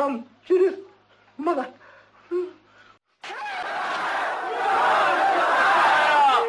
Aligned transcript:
Judith, 0.00 0.12
Mum. 0.12 0.24
Judith. 0.48 0.78
Mother. 1.46 1.66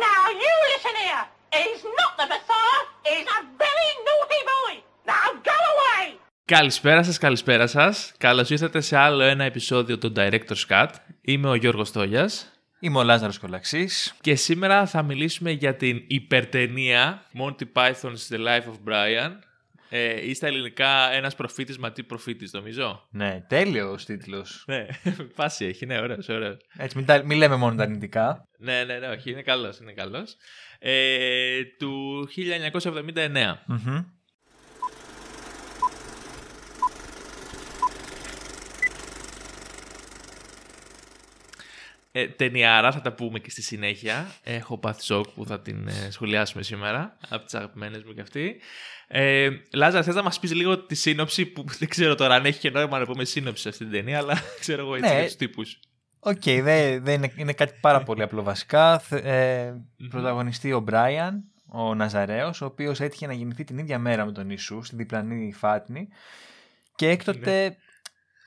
Now 0.07 0.23
you 0.43 0.53
listen 0.71 0.95
here. 1.05 1.23
He's 1.57 1.83
not 1.99 2.11
the 2.19 2.27
Messiah. 2.33 2.81
He's 3.09 3.27
a 3.37 3.39
very 3.63 3.89
naughty 4.07 4.41
boy. 4.53 4.73
Now 5.05 5.27
go 5.49 5.57
away. 5.73 6.17
Καλησπέρα 6.45 7.03
σας, 7.03 7.17
καλησπέρα 7.17 7.67
σας. 7.67 8.11
Καλώς 8.17 8.49
ήρθατε 8.49 8.81
σε 8.81 8.97
άλλο 8.97 9.23
ένα 9.23 9.43
επεισόδιο 9.43 9.97
του 9.97 10.13
Director's 10.15 10.65
Cut. 10.69 10.89
Είμαι 11.21 11.49
ο 11.49 11.55
Γιώργος 11.55 11.91
Τόγιας 11.91 12.51
Είμαι 12.79 12.97
ο 12.97 13.03
Λάζαρος 13.03 13.39
Κολαξής. 13.39 14.15
και 14.21 14.35
σήμερα 14.35 14.85
θα 14.85 15.03
μιλήσουμε 15.03 15.51
για 15.51 15.75
την 15.75 16.03
υπερτενία 16.07 17.25
Monty 17.39 17.63
Python's 17.73 18.29
The 18.29 18.37
Life 18.37 18.65
of 18.65 18.77
Brian 18.89 19.31
ε, 19.93 20.25
ή 20.29 20.33
στα 20.33 20.47
ελληνικά 20.47 21.11
ένας 21.11 21.35
προφήτης 21.35 21.77
μα 21.77 21.91
τι 21.91 22.03
προφήτης 22.03 22.51
νομίζω. 22.51 23.07
Ναι, 23.11 23.45
τέλειος 23.47 24.05
τίτλος. 24.05 24.63
Ναι, 24.67 24.85
φάση 25.37 25.65
έχει, 25.65 25.85
ναι, 25.85 25.99
ωραίος, 25.99 26.29
ωραίος. 26.29 26.57
Έτσι, 26.77 26.97
μην, 26.97 27.05
τα- 27.05 27.23
μην 27.25 27.37
λέμε 27.37 27.55
μόνο 27.55 27.75
τα 27.75 27.83
αρνητικά. 27.83 28.47
Ναι, 28.57 28.83
ναι, 28.83 28.97
ναι, 28.99 29.07
όχι, 29.07 29.31
είναι 29.31 29.41
καλός, 29.41 29.77
είναι 29.79 29.93
καλός. 29.93 30.35
Ε, 30.79 31.63
του 31.79 32.27
1979. 32.35 33.63
Μμμ. 33.67 34.03
Ε, 42.13 42.27
ταινιάρα, 42.27 42.91
θα 42.91 43.01
τα 43.01 43.13
πούμε 43.13 43.39
και 43.39 43.49
στη 43.49 43.61
συνέχεια. 43.61 44.31
Έχω 44.43 44.77
πάθει 44.77 45.03
σοκ 45.03 45.27
που 45.29 45.45
θα 45.45 45.59
την 45.61 45.87
ε, 45.87 46.11
σχολιάσουμε 46.11 46.63
σήμερα. 46.63 47.17
Από 47.29 47.45
τις 47.45 47.53
αγαπημένες 47.53 48.03
μου 48.03 48.13
κι 48.13 48.21
αυτή. 48.21 48.55
Ε, 49.07 49.49
Λάζα, 49.73 50.03
θες 50.03 50.15
να 50.15 50.23
μας 50.23 50.39
πεις 50.39 50.53
λίγο 50.53 50.79
τη 50.79 50.95
σύνοψη 50.95 51.45
που 51.45 51.65
δεν 51.79 51.87
ξέρω 51.89 52.15
τώρα 52.15 52.35
αν 52.35 52.45
έχει 52.45 52.59
και 52.59 52.69
νόημα 52.69 52.99
να 52.99 53.05
πούμε 53.05 53.25
σύνοψη 53.25 53.61
σε 53.61 53.69
αυτή 53.69 53.83
την 53.83 53.93
ταινία, 53.93 54.17
αλλά 54.17 54.33
ξέρω 54.59 54.81
εγώ 54.81 54.95
έτσι 54.95 55.09
Ναι. 55.09 55.15
για 55.15 55.25
τους 55.25 55.35
τύπους. 55.35 55.79
Οκ, 56.19 56.41
δεν 56.43 57.03
δεν 57.03 57.13
είναι, 57.15 57.33
είναι 57.35 57.53
κάτι 57.53 57.77
πάρα 57.81 58.03
πολύ 58.07 58.21
απλό 58.21 58.43
βασικά. 58.43 58.99
Θε- 58.99 59.25
Ε, 59.25 59.73
πρωταγωνιστεί 60.09 60.73
ο 60.73 60.79
Μπράιαν, 60.79 61.43
ο 61.67 61.95
Ναζαρέος, 61.95 62.61
ο 62.61 62.65
οποίος 62.65 62.99
έτυχε 62.99 63.27
να 63.27 63.33
γεννηθεί 63.33 63.63
την 63.63 63.77
ίδια 63.77 63.99
μέρα 63.99 64.25
με 64.25 64.31
τον 64.31 64.47
Ιησού, 64.49 64.83
στην 64.83 64.97
διπλανή 64.97 65.53
Φάτνη. 65.53 66.07
Και 66.95 67.09
έκτοτε 67.09 67.77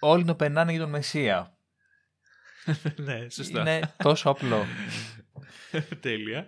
όλοι 0.00 0.24
το 0.24 0.34
περνάνε 0.34 0.70
για 0.72 0.80
τον 0.80 0.90
Μεσσία. 0.90 1.53
Ναι, 2.96 3.28
σωστά. 3.30 3.60
Είναι 3.60 3.94
τόσο 4.02 4.30
απλό. 4.30 4.66
Τέλεια. 6.00 6.46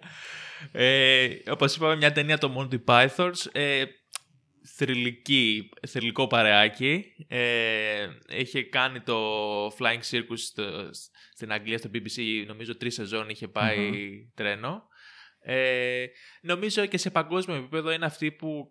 Ε, 0.72 1.28
όπως 1.50 1.76
είπαμε, 1.76 1.96
μια 1.96 2.12
ταινία 2.12 2.38
το 2.38 2.54
Monty 2.70 2.84
Pythons. 2.84 3.46
Ε, 3.52 3.84
θρηλυκή, 4.76 5.68
θρηλυκό 5.88 6.26
παρεάκι. 6.26 7.04
Ε, 7.28 8.06
είχε 8.28 8.62
κάνει 8.62 9.00
το 9.00 9.16
Flying 9.66 10.00
Circus 10.10 10.36
στο- 10.38 10.90
στην 11.34 11.52
Αγγλία, 11.52 11.78
στο 11.78 11.90
BBC, 11.94 12.44
νομίζω 12.46 12.76
τρεις 12.76 12.94
σεζόν 12.94 13.28
είχε 13.28 13.48
πάει 13.48 13.90
τρένο. 14.34 14.82
Ε, 15.40 16.04
νομίζω 16.40 16.86
και 16.86 16.98
σε 16.98 17.10
παγκόσμιο 17.10 17.56
επίπεδο 17.56 17.90
είναι 17.92 18.06
αυτοί 18.06 18.32
που 18.32 18.70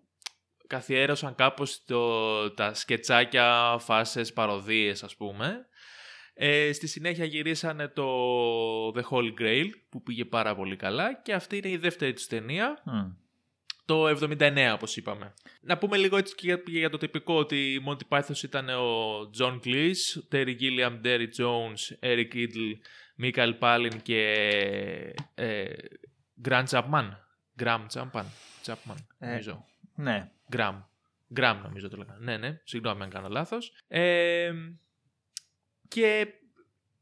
καθιέρωσαν 0.67 1.35
κάπως 1.35 1.83
το, 1.85 2.51
τα 2.51 2.73
σκετσάκια, 2.73 3.77
φάσες, 3.79 4.33
παροδίες 4.33 5.03
ας 5.03 5.15
πούμε. 5.15 5.65
Ε, 6.37 6.73
στη 6.73 6.87
συνέχεια 6.87 7.25
γυρίσανε 7.25 7.87
το 7.87 8.07
The 8.89 9.01
Holy 9.09 9.33
Grail 9.39 9.69
που 9.89 10.03
πήγε 10.03 10.25
πάρα 10.25 10.55
πολύ 10.55 10.75
καλά 10.75 11.13
και 11.13 11.33
αυτή 11.33 11.57
είναι 11.57 11.69
η 11.69 11.77
δεύτερη 11.77 12.13
του 12.13 12.23
ταινία 12.29 12.81
Μμ. 12.85 13.11
το 13.85 14.07
79 14.07 14.71
όπως 14.73 14.97
είπαμε. 14.97 15.33
Να 15.61 15.77
πούμε 15.77 15.97
λίγο 15.97 16.17
έτσι 16.17 16.35
και 16.35 16.45
για, 16.45 16.57
και 16.57 16.77
για 16.77 16.89
το 16.89 16.97
τυπικό 16.97 17.35
ότι 17.35 17.73
η 17.73 17.83
Monty 17.87 18.17
Python 18.17 18.43
ήταν 18.43 18.69
ο 18.69 19.19
John 19.39 19.59
Cleese, 19.63 20.31
Terry 20.31 20.55
Gilliam, 20.59 21.01
Derry 21.03 21.27
Jones, 21.37 22.09
Eric 22.09 22.33
Idle, 22.33 22.73
Michael 23.21 23.59
Palin 23.59 24.01
και 24.03 24.33
ε, 25.35 25.65
Grant 26.43 26.65
Chapman. 26.65 27.09
Graham 27.59 27.85
Chapman. 27.93 28.25
Chapman 28.65 28.97
Ε, 29.19 29.27
νομίζω. 29.27 29.65
Ναι. 29.95 30.31
Γκραμ. 30.49 30.83
Γκραμ 31.33 31.61
νομίζω 31.61 31.89
το 31.89 31.97
λέγανε. 31.97 32.17
Ναι, 32.19 32.37
ναι. 32.37 32.59
Συγγνώμη 32.63 33.03
αν 33.03 33.09
κάνω 33.09 33.27
λάθος. 33.27 33.73
Ε, 33.87 34.51
και 35.87 36.27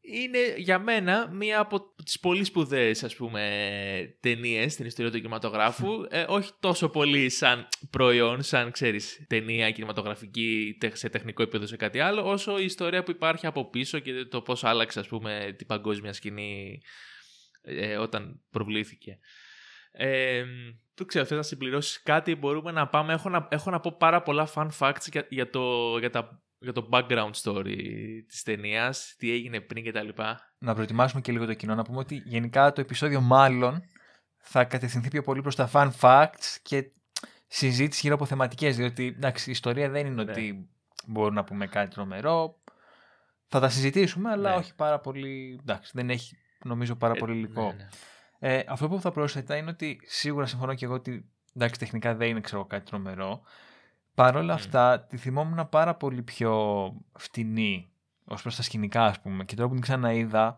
είναι 0.05 0.53
για 0.57 0.79
μένα 0.79 1.29
μία 1.31 1.59
από 1.59 1.94
τις 2.03 2.19
πολύ 2.19 2.44
σπουδαίες 2.44 3.03
ας 3.03 3.16
πούμε 3.16 4.17
ταινίες 4.19 4.73
στην 4.73 4.85
ιστορία 4.85 5.11
του 5.11 5.17
κινηματογράφου. 5.17 6.05
Ε, 6.09 6.25
όχι 6.27 6.51
τόσο 6.59 6.89
πολύ 6.89 7.29
σαν 7.29 7.67
προϊόν, 7.89 8.41
σαν 8.41 8.71
ξέρεις 8.71 9.25
ταινία 9.27 9.71
κινηματογραφική 9.71 10.77
τε- 10.79 10.95
σε 10.95 11.09
τεχνικό 11.09 11.41
επίπεδο 11.41 11.66
σε 11.66 11.75
κάτι 11.77 11.99
άλλο, 11.99 12.29
όσο 12.29 12.59
η 12.59 12.63
ιστορία 12.63 13.03
που 13.03 13.11
υπάρχει 13.11 13.45
από 13.45 13.69
πίσω 13.69 13.99
και 13.99 14.25
το 14.25 14.41
πώς 14.41 14.63
άλλαξε 14.63 15.00
ας 15.00 15.07
πούμε 15.07 15.53
την 15.57 15.67
παγκόσμια 15.67 16.13
σκηνή 16.13 16.81
ε, 17.61 17.97
όταν 17.97 18.41
προβλήθηκε. 18.51 19.19
Ε, 19.91 20.44
δεν 20.95 21.07
ξέρω, 21.07 21.25
θες 21.25 21.38
να 21.38 21.44
συμπληρώσεις 21.44 22.01
κάτι, 22.03 22.35
μπορούμε 22.35 22.71
να 22.71 22.88
πάμε. 22.88 23.13
Έχω 23.13 23.29
να, 23.29 23.47
έχω 23.51 23.69
να 23.69 23.79
πω 23.79 23.95
πάρα 24.00 24.21
πολλά 24.21 24.50
fun 24.55 24.67
facts 24.79 25.05
για, 25.11 25.27
για, 25.29 25.50
το, 25.50 25.97
για, 25.97 26.09
τα, 26.09 26.42
για 26.63 26.74
το 26.74 26.90
background 26.91 27.31
story 27.44 27.75
της 28.28 28.44
ταινίας, 28.44 29.16
τι 29.18 29.31
έγινε 29.31 29.59
πριν 29.59 29.85
κτλ. 29.85 30.07
να 30.57 30.74
προετοιμάσουμε 30.74 31.22
και 31.22 31.31
λίγο 31.31 31.46
το 31.46 31.53
κοινό, 31.53 31.75
να 31.75 31.84
πούμε 31.84 31.97
ότι 31.97 32.22
γενικά 32.25 32.74
το 32.74 32.81
επεισόδιο 32.81 33.22
μάλλον 33.22 33.84
θα 34.38 34.63
κατευθυνθεί 34.63 35.09
πιο 35.09 35.22
πολύ 35.22 35.41
προς 35.41 35.56
τα 35.56 35.69
fun 35.74 35.91
facts 36.00 36.57
και 36.62 36.91
συζήτηση 37.47 38.00
γύρω 38.03 38.16
από 38.16 38.25
θεματικές, 38.25 38.75
διότι 38.78 39.06
εντάξει, 39.06 39.50
η 39.50 39.51
ιστορία 39.51 39.90
δεν 39.90 40.06
είναι 40.06 40.24
Ναι. 40.24 40.31
ότι 40.31 40.69
μπορούμε 41.07 41.35
να 41.35 41.44
πούμε 41.44 41.68
κάτι 41.68 41.94
τρομερό. 41.94 42.62
Θα 43.47 43.59
τα 43.59 43.69
συζητήσουμε, 43.69 44.30
αλλά 44.30 44.50
Ναι. 44.50 44.56
όχι 44.56 44.75
πάρα 44.75 45.00
πολύ, 45.00 45.59
εντάξει, 45.62 45.91
δεν 45.94 46.09
έχει 46.09 46.38
νομίζω 46.63 46.95
πάρα 46.95 47.13
πολύ 47.13 47.38
υλικό. 47.38 47.62
Ναι, 47.66 47.74
ναι. 47.74 48.56
Ε, 48.56 48.63
αυτό 48.68 48.88
που 48.88 49.00
θα 49.01 49.12
πρόσθετα 49.12 49.56
είναι 49.56 49.69
ότι 49.69 50.00
σίγουρα 50.06 50.45
συμφωνώ 50.45 50.74
και 50.74 50.85
εγώ 50.85 50.94
ότι 50.94 51.30
εντάξει, 51.56 51.80
τεχνικά 51.80 52.16
δεν 52.16 52.30
είναι 52.30 52.41
ξέρω, 52.41 52.66
κάτι 52.66 52.85
τρομερό. 52.85 53.41
Παρ' 54.16 54.35
όλα 54.35 54.53
Μμ. 54.53 54.56
αυτά, 54.56 55.00
τη 55.09 55.18
θυμόμουν 55.18 55.69
πάρα 55.69 55.96
πολύ 55.96 56.22
πιο 56.22 56.53
φτηνή 57.18 57.91
ως 58.25 58.41
προς 58.41 58.56
τα 58.56 58.62
σκηνικά, 58.62 59.03
ας 59.06 59.22
πούμε. 59.22 59.44
Και 59.46 59.56
τώρα 59.56 59.68
που 59.68 59.74
την 59.74 59.84
ξαναείδα, 59.84 60.57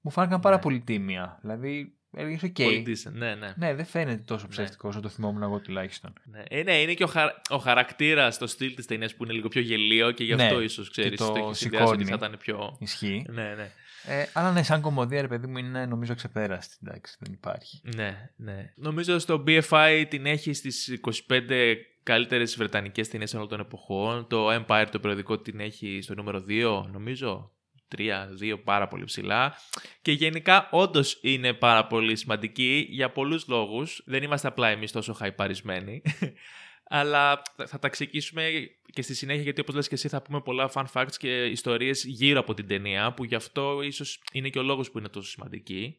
μου 0.00 0.10
φάνηκαν 0.10 0.40
πάρα 0.40 0.56
Ναι. 0.56 0.62
πολύ 0.62 0.80
τίμια. 0.80 1.38
Δηλαδή, 1.40 1.94
έλεγες, 2.16 2.42
οκ. 2.42 2.52
Πολύ 2.62 2.84
decent, 2.86 3.12
ναι, 3.12 3.34
ναι. 3.34 3.52
Ναι, 3.56 3.74
δεν 3.74 3.84
φαίνεται 3.84 4.22
τόσο 4.22 4.48
ψεύτικο 4.48 4.88
όσο 4.88 5.00
το 5.00 5.08
θυμόμουν 5.08 5.42
εγώ 5.42 5.60
τουλάχιστον. 5.60 6.12
Ναι, 6.24 6.42
ε, 6.48 6.62
ναι, 6.62 6.80
είναι 6.80 6.94
και 6.94 7.04
ο, 7.04 7.06
χαρ... 7.06 7.28
ο 7.50 7.56
χαρακτήρας, 7.58 8.38
το 8.38 8.46
στυλ 8.46 8.74
της 8.74 8.86
ταινίας 8.86 9.14
που 9.14 9.24
είναι 9.24 9.32
λίγο 9.32 9.48
πιο 9.48 9.60
γελοίο 9.60 10.10
και 10.10 10.24
γι' 10.24 10.34
Ναι, 10.34 10.44
αυτό 10.44 10.60
ίσως 10.60 10.90
ξέρεις. 10.90 11.10
και 11.10 11.16
Το, 11.16 11.32
το 11.32 11.44
έχεις 11.44 11.58
συνδυάσει 11.58 11.84
ότι 11.92 12.04
σηκώνει. 12.04 12.18
θα 12.18 12.26
ήταν 12.26 12.38
πιο. 12.38 12.76
Ισχύει. 12.80 13.26
Ναι, 13.28 13.54
ναι. 13.54 13.70
Ε, 14.06 14.26
αλλά 14.32 14.52
ναι, 14.52 14.62
σαν 14.62 14.80
κωμωδία, 14.80 15.20
ρε 15.20 15.28
παιδί 15.28 15.46
μου, 15.46 15.58
είναι 15.58 15.86
νομίζω 15.86 16.14
αξεπέραστη. 16.14 16.76
Εντάξει, 16.86 17.16
δεν 17.20 17.32
υπάρχει. 17.32 17.80
Ναι, 17.96 18.30
ναι. 18.36 18.72
Νομίζω 18.76 19.18
στο 19.18 19.44
BFI 19.46 20.04
την 20.08 20.26
έχεις 20.26 20.58
στις 20.58 21.00
25 21.28 21.74
καλύτερες 22.04 22.56
βρετανικές 22.56 23.08
ταινίες 23.08 23.34
όλων 23.34 23.48
των 23.48 23.60
εποχών. 23.60 24.26
Το 24.28 24.48
Empire 24.54 24.86
το 24.90 25.00
περιοδικό 25.00 25.38
την 25.38 25.60
έχει 25.60 25.98
στο 26.02 26.14
νούμερο 26.14 26.44
2, 26.48 26.84
νομίζω. 26.92 27.48
3, 27.96 28.28
2, 28.40 28.56
πάρα 28.64 28.88
πολύ 28.88 29.04
ψηλά. 29.04 29.54
Και 30.02 30.12
γενικά 30.12 30.68
όντως 30.70 31.18
είναι 31.22 31.52
πάρα 31.52 31.86
πολύ 31.86 32.16
σημαντική 32.16 32.86
για 32.90 33.10
πολλούς 33.10 33.48
λόγους. 33.48 34.02
Δεν 34.06 34.22
είμαστε 34.22 34.48
απλά 34.48 34.68
εμείς 34.68 34.92
τόσο 34.92 35.12
χαϊπαρισμένοι. 35.12 36.02
Αλλά 36.88 37.42
θα- 37.56 37.66
θα 37.66 37.78
τα 37.78 37.88
ξεκίσουμε 37.88 38.50
και 38.92 39.02
στη 39.02 39.14
συνέχεια 39.14 39.42
γιατί 39.42 39.60
όπως 39.60 39.74
λες 39.74 39.88
και 39.88 39.94
εσύ 39.94 40.08
θα 40.08 40.22
πούμε 40.22 40.40
πολλά 40.40 40.70
fun 40.74 40.84
facts 40.92 41.16
και 41.18 41.44
ιστορίες 41.44 42.04
γύρω 42.04 42.40
από 42.40 42.54
την 42.54 42.66
ταινία 42.66 43.12
που 43.12 43.24
γι' 43.24 43.34
αυτό 43.34 43.82
ίσως 43.82 44.20
είναι 44.32 44.48
και 44.48 44.58
ο 44.58 44.62
λόγος 44.62 44.90
που 44.90 44.98
είναι 44.98 45.08
τόσο 45.08 45.28
σημαντική. 45.28 45.98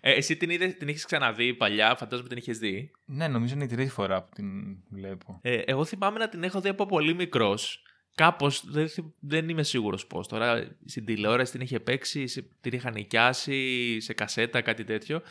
Ε, 0.00 0.12
εσύ 0.12 0.36
την, 0.36 0.50
είδες, 0.50 0.76
την 0.76 0.88
έχεις 0.88 1.04
ξαναδεί 1.04 1.54
παλιά, 1.54 1.94
φαντάζομαι 1.96 2.28
την 2.28 2.36
έχεις 2.36 2.58
δει. 2.58 2.90
Ναι, 3.04 3.28
νομίζω 3.28 3.54
είναι 3.54 3.64
η 3.64 3.68
τρίτη 3.68 3.90
φορά 3.90 4.22
που 4.22 4.28
την 4.34 4.46
βλέπω. 4.90 5.38
Ε, 5.42 5.56
εγώ 5.56 5.84
θυμάμαι 5.84 6.18
να 6.18 6.28
την 6.28 6.42
έχω 6.42 6.60
δει 6.60 6.68
από 6.68 6.86
πολύ 6.86 7.14
μικρός. 7.14 7.82
Κάπως, 8.14 8.62
δεν, 8.70 8.88
θυ- 8.88 9.04
δεν 9.20 9.48
είμαι 9.48 9.62
σίγουρος 9.62 10.06
πώς. 10.06 10.28
Τώρα 10.28 10.76
στην 10.86 11.04
τηλεόραση 11.04 11.52
την 11.52 11.60
είχε 11.60 11.80
παίξει, 11.80 12.26
σε- 12.26 12.48
την 12.60 12.72
είχαν 12.72 12.92
νοικιάσει 12.92 14.00
σε 14.00 14.12
κασέτα, 14.12 14.60
κάτι 14.60 14.84
τέτοιο. 14.84 15.22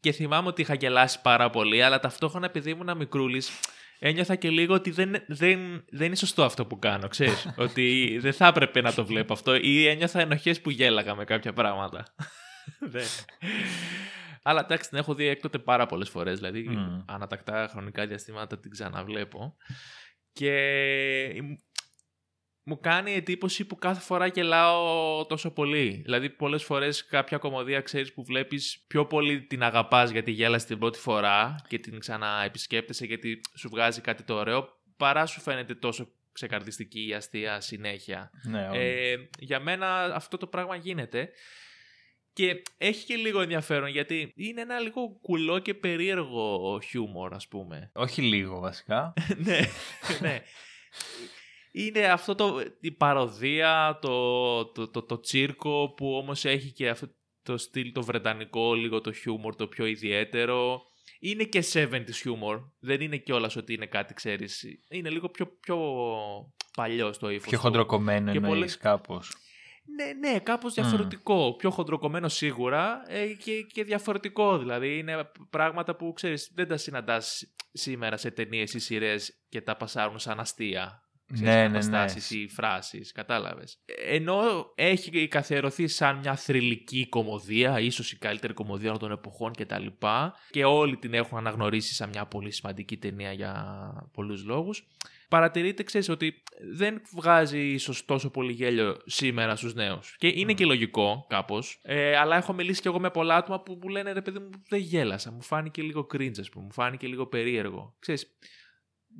Και 0.00 0.12
θυμάμαι 0.12 0.48
ότι 0.48 0.62
είχα 0.62 0.74
γελάσει 0.74 1.20
πάρα 1.20 1.50
πολύ, 1.50 1.82
αλλά 1.82 2.00
ταυτόχρονα 2.00 2.46
επειδή 2.46 2.70
ήμουν 2.70 2.96
μικρούλης, 2.96 3.50
ένιωθα 3.98 4.34
και 4.36 4.50
λίγο 4.50 4.74
ότι 4.74 4.90
δεν, 4.90 5.14
δεν, 5.26 5.84
δεν 5.90 6.06
είναι 6.06 6.16
σωστό 6.16 6.44
αυτό 6.44 6.66
που 6.66 6.78
κάνω, 6.78 7.08
ξέρεις. 7.08 7.48
ότι 7.56 8.16
δεν 8.20 8.32
θα 8.32 8.46
έπρεπε 8.46 8.80
να 8.80 8.92
το 8.92 9.06
βλέπω 9.06 9.32
αυτό 9.32 9.54
ή 9.54 9.86
ένιωθα 9.86 10.20
ενοχές 10.20 10.60
που 10.60 10.70
γέλαγα 10.70 11.14
με 11.14 11.24
κάποια 11.24 11.52
πράγματα. 11.52 12.04
Δεν. 12.80 13.06
Αλλά 14.46 14.60
εντάξει, 14.60 14.88
την 14.88 14.98
έχω 14.98 15.14
δει 15.14 15.26
έκτοτε 15.26 15.58
πάρα 15.58 15.86
πολλές 15.86 16.08
φορές, 16.08 16.38
δηλαδή 16.38 16.68
Μμ. 16.68 17.02
ανατακτά 17.06 17.68
χρονικά 17.70 18.06
διαστήματα 18.06 18.58
την 18.58 18.70
ξαναβλέπω. 18.70 19.56
Και 20.32 21.42
μου 22.66 22.80
κάνει 22.80 23.14
εντύπωση 23.14 23.64
που 23.64 23.76
κάθε 23.76 24.00
φορά 24.00 24.26
γελάω 24.26 25.26
τόσο 25.26 25.50
πολύ. 25.50 26.00
Δηλαδή, 26.04 26.30
πολλές 26.30 26.64
φορές 26.64 27.06
κάποια 27.06 27.38
κομμωδία 27.38 27.80
ξέρεις 27.80 28.12
που 28.12 28.24
βλέπεις 28.24 28.84
πιο 28.86 29.06
πολύ 29.06 29.42
την 29.42 29.62
αγαπάς 29.62 30.10
γιατί 30.10 30.30
γέλασε 30.30 30.66
την 30.66 30.78
πρώτη 30.78 30.98
φορά 30.98 31.54
και 31.68 31.78
την 31.78 31.98
ξαναεπισκέπτεσαι 31.98 33.06
γιατί 33.06 33.40
σου 33.56 33.68
βγάζει 33.68 34.00
κάτι 34.00 34.22
το 34.22 34.34
ωραίο, 34.34 34.68
παρά 34.96 35.26
σου 35.26 35.40
φαίνεται 35.40 35.74
τόσο 35.74 36.12
ξεκαρδιστική 36.32 37.12
αστεία 37.16 37.60
συνέχεια. 37.60 38.30
Ναι, 38.42 38.64
όντως. 38.64 38.76
Ε, 38.76 39.28
για 39.38 39.60
μένα 39.60 40.04
αυτό 40.04 40.36
το 40.36 40.46
πράγμα 40.46 40.76
γίνεται. 40.76 41.30
Και 42.34 42.62
έχει 42.78 43.04
και 43.04 43.14
λίγο 43.16 43.40
ενδιαφέρον 43.40 43.88
γιατί 43.88 44.32
είναι 44.36 44.60
ένα 44.60 44.78
λίγο 44.78 45.18
κουλό 45.22 45.58
και 45.58 45.74
περίεργο 45.74 46.80
χιούμορ, 46.80 47.34
ας 47.34 47.48
πούμε. 47.48 47.90
Όχι 48.04 48.22
λίγο 48.22 48.60
βασικά. 48.60 49.12
ναι, 49.44 49.60
ναι. 50.20 50.42
Είναι 51.72 52.04
αυτό 52.06 52.34
το, 52.34 52.62
η 52.80 52.90
παροδία, 52.92 53.98
το, 54.02 54.64
το, 54.66 54.88
το, 54.88 55.02
το 55.02 55.20
τσίρκο 55.20 55.92
που 55.96 56.14
όμως 56.16 56.44
έχει 56.44 56.72
και 56.72 56.88
αυτό 56.88 57.06
το 57.42 57.56
στυλ 57.58 57.92
το 57.92 58.02
βρετανικό, 58.02 58.74
λίγο 58.74 59.00
το 59.00 59.12
χιούμορ 59.12 59.56
το 59.56 59.66
πιο 59.66 59.84
ιδιαίτερο. 59.86 60.82
Είναι 61.20 61.44
και 61.44 61.64
70s 61.72 62.10
χιούμορ. 62.14 62.60
Δεν 62.80 63.00
είναι 63.00 63.16
κιόλας 63.16 63.56
ότι 63.56 63.74
είναι 63.74 63.86
κάτι, 63.86 64.14
ξέρεις. 64.14 64.64
Είναι 64.88 65.10
λίγο 65.10 65.28
πιο, 65.28 65.46
πιο 65.60 65.78
παλιό 66.76 67.12
στο 67.12 67.28
ύφος 67.30 67.48
Πιο 67.48 67.56
του. 67.58 67.62
χοντροκομμένο 67.64 68.30
Και 68.30 68.36
εννοείς 68.36 68.52
πολλές- 68.54 68.76
κάπως. 68.76 69.32
Ναι, 69.86 70.28
ναι, 70.28 70.38
κάπως 70.38 70.74
διαφορετικό. 70.74 71.54
Πιο 71.56 71.70
χοντροκομμένο 71.70 72.28
σίγουρα 72.28 73.02
ε, 73.06 73.26
και, 73.26 73.62
και 73.72 73.84
διαφορετικό. 73.84 74.58
Δηλαδή 74.58 74.98
είναι 74.98 75.30
πράγματα 75.50 75.96
που 75.96 76.12
ξέρεις 76.12 76.50
δεν 76.54 76.68
τα 76.68 76.76
συναντάς 76.76 77.54
σήμερα 77.72 78.16
σε 78.16 78.30
ταινίες 78.30 78.74
ή 78.74 78.78
σειρές 78.78 79.44
και 79.48 79.60
τα 79.60 79.76
πασάρουν 79.76 80.18
σαν 80.18 80.40
αστεία. 80.40 80.98
Ξέρεις, 81.32 81.54
Ναι, 81.54 81.54
ναι, 81.54 81.62
ναι. 81.62 81.68
καταστάσεις 81.68 82.30
ή 82.30 82.48
φράσεις, 82.48 83.12
κατάλαβες. 83.12 83.78
Ενώ 84.06 84.42
έχει 84.74 85.28
καθιερωθεί 85.28 85.88
σαν 85.88 86.18
μια 86.18 86.36
θρηλυκή 86.36 87.08
κομμωδία, 87.08 87.80
ίσως 87.80 88.12
η 88.12 88.18
καλύτερη 88.18 88.52
κομμωδία 88.52 88.88
όλων 88.88 89.00
των 89.00 89.10
εποχών 89.10 89.52
κτλ. 89.52 89.86
Και 90.50 90.64
όλοι 90.64 90.96
την 90.96 91.14
έχουν 91.14 91.38
αναγνωρίσει 91.38 91.94
σαν 91.94 92.08
μια 92.08 92.26
πολύ 92.26 92.50
σημαντική 92.50 92.96
ταινία 92.96 93.32
για 93.32 94.08
πολλούς 94.12 94.44
λόγους. 94.44 94.86
Παρατηρείτε, 95.34 95.82
ξέρεις, 95.82 96.08
ότι 96.08 96.42
δεν 96.72 97.02
βγάζει 97.12 97.60
ίσως 97.60 98.04
τόσο 98.04 98.30
πολύ 98.30 98.52
γέλιο 98.52 98.96
σήμερα 99.04 99.56
στους 99.56 99.74
νέους. 99.74 100.16
Και 100.18 100.32
είναι 100.34 100.52
και 100.52 100.64
λογικό 100.64 101.26
κάπως. 101.28 101.80
Ε, 101.82 102.16
αλλά 102.16 102.36
έχω 102.36 102.52
μιλήσει 102.52 102.80
κι 102.80 102.86
εγώ 102.86 103.00
με 103.00 103.10
πολλά 103.10 103.36
άτομα 103.36 103.60
που 103.60 103.78
μου 103.82 103.88
λένε 103.88 104.12
ρε 104.12 104.22
παιδί 104.22 104.38
μου 104.38 104.50
δεν 104.68 104.80
γέλασα. 104.80 105.30
Μου 105.30 105.42
φάνηκε 105.42 105.82
λίγο 105.82 106.06
cringe, 106.12 106.38
ας 106.40 106.48
πούμε. 106.48 106.64
Μου 106.64 106.72
φάνηκε 106.72 107.06
λίγο 107.06 107.26
περίεργο. 107.26 107.96
Ξέρεις, 107.98 108.26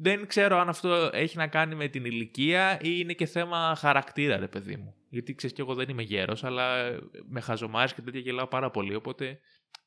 δεν 0.00 0.26
ξέρω 0.26 0.58
αν 0.58 0.68
αυτό 0.68 1.10
έχει 1.12 1.36
να 1.36 1.46
κάνει 1.46 1.74
με 1.74 1.88
την 1.88 2.04
ηλικία 2.04 2.78
ή 2.82 2.88
είναι 2.98 3.12
και 3.12 3.26
θέμα 3.26 3.74
χαρακτήρα, 3.78 4.36
ρε 4.36 4.48
παιδί 4.48 4.76
μου. 4.76 4.94
Γιατί 5.08 5.34
ξέρεις 5.34 5.54
κι 5.54 5.60
εγώ 5.60 5.74
δεν 5.74 5.88
είμαι 5.88 6.02
γέρος, 6.02 6.44
αλλά 6.44 6.98
με 7.28 7.40
χαζομάρες 7.40 7.94
και 7.94 8.02
τέτοια 8.02 8.20
γελάω 8.20 8.46
πάρα 8.46 8.70
πολύ, 8.70 8.94
οπότε 8.94 9.38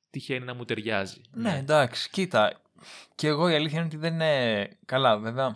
τυχαίνει 0.09 0.45
να 0.45 0.53
μου 0.53 0.65
ταιριάζει. 0.65 1.21
Ναι, 1.31 1.57
εντάξει, 1.57 2.09
κοίτα. 2.09 2.61
Και 3.15 3.27
εγώ 3.27 3.49
η 3.49 3.53
αλήθεια 3.53 3.77
είναι 3.77 3.87
ότι 3.87 3.97
δεν 3.97 4.13
είναι. 4.13 4.69
Καλά, 4.85 5.17
βέβαια. 5.17 5.55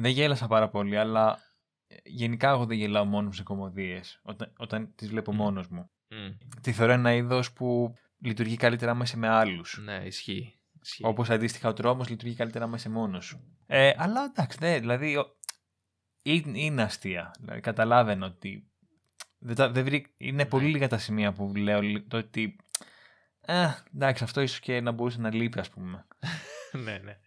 Δεν 0.00 0.10
γέλασα 0.10 0.46
πάρα 0.46 0.68
πολύ, 0.68 0.96
αλλά 0.98 1.38
ε, 1.86 1.96
γενικά 2.04 2.50
εγώ 2.50 2.66
δεν 2.66 2.76
γελάω 2.76 3.04
μόνος 3.04 3.26
μου 3.26 3.32
σε 3.32 3.42
κομμωδίες. 3.42 4.20
Όταν, 4.22 4.52
όταν 4.58 4.94
τις 4.94 5.08
βλέπω 5.08 5.32
Μμ. 5.32 5.36
μόνος 5.36 5.68
μου. 5.68 5.90
Μμ. 6.08 6.30
Τη 6.60 6.72
θεωρώ 6.72 6.92
ένα 6.92 7.12
είδος 7.12 7.52
που 7.52 7.94
λειτουργεί 8.18 8.56
καλύτερα 8.56 8.90
άμα 8.90 9.02
είσαι 9.04 9.16
με 9.16 9.28
άλλους. 9.28 9.78
Ναι, 9.84 10.02
ισχύει. 10.04 10.60
ισχύει. 10.82 11.06
Όπως 11.06 11.30
αντίστοιχα 11.30 11.68
ο 11.68 11.72
τρόμος 11.72 12.08
λειτουργεί 12.08 12.34
καλύτερα 12.34 12.64
άμα 12.64 12.76
είσαι 12.76 12.88
μόνος 12.88 13.24
σου. 13.24 13.58
Ε, 13.66 13.92
αλλά 13.96 14.24
εντάξει, 14.24 14.58
ναι, 14.60 14.78
δηλαδή. 14.78 15.16
ο- 15.16 15.36
Είναι, 16.22 16.58
είναι 16.60 16.82
αστεία. 16.82 17.30
Δηλαδή, 17.40 17.60
καταλάβαινε 17.60 18.24
ότι. 18.24 18.70
Δεν, 19.38 19.54
τα- 19.56 19.70
δεν 19.70 19.84
βρή- 19.84 20.14
είναι 20.16 20.46
πολύ 20.46 20.66
λίγα 20.66 20.88
τα 20.88 20.98
σημεία 20.98 21.32
που 21.32 21.52
λέω 21.56 21.80
λι- 21.82 22.08
το 22.08 22.16
ότι. 22.16 22.56
Ε, 23.40 23.68
εντάξει, 23.94 24.24
αυτό 24.24 24.40
ίσως 24.40 24.60
και 24.60 24.80
να 24.80 24.90
μπορούσε 24.92 25.20
να 25.20 25.34
λείπει, 25.34 25.58
ας 25.60 25.70
πούμε. 25.70 26.06
ναι, 26.84 26.98
ναι. 26.98 27.18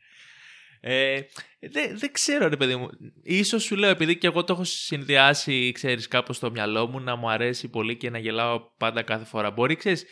Ε, 0.86 1.22
δεν, 1.60 1.98
δεν 1.98 2.12
ξέρω 2.12 2.48
ρε 2.48 2.58
παιδί 2.58 2.76
μου. 2.76 2.90
Ίσως 3.24 3.64
σου 3.64 3.76
λέω 3.76 3.90
επειδή 3.90 4.18
και 4.18 4.28
εγώ 4.28 4.44
το 4.44 4.54
έχω 4.54 4.64
συνδυάσει 4.64 5.72
ξέρεις 5.72 6.08
κάπως 6.08 6.36
στο 6.36 6.52
μυαλό 6.52 6.88
μου 6.88 7.00
να 7.00 7.16
μου 7.16 7.30
αρέσει 7.30 7.70
πολύ 7.70 7.98
και 7.98 8.10
να 8.10 8.18
γελάω 8.18 8.62
πάντα 8.78 9.02
κάθε 9.02 9.26
φορά. 9.26 9.52
Μπορεί 9.52 9.76
ξέρεις 9.76 10.06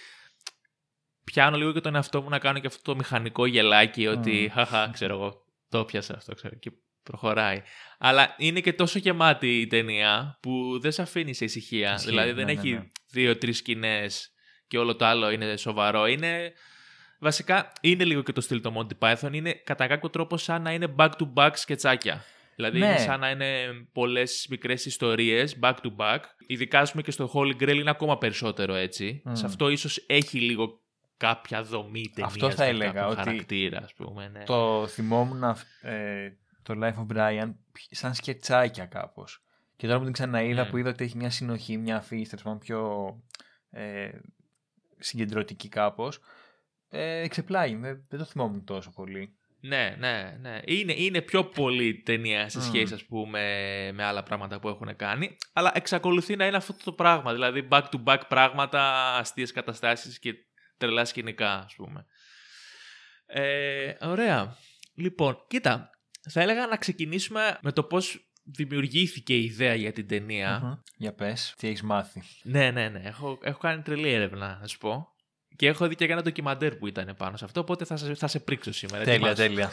πιάνω 1.23 1.57
λίγο 1.57 1.73
και 1.73 1.79
τον 1.79 1.95
εαυτό 1.95 2.21
μου 2.21 2.29
να 2.29 2.39
κάνω 2.39 2.59
και 2.59 2.68
αυτό 2.68 2.81
το 2.81 2.95
μηχανικό 2.95 3.45
γελάκι 3.45 4.07
ότι 4.07 4.50
Μμ. 4.50 4.53
χαχα 4.53 4.89
ξέρω 4.94 5.13
εγώ 5.13 5.45
το 5.69 5.85
πιάσα 5.85 6.15
αυτό 6.15 6.33
ξέρω 6.33 6.56
και 6.56 6.71
προχωράει. 7.03 7.62
Αλλά 8.00 8.35
είναι 8.38 8.59
και 8.59 8.74
τόσο 8.74 9.00
γεμάτη 9.00 9.59
η 9.59 9.67
ταινία 9.67 10.38
που 10.41 10.79
δεν 10.79 10.91
σε 10.91 11.01
αφήνει 11.01 11.33
σε 11.33 11.45
ησυχία. 11.45 11.94
Ισχύει, 11.94 12.09
δηλαδή 12.09 12.31
δεν 12.31 12.45
ναι, 12.45 12.53
ναι, 12.53 12.59
έχει 12.59 12.71
ναι. 12.71 12.88
δύο-τρει 13.12 13.53
σκηνές 13.53 14.31
και 14.67 14.77
όλο 14.77 14.95
το 14.95 15.06
άλλο 15.06 15.31
είναι 15.31 15.57
σοβαρό. 15.57 16.07
Είναι 16.07 16.53
Βασικά 17.23 17.71
είναι 17.81 18.03
λίγο 18.03 18.21
και 18.21 18.31
το 18.31 18.41
στυλ 18.41 18.62
το 18.62 18.73
Monty 18.77 18.97
Python. 19.07 19.33
Είναι 19.33 19.53
κατά 19.53 19.88
κάποιο 19.88 20.09
τρόπο 20.09 20.38
σαν 20.38 20.62
να 20.62 20.73
είναι 20.73 20.95
back 20.97 21.09
to 21.09 21.33
back 21.33 21.51
σκετσάκια. 21.53 22.23
Δηλαδή 22.56 22.79
Ναι. 22.79 22.85
είναι 22.85 22.97
σαν 22.97 23.19
να 23.19 23.29
είναι 23.29 23.68
πολλές 23.94 24.47
μικρές 24.50 24.85
ιστορίες 24.85 25.59
back 25.62 25.73
to 25.73 25.95
back. 25.97 26.19
Ειδικά 26.47 26.79
ας 26.79 26.91
πούμε 26.91 27.03
και 27.03 27.12
στο 27.12 27.31
Holy 27.33 27.62
Grail 27.62 27.75
είναι 27.75 27.89
ακόμα 27.89 28.18
περισσότερο 28.18 28.73
έτσι. 28.73 29.21
Μμ. 29.25 29.33
Σε 29.33 29.45
αυτό 29.45 29.69
ίσως 29.69 30.03
έχει 30.07 30.39
λίγο 30.39 30.79
κάποια 31.18 31.63
δομή 31.63 32.12
ταινίας. 32.13 32.33
Αυτό 32.33 32.51
θα 32.51 32.63
έλεγα, 32.63 33.06
ότι 33.07 33.15
χαρακτήρα, 33.15 33.77
ας 33.83 33.94
πούμε. 33.94 34.29
Ναι. 34.33 34.44
Το 34.44 34.88
θυμόμουν 34.88 35.44
ε, 35.81 36.29
το 36.63 36.74
Life 36.83 37.06
of 37.07 37.17
Brian 37.17 37.53
σαν 37.89 38.13
σκετσάκια 38.13 38.85
κάπως. 38.85 39.44
Και 39.75 39.85
τώρα 39.88 39.97
που 40.00 40.03
την 40.03 40.13
ξαναείδα, 40.13 40.65
Μμ. 40.65 40.69
που 40.69 40.77
είδα 40.77 40.89
ότι 40.89 41.03
έχει 41.03 41.17
μια 41.17 41.29
συνοχή, 41.29 41.77
μια 41.77 41.97
αφήγηση, 41.97 42.29
τέλος 42.29 42.44
πάντων, 42.44 42.59
πιο 42.59 43.09
ε, 43.71 44.09
συγκεντρωτική 44.97 45.69
κάπως. 45.69 46.19
Ε, 46.93 47.27
ξεπλάγει, 47.27 47.75
δεν, 47.75 48.05
δεν 48.09 48.19
το 48.19 48.25
θυμόμουν 48.25 48.63
τόσο 48.63 48.91
πολύ. 48.95 49.35
Ναι, 49.63 49.95
ναι, 49.99 50.38
ναι. 50.39 50.59
Είναι, 50.65 50.93
είναι 50.97 51.21
πιο 51.21 51.45
πολύ 51.45 52.01
ταινία 52.01 52.49
σε 52.49 52.57
Μμ. 52.57 52.61
σχέση, 52.61 52.93
ας 52.93 53.05
πούμε, 53.05 53.41
με 53.93 54.03
άλλα 54.03 54.23
πράγματα 54.23 54.59
που 54.59 54.69
έχουν 54.69 54.95
κάνει. 54.95 55.38
Αλλά 55.53 55.71
εξακολουθεί 55.75 56.35
να 56.35 56.45
είναι 56.45 56.57
αυτό 56.57 56.73
το 56.83 56.91
πράγμα. 56.93 57.33
Δηλαδή, 57.33 57.67
back-to-back 57.71 58.21
πράγματα, 58.27 59.13
αστείες 59.15 59.51
καταστάσεις 59.51 60.19
και 60.19 60.33
τρελά 60.77 61.05
σκηνικά, 61.05 61.53
ας 61.53 61.75
πούμε. 61.75 62.05
Ε, 63.25 63.93
ωραία. 64.01 64.57
Λοιπόν, 64.95 65.45
κοίτα, 65.47 65.89
θα 66.29 66.41
έλεγα 66.41 66.67
να 66.67 66.77
ξεκινήσουμε 66.77 67.59
με 67.61 67.71
το 67.71 67.83
πώς 67.83 68.31
δημιουργήθηκε 68.43 69.35
η 69.35 69.43
ιδέα 69.43 69.75
για 69.75 69.91
την 69.91 70.07
ταινία. 70.07 70.60
Μμμ. 70.63 70.74
Για 70.98 71.13
πες, 71.13 71.53
τι 71.57 71.67
έχεις 71.67 71.81
μάθει. 71.81 72.21
Ναι, 72.43 72.71
ναι, 72.71 72.89
ναι. 72.89 73.01
Έχω, 73.03 73.39
έχω 73.41 73.60
κάνει 73.60 73.81
τρελή 73.81 74.10
έρευνα, 74.10 74.57
να 74.62 74.67
σου 74.67 74.77
πω. 74.77 75.11
Και 75.55 75.67
έχω 75.67 75.88
δει 75.88 75.96
και 75.96 76.05
ένα 76.05 76.22
ντοκιμαντέρ 76.22 76.75
που 76.75 76.88
ήταν 76.88 77.15
πάνω 77.17 77.38
σε 77.38 77.46
αυτό, 77.46 77.60
οπότε 77.60 77.86
θα 77.86 77.98
σε, 77.98 78.13
θα 78.13 78.27
σε 78.27 78.39
πρίξω 78.39 78.72
σήμερα. 78.72 79.03
τέλεια, 79.03 79.29
Ετοιμάσου. 79.29 79.36
τέλεια. 79.36 79.72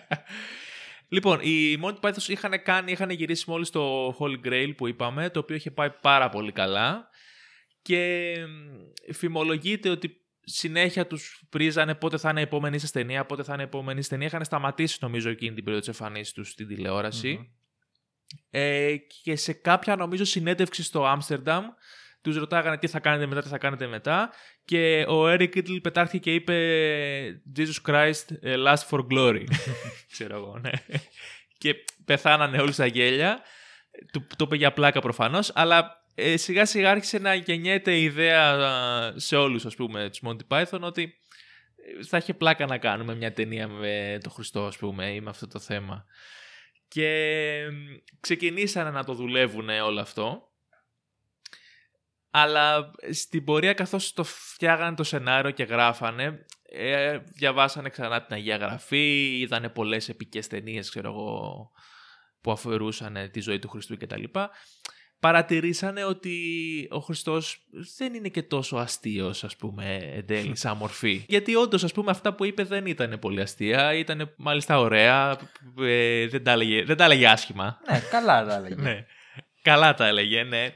λοιπόν, 1.14 1.40
οι 1.40 1.80
Monty 1.82 2.00
Python 2.00 2.28
είχαν, 2.28 2.62
κάνει, 2.62 2.92
είχαν 2.92 3.10
γυρίσει 3.10 3.44
μόλις 3.50 3.70
το 3.70 4.08
Holy 4.18 4.46
Grail 4.46 4.72
που 4.76 4.86
είπαμε, 4.86 5.30
το 5.30 5.38
οποίο 5.38 5.56
είχε 5.56 5.70
πάει 5.70 5.90
πάρα 5.90 6.28
πολύ 6.28 6.52
καλά 6.52 7.08
και 7.82 8.34
μ, 8.46 9.12
φημολογείται 9.12 9.88
ότι 9.88 10.20
συνέχεια 10.44 11.06
τους 11.06 11.42
πρίζανε 11.48 11.94
πότε 11.94 12.18
θα 12.18 12.30
είναι 12.30 12.40
η 12.40 12.42
επόμενη 12.42 12.78
σας 12.78 12.90
ταινία, 12.90 13.24
πότε 13.26 13.42
θα 13.42 13.52
είναι 13.52 13.62
η 13.62 13.64
επόμενη 13.64 14.00
σας 14.00 14.08
ταινία. 14.08 14.26
Είχαν 14.26 14.44
σταματήσει 14.44 14.98
νομίζω 15.00 15.30
εκείνη 15.30 15.54
την 15.54 15.64
περίοδο 15.64 15.90
της 15.90 16.00
εμφανίσης 16.00 16.32
τους 16.32 16.50
στην 16.50 16.66
τηλεόραση. 16.66 17.36
Μμμ. 17.36 17.46
Ε, 18.50 18.96
και 19.22 19.36
σε 19.36 19.52
κάποια 19.52 19.96
νομίζω 19.96 20.24
συνέντευξη 20.24 20.82
στο 20.82 21.06
Άμστερνταμ 21.06 21.64
τους 22.22 22.36
ρωτάγανε 22.36 22.78
τι 22.78 22.86
θα 22.86 23.00
κάνετε 23.00 23.26
μετά, 23.26 23.40
τι 23.40 23.48
θα 23.48 23.58
κάνετε 23.58 23.86
μετά 23.86 24.30
και 24.64 25.04
ο 25.08 25.30
Eric 25.30 25.56
Idle 25.56 25.78
πετάχθηκε 25.82 26.18
και 26.18 26.34
είπε 26.34 27.40
Jesus 27.56 27.90
Christ 27.90 28.24
ε, 28.40 28.54
last 28.66 28.88
for 28.90 28.98
glory. 29.12 29.44
Ξέρω 30.12 30.36
εγώ, 30.36 30.58
ναι. 30.58 30.70
και 31.58 31.74
πεθάνανε 32.04 32.58
όλοι 32.58 32.72
στα 32.72 32.86
γέλια. 32.86 33.40
Του, 34.12 34.26
το 34.36 34.44
είπε 34.44 34.56
για 34.56 34.72
πλάκα 34.72 35.00
προφανώς, 35.00 35.50
αλλά 35.54 36.04
ε, 36.14 36.36
σιγά 36.36 36.64
σιγά 36.64 36.90
άρχισε 36.90 37.18
να 37.18 37.34
γεννιέται 37.34 37.96
η 37.96 38.02
ιδέα 38.02 38.52
α, 38.52 39.12
σε 39.16 39.36
όλους 39.36 39.66
ας 39.66 39.74
πούμε 39.74 40.10
τους 40.10 40.20
Monty 40.24 40.46
Python 40.48 40.80
ότι 40.80 41.14
ε, 41.98 42.04
θα 42.04 42.16
είχε 42.16 42.34
πλάκα 42.34 42.66
να 42.66 42.78
κάνουμε 42.78 43.14
μια 43.14 43.32
ταινία 43.32 43.68
με 43.68 44.18
τον 44.22 44.32
Χριστό 44.32 44.66
ας 44.66 44.76
πούμε 44.76 45.12
ή 45.12 45.20
με 45.20 45.30
αυτό 45.30 45.46
το 45.46 45.58
θέμα. 45.58 46.04
Και 46.88 47.68
μ, 47.72 47.96
ξεκινήσανε 48.20 48.90
να 48.90 49.04
το 49.04 49.14
δουλεύουν 49.14 49.68
όλο 49.68 50.00
αυτό. 50.00 50.49
Αλλά 52.30 52.90
στην 53.10 53.44
πορεία 53.44 53.72
καθώς 53.72 54.12
το 54.12 54.24
φτιάγανε 54.24 54.96
το 54.96 55.04
σενάριο 55.04 55.50
και 55.50 55.62
γράφανε, 55.62 56.46
ε, 56.72 57.18
διαβάσανε 57.18 57.88
ξανά 57.88 58.22
την 58.22 58.34
Αγία 58.34 58.56
Γραφή, 58.56 59.38
είδανε 59.38 59.68
πολλές 59.68 60.08
επικές 60.08 60.46
ταινίες, 60.46 60.90
ξέρω 60.90 61.08
εγώ, 61.08 61.70
που 62.40 62.50
αφορούσαν 62.50 63.30
τη 63.32 63.40
ζωή 63.40 63.58
του 63.58 63.68
Χριστού 63.68 63.96
κτλ. 63.96 64.22
Παρατηρήσανε 65.20 66.04
ότι 66.04 66.36
ο 66.90 66.98
Χριστός 66.98 67.66
δεν 67.96 68.14
είναι 68.14 68.28
και 68.28 68.42
τόσο 68.42 68.76
αστείος, 68.76 69.44
ας 69.44 69.56
πούμε, 69.56 69.96
εν 70.14 70.26
τέλει, 70.26 70.56
σαν 70.56 70.76
μορφή. 70.76 71.24
Γιατί 71.28 71.54
όντως, 71.54 71.84
ας 71.84 71.92
πούμε, 71.92 72.10
αυτά 72.10 72.34
που 72.34 72.44
είπε 72.44 72.64
δεν 72.64 72.86
ήταν 72.86 73.18
πολύ 73.18 73.40
αστεία, 73.40 73.94
ήταν 73.94 74.34
μάλιστα 74.36 74.78
ωραία, 74.78 75.38
ε, 75.78 76.26
δεν, 76.26 76.44
τα 76.44 76.50
έλεγε, 76.50 76.84
δεν 76.84 76.96
τα 76.96 77.04
έλεγε 77.04 77.28
άσχημα. 77.28 77.80
ναι, 77.90 78.00
καλά 78.10 78.44
τα 78.46 78.54
έλεγε. 78.54 78.74
Ναι. 78.82 79.06
Καλά 79.62 79.94
τα 79.94 80.06
έλεγε, 80.06 80.42
ναι. 80.42 80.74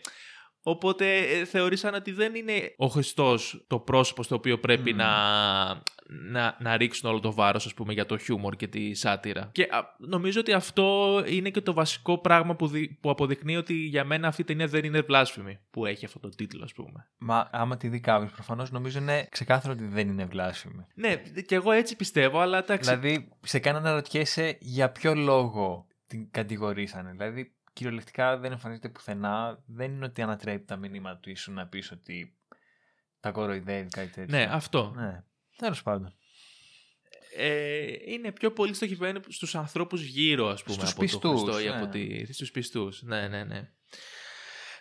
Οπότε 0.67 1.17
ε, 1.19 1.45
θεωρήσαν 1.45 1.95
ότι 1.95 2.13
δεν 2.13 2.35
είναι 2.35 2.75
ο 2.77 2.87
Χριστός 2.87 3.65
το 3.67 3.79
πρόσωπο 3.79 4.23
στο 4.23 4.35
οποίο 4.35 4.59
πρέπει 4.59 4.91
Μμμ. 4.91 4.97
να, 4.99 5.09
να, 6.31 6.57
να 6.61 6.77
ρίξουν 6.77 7.11
όλο 7.11 7.21
το 7.21 7.33
βάρος 7.33 7.67
ας 7.67 7.75
πούμε 7.75 7.93
για 7.93 8.07
το 8.07 8.19
χιούμορ 8.19 8.57
και 8.57 8.67
τη 8.67 8.95
σάτυρα. 8.95 9.49
Και 9.53 9.63
α, 9.63 9.95
νομίζω 9.99 10.41
ότι 10.41 10.53
αυτό 10.53 11.23
είναι 11.27 11.51
και 11.51 11.61
το 11.61 11.73
βασικό 11.73 12.19
πράγμα 12.19 12.55
που, 12.57 12.67
δι- 12.67 13.01
που 13.01 13.11
αποδεικνύει 13.11 13.57
ότι 13.57 13.75
για 13.75 14.05
μένα 14.05 14.29
αυτή 14.29 14.41
η 14.41 14.45
ταινία 14.45 14.67
δεν 14.67 14.85
είναι 14.85 15.01
βλάσφημη 15.01 15.59
που 15.71 15.87
έχει 15.87 16.05
αυτό 16.05 16.19
το 16.19 16.29
τίτλο 16.29 16.65
ας 16.65 16.73
πούμε. 16.73 17.09
Μα 17.19 17.49
άμα 17.53 17.77
τη 17.77 17.89
δει 17.89 18.01
κάποιος, 18.01 18.31
προφανώς 18.33 18.71
νομίζω 18.71 18.99
είναι 18.99 19.27
ξεκάθαρο 19.31 19.73
ότι 19.73 19.87
δεν 19.87 20.09
είναι 20.09 20.25
βλάσφημη. 20.25 20.87
Ναι, 20.95 21.17
και 21.47 21.55
εγώ 21.55 21.73
έτσι 21.73 21.97
πιστεύω, 21.97 22.39
αλλά 22.39 22.59
εντάξει. 22.59 22.91
Δηλαδή, 22.91 23.29
σε 23.41 23.59
κάνει 23.59 23.81
να 23.81 23.93
ρωτιέσαι 23.93 24.57
για 24.61 24.91
ποιο 24.91 25.15
λόγο 25.15 25.87
την 26.07 26.31
κατηγορήσανε. 26.31 27.11
Δηλαδή, 27.11 27.55
κυριολεκτικά 27.75 28.37
δεν 28.39 28.53
εμφανίζεται 28.53 28.89
πουθενά. 28.89 29.63
Δεν 29.67 29.93
είναι 29.93 30.05
ότι 30.05 30.23
ανατρέπει 30.23 30.65
τα 30.65 30.77
μηνύματα 30.77 31.19
του 31.19 31.31
ίσου 31.31 31.53
να 31.53 31.67
πεις 31.67 31.91
ότι 31.91 32.37
τα 33.21 33.31
κοροϊδεύει 33.31 33.89
κάτι 33.89 34.11
τέτοιο. 34.11 34.37
Ναι, 34.37 34.49
αυτό. 34.51 34.93
Ναι. 34.97 35.23
Τέλος 35.57 35.83
πάντων. 35.83 36.15
Ε, 37.37 37.87
είναι 38.07 38.33
πιο 38.33 38.53
πολύ 38.53 38.75
στοχευμένο 38.75 39.21
στους 39.29 39.55
ανθρώπους 39.55 40.03
γύρω, 40.03 40.49
ας 40.49 40.63
πούμε, 40.63 40.77
Στους 40.77 40.91
από 40.91 41.01
πιστούς, 41.01 41.21
το 41.21 41.29
Χριστό 41.29 41.61
ή 41.61 41.65
ναι. 41.65 41.77
από 41.77 41.89
τη... 41.89 42.33
στους 42.33 42.51
πιστούς. 42.51 43.03
Ναι, 43.03 43.29
ναι, 43.29 43.45
ναι. 43.45 43.69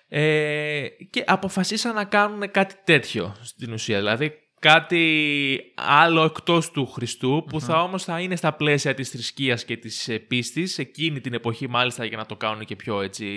Ε, 0.08 0.88
και 1.10 1.24
αποφασίσαν 1.28 1.96
να 1.96 2.06
κάνουν 2.06 2.52
κάτι 2.52 2.76
τέτοιο 2.84 3.36
στην 3.42 3.74
ουσία. 3.74 3.98
Δηλαδή 3.98 4.43
κάτι 4.64 5.74
άλλο 5.76 6.24
εκτός 6.24 6.72
του 6.72 6.86
Χριστού 6.86 7.46
που 7.50 7.62
θα 7.62 7.82
όμως 7.82 8.04
θα 8.04 8.20
είναι 8.20 8.36
στα 8.36 8.54
πλαίσια 8.54 8.94
της 8.94 9.10
θρησκείας 9.10 9.66
και 9.66 9.78
της 9.78 10.08
ε, 10.08 10.20
πίστης 10.20 10.78
εκείνη 10.78 11.22
την 11.22 11.34
εποχή 11.34 11.70
μάλιστα 11.70 12.06
για 12.06 12.18
να 12.18 12.26
το 12.26 12.36
κάνουν 12.36 12.66
και 12.66 12.76
πιο 12.76 13.02
έτσι 13.02 13.28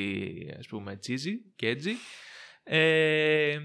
ας 0.58 0.66
πούμε 0.66 0.98
cheesy 1.06 1.32
και 1.56 1.68
έτσι. 1.68 1.90
Ε, 2.64 3.58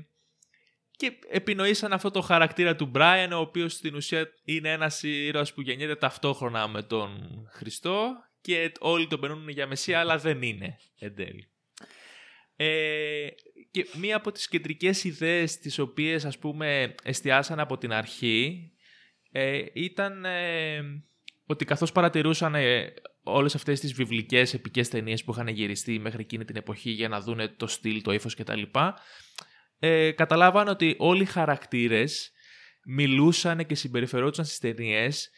και 0.92 1.12
επινοήσαν 1.30 1.94
αυτό 1.94 2.12
το 2.12 2.22
χαρακτήρα 2.22 2.76
του 2.76 2.92
Brian, 2.96 3.30
ο 3.32 3.38
οποίος 3.38 3.74
στην 3.74 3.96
ουσία 3.96 4.28
είναι 4.44 4.72
ένας 4.72 5.04
ήρωας 5.04 5.54
που 5.54 5.62
γεννιέται 5.62 5.96
ταυτόχρονα 5.96 6.68
με 6.68 6.82
τον 6.84 7.10
Χριστό 7.52 8.14
και 8.42 8.72
όλοι 8.80 9.08
τον 9.08 9.20
περνούν 9.20 9.50
για 9.50 9.68
Μεσσία, 9.68 10.00
αλλά 10.00 10.18
δεν 10.18 10.42
είναι 10.42 10.78
εν 11.00 11.16
τέλει. 11.16 11.50
Ε, 12.56 13.28
και 13.72 13.88
μία 13.96 14.16
από 14.16 14.32
τις 14.32 14.48
κεντρικές 14.48 15.04
ιδέες 15.04 15.58
τις 15.58 15.80
οποίες 15.80 16.26
ας 16.26 16.38
πούμε 16.38 16.96
εστιάσαν 17.04 17.60
από 17.60 17.78
την 17.78 17.94
αρχή 17.94 18.72
ε, 19.32 19.64
ήταν 19.74 20.26
ε, 20.26 20.82
ότι 21.46 21.66
καθώς 21.66 21.92
παρατηρούσαν 21.92 22.56
ε, 22.56 22.94
όλες 23.24 23.56
αυτές 23.56 23.80
τις 23.80 23.94
βιβλικές 23.94 24.54
επικές 24.54 24.90
ταινίες 24.90 25.24
που 25.24 25.32
είχαν 25.32 25.48
γυριστεί 25.48 26.00
μέχρι 26.00 26.22
εκείνη 26.22 26.46
την 26.46 26.56
εποχή 26.56 26.90
για 26.90 27.08
να 27.08 27.22
δούνε 27.22 27.48
το 27.48 27.68
στυλ, 27.68 28.02
το 28.02 28.12
ύφος 28.12 28.36
κτλ 28.36 28.62
ε, 29.80 30.12
καταλάβαν 30.12 30.68
ότι 30.68 30.96
όλοι 30.98 31.22
οι 31.22 31.26
χαρακτήρες 31.26 32.32
μιλούσαν 32.86 33.66
και 33.66 33.76
συμπεριφερόντουσαν 33.76 34.46
στις 34.46 34.60
ταινίες 34.60 35.30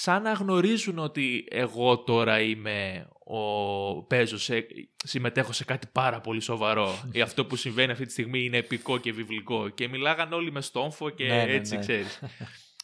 σαν 0.00 0.22
να 0.22 0.32
γνωρίζουν 0.32 0.98
ότι 0.98 1.46
εγώ 1.50 1.98
τώρα 1.98 2.40
είμαι 2.40 3.08
ο 3.24 4.02
παίζω 4.02 4.38
σε, 4.38 4.66
συμμετέχω 5.04 5.52
σε 5.52 5.64
κάτι 5.64 5.86
πάρα 5.92 6.20
πολύ 6.20 6.40
σοβαρό 6.40 6.98
ή 7.12 7.20
αυτό 7.20 7.44
που 7.46 7.56
συμβαίνει 7.56 7.92
αυτή 7.92 8.06
τη 8.06 8.12
στιγμή 8.12 8.44
είναι 8.44 8.56
επικό 8.56 8.98
και 8.98 9.12
βιβλικό 9.12 9.68
και 9.68 9.88
μιλάγαν 9.88 10.32
όλοι 10.32 10.52
με 10.52 10.60
στόμφο 10.60 11.10
και 11.10 11.24
Ναι, 11.26 11.44
ναι, 11.44 11.52
έτσι 11.52 11.74
ναι. 11.74 11.80
ξέρεις. 11.80 12.22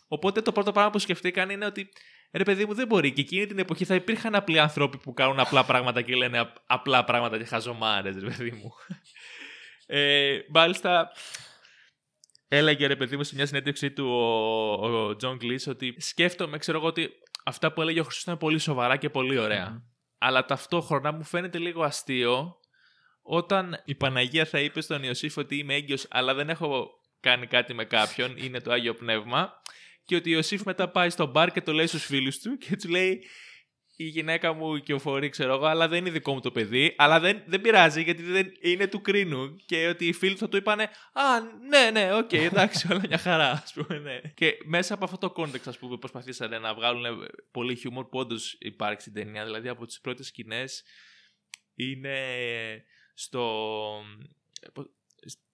Οπότε 0.08 0.40
το 0.40 0.52
πρώτο 0.52 0.72
πράγμα 0.72 0.90
που 0.90 0.98
σκεφτήκαν 0.98 1.50
είναι 1.50 1.66
ότι 1.66 1.88
ρε 2.32 2.42
παιδί 2.44 2.64
μου 2.66 2.74
δεν 2.74 2.86
μπορεί 2.86 3.12
και 3.12 3.20
εκείνη 3.20 3.46
την 3.46 3.58
εποχή 3.58 3.84
θα 3.84 3.94
υπήρχαν 3.94 4.34
απλοί 4.34 4.58
άνθρωποι 4.60 4.98
που 4.98 5.12
κάνουν 5.14 5.40
απλά 5.40 5.64
πράγματα 5.64 6.02
και 6.02 6.14
λένε 6.14 6.38
απ- 6.38 6.56
απλά 6.66 7.04
πράγματα 7.04 7.38
και 7.38 7.44
χαζομάρες 7.44 8.14
ρε 8.14 8.26
παιδί 8.28 8.50
μου. 8.50 8.72
Ε, 9.86 10.38
μάλιστα, 10.48 11.10
έλεγε 12.56 12.86
ρε 12.86 12.96
παιδί 12.96 13.16
μου 13.16 13.22
σε 13.22 13.34
μια 13.34 13.46
συνέντευξή 13.46 13.90
του 13.90 14.06
ο, 14.06 14.86
ο 14.86 15.16
Τζον 15.16 15.36
Κλιζ 15.36 15.66
ότι 15.66 15.94
σκέφτομαι, 15.98 16.58
ξέρω 16.58 16.78
εγώ, 16.78 16.86
ότι 16.86 17.10
αυτά 17.44 17.72
που 17.72 17.82
έλεγε 17.82 18.00
ο 18.00 18.02
Χριστός 18.02 18.22
ήταν 18.22 18.38
πολύ 18.38 18.58
σοβαρά 18.58 18.96
και 18.96 19.10
πολύ 19.10 19.38
ωραία. 19.38 19.70
Μμμ. 19.70 19.78
Αλλά 20.18 20.44
ταυτόχρονα 20.44 21.12
μου 21.12 21.24
φαίνεται 21.24 21.58
λίγο 21.58 21.82
αστείο 21.82 22.56
όταν 23.22 23.82
η 23.84 23.94
Παναγία 23.94 24.44
θα 24.44 24.60
είπε 24.60 24.80
στον 24.80 25.02
Ιωσήφ 25.02 25.36
ότι 25.36 25.56
είμαι 25.56 25.74
έγκυος 25.74 26.06
αλλά 26.10 26.34
δεν 26.34 26.48
έχω 26.48 26.90
κάνει 27.20 27.46
κάτι 27.46 27.74
με 27.74 27.84
κάποιον, 27.84 28.36
είναι 28.36 28.60
το 28.60 28.72
Άγιο 28.72 28.94
Πνεύμα 28.94 29.52
και 30.04 30.16
ότι 30.16 30.30
ο 30.30 30.36
Ιωσήφ 30.36 30.62
μετά 30.64 30.88
πάει 30.88 31.10
στο 31.10 31.26
μπαρ 31.26 31.50
και 31.50 31.60
το 31.60 31.72
λέει 31.72 31.86
στους 31.86 32.04
φίλους 32.04 32.38
του 32.38 32.56
και 32.56 32.76
του 32.76 32.88
λέει 32.88 33.24
η 33.96 34.04
γυναίκα 34.04 34.52
μου 34.52 34.78
κυοφορεί, 34.78 35.28
ξέρω 35.28 35.54
εγώ, 35.54 35.64
αλλά 35.64 35.88
δεν 35.88 35.98
είναι 35.98 36.10
δικό 36.10 36.32
μου 36.32 36.40
το 36.40 36.50
παιδί. 36.50 36.94
Αλλά 36.98 37.20
δεν, 37.20 37.42
δεν 37.46 37.60
πειράζει 37.60 38.02
γιατί 38.02 38.22
δεν 38.22 38.52
είναι 38.60 38.86
του 38.86 39.00
κρίνου. 39.00 39.56
Και 39.66 39.86
ότι 39.86 40.06
οι 40.06 40.12
φίλοι 40.12 40.36
θα 40.36 40.48
του 40.48 40.56
είπανε 40.56 40.82
Α, 41.12 41.22
ναι, 41.68 41.90
ναι, 41.90 42.14
οκ, 42.14 42.32
εντάξει, 42.52 42.92
όλα 42.92 43.00
μια 43.08 43.18
χαρά, 43.18 43.50
ας 43.50 43.72
πούμε, 43.72 43.98
ναι. 43.98 44.20
Και 44.20 44.58
μέσα 44.64 44.94
από 44.94 45.04
αυτό 45.04 45.18
το 45.18 45.32
context, 45.36 45.66
ας 45.66 45.78
πούμε, 45.78 45.96
προσπαθήσανε 45.96 46.58
να 46.58 46.74
βγάλουν 46.74 47.28
πολύ 47.50 47.76
χιούμορ 47.76 48.08
που 48.08 48.18
όντως 48.18 48.56
υπάρχει 48.60 49.00
στην 49.00 49.12
ταινία. 49.12 49.44
Δηλαδή 49.44 49.68
από 49.68 49.86
τις 49.86 50.00
πρώτες 50.00 50.26
σκηνές 50.26 50.84
είναι 51.74 52.16
στο. 53.14 53.62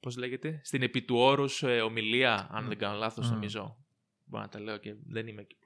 Πώς 0.00 0.16
λέγεται, 0.16 0.60
στην 0.64 0.82
επί 0.82 1.02
του 1.02 1.16
όρους 1.16 1.62
ε, 1.62 1.80
ομιλία, 1.80 2.48
αν 2.50 2.64
Μμ. 2.64 2.68
δεν 2.68 2.78
κάνω 2.78 2.98
λάθος, 2.98 3.26
Μμ. 3.26 3.32
νομίζω. 3.32 3.76
Μπορώ 4.24 4.42
να 4.42 4.48
τα 4.48 4.60
λέω 4.60 4.76
και 4.76 4.94
δεν 5.06 5.26
είμαι 5.26 5.42
και 5.42 5.56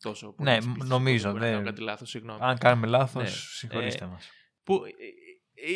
τόσο. 0.00 0.34
Ναι, 0.38 0.50
πολύ 0.58 0.62
σπίτι, 0.62 0.86
νομίζω, 0.88 1.28
Μπορεί 1.30 1.40
να 1.40 1.46
κάνω 1.46 1.56
δεν- 1.56 1.66
κάτι 1.66 1.80
λάθος, 1.80 2.08
συγγνώμη 2.10 2.38
Αν 2.42 2.58
κάνουμε 2.58 2.86
λάθος, 2.86 3.22
Ναι. 3.22 3.28
συγχωρήστε 3.28 4.04
Ε, 4.04 4.08
μας. 4.08 4.28
που 4.64 4.80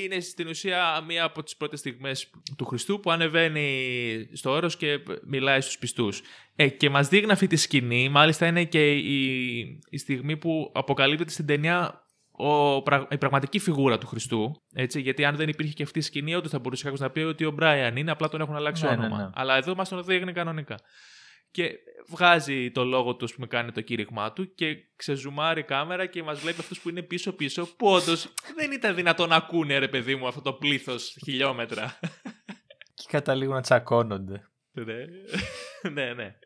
είναι 0.03 0.21
στην 0.21 0.49
ουσία 0.49 1.01
μία 1.07 1.25
από 1.25 1.43
τις 1.43 1.57
πρώτες 1.57 1.79
στιγμές 1.79 2.31
του 2.57 2.65
Χριστού 2.65 3.01
που 3.01 3.11
ανεβαίνει 3.11 4.29
στο 4.33 4.51
όρος 4.51 4.77
και 4.77 4.99
μιλάει 5.27 5.61
στους 5.61 5.79
πιστούς. 5.79 6.23
Ε, 6.57 6.69
και 6.69 6.91
μας 6.91 7.09
δείχνει 7.09 7.33
αυτή 7.33 7.47
τη 7.47 7.57
σκηνή, 7.57 8.09
μάλιστα 8.09 8.47
είναι 8.47 8.65
και 8.65 8.93
η, 8.97 9.59
η 9.91 9.99
στιγμή 9.99 10.37
που 10.37 10.71
αποκαλύπτεται 10.75 11.31
στην 11.31 11.47
ταινία 11.47 12.05
ο, 12.33 12.83
πραγ- 12.83 13.13
η 13.13 13.19
πραγματική 13.19 13.59
φιγούρα 13.59 13.99
του 13.99 14.07
Χριστού. 14.07 14.63
Έτσι, 14.73 15.01
γιατί 15.01 15.25
αν 15.25 15.37
δεν 15.37 15.49
υπήρχε 15.49 15.73
και 15.73 15.83
αυτή 15.83 15.99
η 15.99 16.03
σκηνή, 16.03 16.35
όντως 16.35 16.51
θα 16.51 16.59
μπορούσε 16.59 16.83
κάποιος 16.83 17.01
να 17.01 17.11
πει 17.11 17.21
ότι 17.21 17.45
ο 17.45 17.51
Μπράιαν 17.51 17.97
είναι, 17.97 18.11
απλά 18.11 18.29
τον 18.29 18.41
έχουν 18.41 18.55
αλλάξει 18.57 18.85
Ναι, 18.85 18.91
ναι, 18.91 18.97
όνομα. 18.97 19.17
ναι. 19.23 19.31
Αλλά 19.35 19.57
εδώ 19.57 19.75
μας 19.75 19.89
τον 19.89 20.05
δείχνει 20.05 20.33
κανονικά. 20.33 20.79
Και 21.51 21.79
βγάζει 22.09 22.71
το 22.71 22.85
λόγο 22.85 23.17
του, 23.17 23.25
ας 23.25 23.35
πούμε, 23.35 23.47
κάνει 23.47 23.73
το 23.73 23.81
κήρυγμά 23.81 24.33
του 24.33 24.55
και 24.55 24.77
ξεζουμάρει 24.97 25.61
η 25.61 25.65
κάμερα 25.65 26.07
και 26.07 26.23
μας 26.23 26.41
βλέπει 26.41 26.61
αυτούς 26.61 26.81
που 26.81 26.89
είναι 26.89 27.03
πίσω-πίσω, 27.03 27.75
που 27.77 27.87
όντως 27.87 28.33
δεν 28.57 28.73
ήταν 28.73 28.95
δυνατόν 28.95 29.29
να 29.29 29.37
ακούνε, 29.37 29.79
ρε 29.79 29.89
παιδί 29.89 30.17
μου, 30.17 30.27
αυτό 30.27 30.41
το 30.41 30.53
πλήθος 30.53 31.17
χιλιόμετρα. 31.25 31.99
Και 32.95 33.05
καταλήγουν 33.09 33.55
να 33.55 33.61
τσακώνονται. 33.61 34.51
ναι, 34.73 35.05
ναι, 35.95 36.15
ναι. 36.15 36.39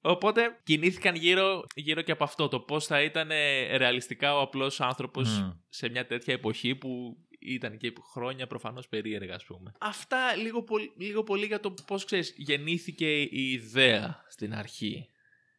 Οπότε 0.00 0.60
κινήθηκαν 0.62 1.14
γύρω, 1.14 1.64
γύρω 1.74 2.02
και 2.02 2.12
από 2.12 2.24
αυτό, 2.24 2.48
το 2.48 2.60
πώς 2.60 2.86
θα 2.86 3.02
ήταν 3.02 3.30
ε, 3.30 3.76
ρεαλιστικά 3.76 4.36
ο 4.36 4.40
απλός 4.40 4.80
άνθρωπος 4.80 5.40
Μμ. 5.40 5.50
σε 5.68 5.88
μια 5.88 6.06
τέτοια 6.06 6.34
εποχή 6.34 6.74
που 6.74 7.16
ήταν 7.54 7.76
και 7.76 7.92
χρόνια 8.12 8.46
προφανώς 8.46 8.88
περίεργα, 8.88 9.34
ας 9.34 9.44
πούμε. 9.44 9.72
Αυτά 9.80 10.34
λίγο, 10.36 10.62
πολύ- 10.62 10.92
λίγο 10.98 11.22
πολύ 11.22 11.46
για 11.46 11.60
το 11.60 11.74
πώς, 11.86 12.04
ξέρεις, 12.04 12.34
γεννήθηκε 12.36 13.20
η 13.22 13.50
ιδέα 13.52 14.24
στην 14.28 14.54
αρχή. 14.54 15.08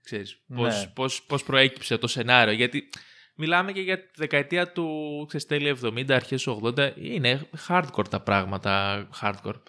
Ξέρεις, 0.04 0.44
πώς, 0.56 0.76
Ναι. 0.76 0.88
πώς, 0.96 1.24
πώς 1.24 1.44
προέκυψε 1.44 1.98
το 1.98 2.08
σενάριο. 2.08 2.54
Γιατί 2.54 2.90
μιλάμε 3.36 3.72
και 3.72 3.82
για 3.82 4.00
τη 4.00 4.12
δεκαετία 4.16 4.72
του 4.72 5.26
ξέρεις, 5.28 5.46
τέλη 5.46 5.68
70, 5.68 6.16
αρχές 6.16 6.48
80. 6.48 6.94
Είναι 6.96 7.50
hardcore 7.68 8.08
τα 8.10 8.22
πράγματα, 8.22 9.08
hardcore. 9.22 9.62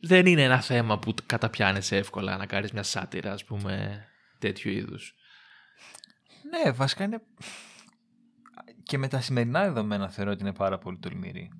Δεν 0.00 0.26
είναι 0.26 0.42
ένα 0.42 0.60
θέμα 0.60 0.98
που 0.98 1.14
καταπιάνεσαι 1.26 1.96
εύκολα 1.96 2.36
να 2.36 2.46
κάνεις 2.46 2.72
μια 2.72 2.82
σάτυρα, 2.82 3.32
ας 3.32 3.44
πούμε, 3.44 4.04
τέτοιου 4.38 4.70
είδους. 4.70 5.14
Ναι, 6.50 6.70
βασικά 6.72 7.04
είναι. 7.04 7.20
Και 8.90 8.98
με 8.98 9.08
τα 9.08 9.20
σημερινά 9.20 9.62
δεδομένα 9.62 10.08
θεωρώ 10.08 10.30
ότι 10.30 10.42
είναι 10.42 10.52
πάρα 10.52 10.78
πολύ 10.78 10.98
τολμηρή. 10.98 11.50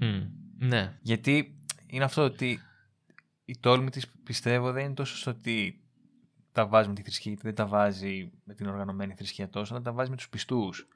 Μμ, 0.00 0.22
ναι. 0.58 0.98
Γιατί 1.00 1.58
είναι 1.86 2.04
αυτό 2.04 2.22
ότι 2.22 2.60
η 3.44 3.58
τόλμη 3.58 3.90
της 3.90 4.06
πιστεύω 4.24 4.72
δεν 4.72 4.84
είναι 4.84 4.94
τόσο 4.94 5.16
στο 5.16 5.30
ότι 5.30 5.84
τα 6.52 6.66
βάζει 6.66 6.88
με 6.88 6.94
τη 6.94 7.02
θρησκεία, 7.02 7.30
γιατί 7.30 7.46
δεν 7.46 7.54
τα 7.56 7.66
βάζει 7.66 8.30
με 8.44 8.54
την 8.54 8.66
οργανωμένη 8.66 9.14
θρησκεία 9.14 9.48
τόσο, 9.48 9.74
αλλά 9.74 9.82
τα 9.82 9.92
βάζει 9.92 10.10
με 10.10 10.16
τους 10.16 10.28
πιστούς. 10.28 10.88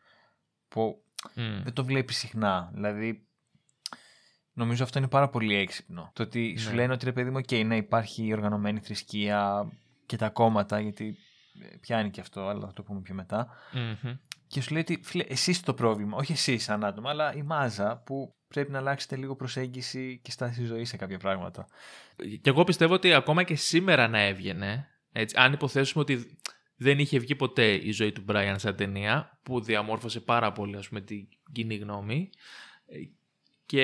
Που 0.68 1.04
Μμ. 1.34 1.62
δεν 1.62 1.72
το 1.72 1.84
βλέπεις 1.84 2.16
συχνά. 2.16 2.70
Δηλαδή, 2.72 3.26
νομίζω 4.52 4.84
αυτό 4.84 4.98
είναι 4.98 5.08
πάρα 5.08 5.28
πολύ 5.28 5.54
έξυπνο. 5.54 6.10
Το 6.14 6.22
ότι 6.22 6.56
σου 6.58 6.68
Ναι. 6.68 6.74
λένε 6.74 6.92
ότι 6.92 7.04
ρε 7.04 7.12
παιδί 7.12 7.30
μου, 7.30 7.38
OK, 7.38 7.64
ναι, 7.66 7.76
υπάρχει 7.76 8.26
η 8.26 8.32
οργανωμένη 8.32 8.80
θρησκεία 8.80 9.68
και 10.06 10.16
τα 10.16 10.28
κόμματα, 10.30 10.80
γιατί 10.80 11.16
ε, 11.72 11.76
πιάνει 11.76 12.10
και 12.10 12.20
αυτό, 12.20 12.48
αλλά 12.48 12.66
θα 12.66 12.72
το 12.72 12.82
πούμε 12.82 13.00
πιο 13.00 13.14
μετά. 13.14 13.48
Μμμ. 13.72 14.14
Και 14.46 14.60
σου 14.60 14.72
λέει 14.72 14.80
ότι 14.80 15.00
φίλε, 15.02 15.24
εσείς 15.28 15.60
το 15.60 15.74
πρόβλημα, 15.74 16.16
όχι 16.16 16.32
εσείς 16.32 16.64
σαν 16.64 16.84
άτομα, 16.84 17.10
αλλά 17.10 17.34
η 17.34 17.42
μάζα 17.42 18.02
που 18.06 18.34
πρέπει 18.48 18.70
να 18.70 18.78
αλλάξετε 18.78 19.16
λίγο 19.16 19.36
προσέγγιση 19.36 20.20
και 20.22 20.30
στάση 20.30 20.64
ζωή 20.64 20.84
σε 20.84 20.96
κάποια 20.96 21.18
πράγματα. 21.18 21.66
Και 22.16 22.50
εγώ 22.50 22.64
πιστεύω 22.64 22.94
ότι 22.94 23.12
ακόμα 23.12 23.42
και 23.42 23.54
σήμερα 23.54 24.08
να 24.08 24.20
έβγαινε, 24.20 24.88
έτσι, 25.12 25.36
αν 25.38 25.52
υποθέσουμε 25.52 26.02
ότι 26.02 26.38
δεν 26.76 26.98
είχε 26.98 27.18
βγει 27.18 27.34
ποτέ 27.34 27.72
η 27.72 27.90
ζωή 27.90 28.12
του 28.12 28.22
Μπράιαν 28.24 28.58
σαν 28.58 28.76
ταινία, 28.76 29.38
που 29.42 29.60
διαμόρφωσε 29.60 30.20
πάρα 30.20 30.52
πολύ 30.52 30.76
ας 30.76 30.88
πούμε, 30.88 31.00
την 31.00 31.28
κοινή 31.52 31.74
γνώμη, 31.74 32.30
ε, 32.86 32.96
και 33.66 33.82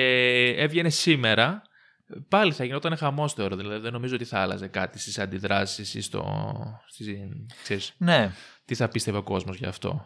έβγαινε 0.57 0.89
σήμερα, 0.89 1.61
πάλι 2.27 2.53
θα 2.53 2.63
γινόταν 2.63 2.97
χαμός 2.97 3.33
τώρα. 3.33 3.55
Δηλαδή 3.55 3.77
δεν 3.77 3.91
νομίζω 3.91 4.15
ότι 4.15 4.25
θα 4.25 4.39
άλλαζε 4.39 4.67
κάτι 4.67 4.99
στις 4.99 5.19
αντιδράσεις 5.19 5.93
ή 5.93 6.01
στο. 6.01 6.23
Στις, 6.87 7.07
ξέρεις, 7.63 7.93
Ναι. 7.97 8.31
τι 8.65 8.75
θα 8.75 8.87
πίστευε 8.87 9.17
ο 9.17 9.23
κόσμος 9.23 9.57
γι' 9.57 9.65
αυτό. 9.65 10.05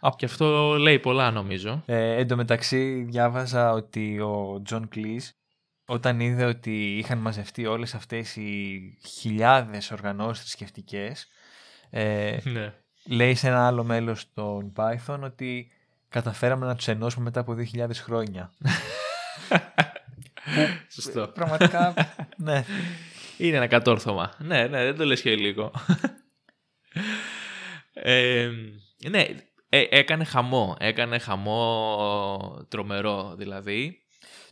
Α- 0.00 0.10
Και 0.16 0.24
αυτό 0.24 0.76
λέει 0.78 0.98
πολλά 0.98 1.30
νομίζω. 1.30 1.82
Ε, 1.86 2.16
εν 2.16 2.28
τω 2.28 2.36
μεταξύ 2.36 3.02
διάβαζα 3.02 3.72
ότι 3.72 4.20
ο 4.20 4.60
Τζον 4.64 4.88
Κλιζ 4.88 5.32
όταν 5.86 6.20
είδε 6.20 6.44
ότι 6.44 6.96
είχαν 6.96 7.18
μαζευτεί 7.18 7.66
όλες 7.66 7.94
αυτές 7.94 8.36
οι 8.36 8.80
χιλιάδες 9.06 9.90
οργανώσεις 9.90 10.42
θρησκευτικές, 10.42 11.26
ε, 11.90 12.36
ναι. 12.52 12.74
λέει 13.06 13.34
σε 13.34 13.48
ένα 13.48 13.66
άλλο 13.66 13.84
μέλος 13.84 14.32
των 14.34 14.72
Python 14.76 15.18
ότι 15.22 15.70
καταφέραμε 16.08 16.66
να 16.66 16.74
τους 16.74 16.88
ενώσουμε 16.88 17.24
μετά 17.24 17.40
από 17.40 17.56
2.000 17.74 17.88
χρόνια. 17.94 18.52
Σωστό. 20.88 21.28
Πραγματικά, 21.34 21.94
ναι. 22.36 22.64
Είναι 23.38 23.56
ένα 23.56 23.66
κατόρθωμα. 23.66 24.32
Ναι, 24.38 24.66
ναι, 24.66 24.84
δεν 24.84 24.96
το 24.96 25.04
λες 25.04 25.20
και 25.20 25.36
λίγο. 25.36 25.70
ε, 27.92 28.50
ναι, 29.10 29.26
ε, 29.68 29.84
έκανε 29.90 30.24
χαμό. 30.24 30.76
Έκανε 30.78 31.18
χαμό 31.18 32.64
τρομερό 32.68 33.34
δηλαδή. 33.36 34.02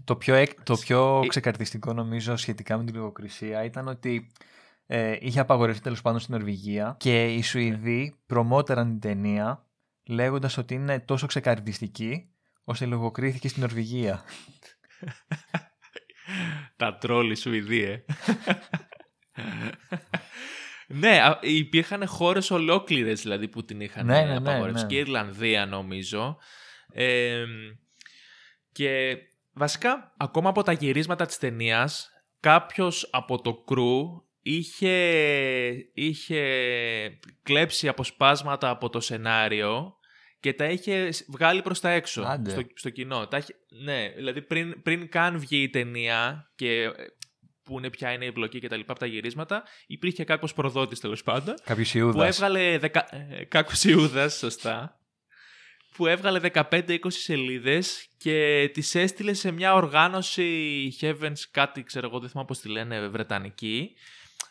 Το 0.05 0.17
πιο, 0.17 0.35
εκ- 0.35 0.63
το 0.63 0.77
πιο 0.77 1.21
Ε- 1.25 1.27
ξεκαρδιστικό 1.27 1.93
νομίζω 1.93 2.37
σχετικά 2.37 2.77
με 2.79 2.85
την 2.85 2.95
λογοκρισία 2.95 3.65
ήταν 3.65 3.89
ότι 3.89 4.31
ε, 4.87 5.17
είχε 5.21 5.41
απαγορευτεί 5.41 5.83
τέλος 5.83 6.03
πάντων 6.03 6.21
στην 6.21 6.35
Νορβηγία 6.35 6.97
και 6.99 7.35
οι 7.35 7.43
Σουηδοί 7.43 8.17
προμότεραν 8.27 8.87
την 8.89 9.01
ταινία 9.01 9.67
λέγοντας 10.09 10.57
ότι 10.57 10.75
είναι 10.75 11.01
τόσο 11.01 11.27
ξεκαρδιστική 11.27 12.31
ώστε 12.65 12.87
λογοκρίθηκε 12.87 13.49
στην 13.49 13.63
Νορβηγία. 13.63 14.25
Τα 16.77 16.97
τρόλ 16.99 17.37
Σουηδοί, 17.37 17.83
ε. 17.83 18.05
ναι, 20.88 21.21
α- 21.23 21.38
υπήρχαν 21.43 22.07
χώρες 22.07 22.50
ολόκληρες 22.50 23.23
δηλαδή 23.23 23.49
που 23.49 23.64
την 23.64 23.81
είχαν 23.81 24.07
Ναι, 24.07 24.21
ναι, 24.21 24.26
ναι, 24.26 24.37
απαγορεύσει. 24.37 24.83
ναι. 24.83 24.88
Και 24.88 24.95
η 24.97 24.99
Ιρλανδία 24.99 25.66
νομίζω. 25.66 26.38
Ε, 26.93 27.45
και 28.73 29.16
βασικά, 29.52 30.14
ακόμα 30.16 30.49
από 30.49 30.62
τα 30.62 30.73
γυρίσματα 30.73 31.26
της 31.26 31.38
ταινίας, 31.38 32.11
κάποιος 32.40 33.09
από 33.12 33.40
το 33.40 33.55
κρού 33.55 34.25
είχε, 34.43 34.95
είχε 35.95 36.43
κλέψει 37.43 37.88
αποσπάσματα 37.88 38.69
από 38.71 38.88
το 38.88 39.00
σενάριο 39.00 39.95
και 40.40 40.52
τα 40.52 40.64
είχε 40.64 41.09
βγάλει 41.28 41.62
προς 41.62 41.81
τα 41.81 41.90
έξω 41.90 42.23
Άντε. 42.23 42.50
στο, 42.50 42.62
στο 42.75 42.90
κοινό. 42.90 43.26
Τα 43.28 43.37
είχε- 43.37 43.55
ναι, 43.85 44.09
δηλαδή 44.16 44.43
πριν, 44.43 44.83
πριν 44.83 45.09
καν 45.09 45.38
βγει 45.38 45.62
η 45.62 45.71
ταινία 45.71 46.50
και 46.55 46.90
ε, 47.67 47.71
που 47.71 47.79
είναι 47.79 47.91
ποια 47.91 48.13
είναι 48.13 48.25
η 48.25 48.29
εμπλοκή 48.29 48.59
και 48.59 48.69
τα 48.69 48.77
λοιπά 48.77 48.91
από 48.91 49.01
τα 49.01 49.07
γυρίσματα, 49.07 49.63
υπήρχε 49.87 50.25
κάποιος 50.25 50.53
προδότης 50.55 51.01
τέλος 51.01 51.23
πάντων 51.23 51.55
Κάποιος 51.65 51.93
που 51.93 51.99
Ιούδας. 51.99 52.35
έβγαλε 52.37 52.79
δεκα... 52.79 53.09
ε, 53.15 53.45
κάποιος 53.45 53.85
Ιούδας, 53.85 54.35
σωστά, 54.37 55.01
που 55.97 56.07
έβγαλε 56.07 56.41
15-20 56.53 56.99
σελίδες 57.07 58.09
και 58.17 58.71
τις 58.73 58.95
έστειλε 58.95 59.33
σε 59.33 59.51
μια 59.51 59.75
οργάνωση 59.75 60.97
Heavens, 61.01 61.39
κάτι 61.51 61.83
ξέρω 61.83 62.07
εγώ, 62.07 62.19
δεν 62.19 62.29
θυμάμαι 62.29 62.49
πώς 62.49 62.59
τη 62.59 62.69
λένε, 62.69 63.09
βρετανική, 63.09 63.91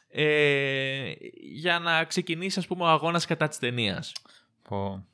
ε, 0.07 1.11
για 1.53 1.79
να 1.79 2.03
ξεκινήσει 2.03 2.59
ας 2.59 2.67
πούμε 2.67 2.83
ο 2.83 2.87
αγώνας 2.87 3.25
κατά 3.25 3.47
της 3.47 3.57
ταινίας. 3.59 4.11
Πω. 4.69 5.07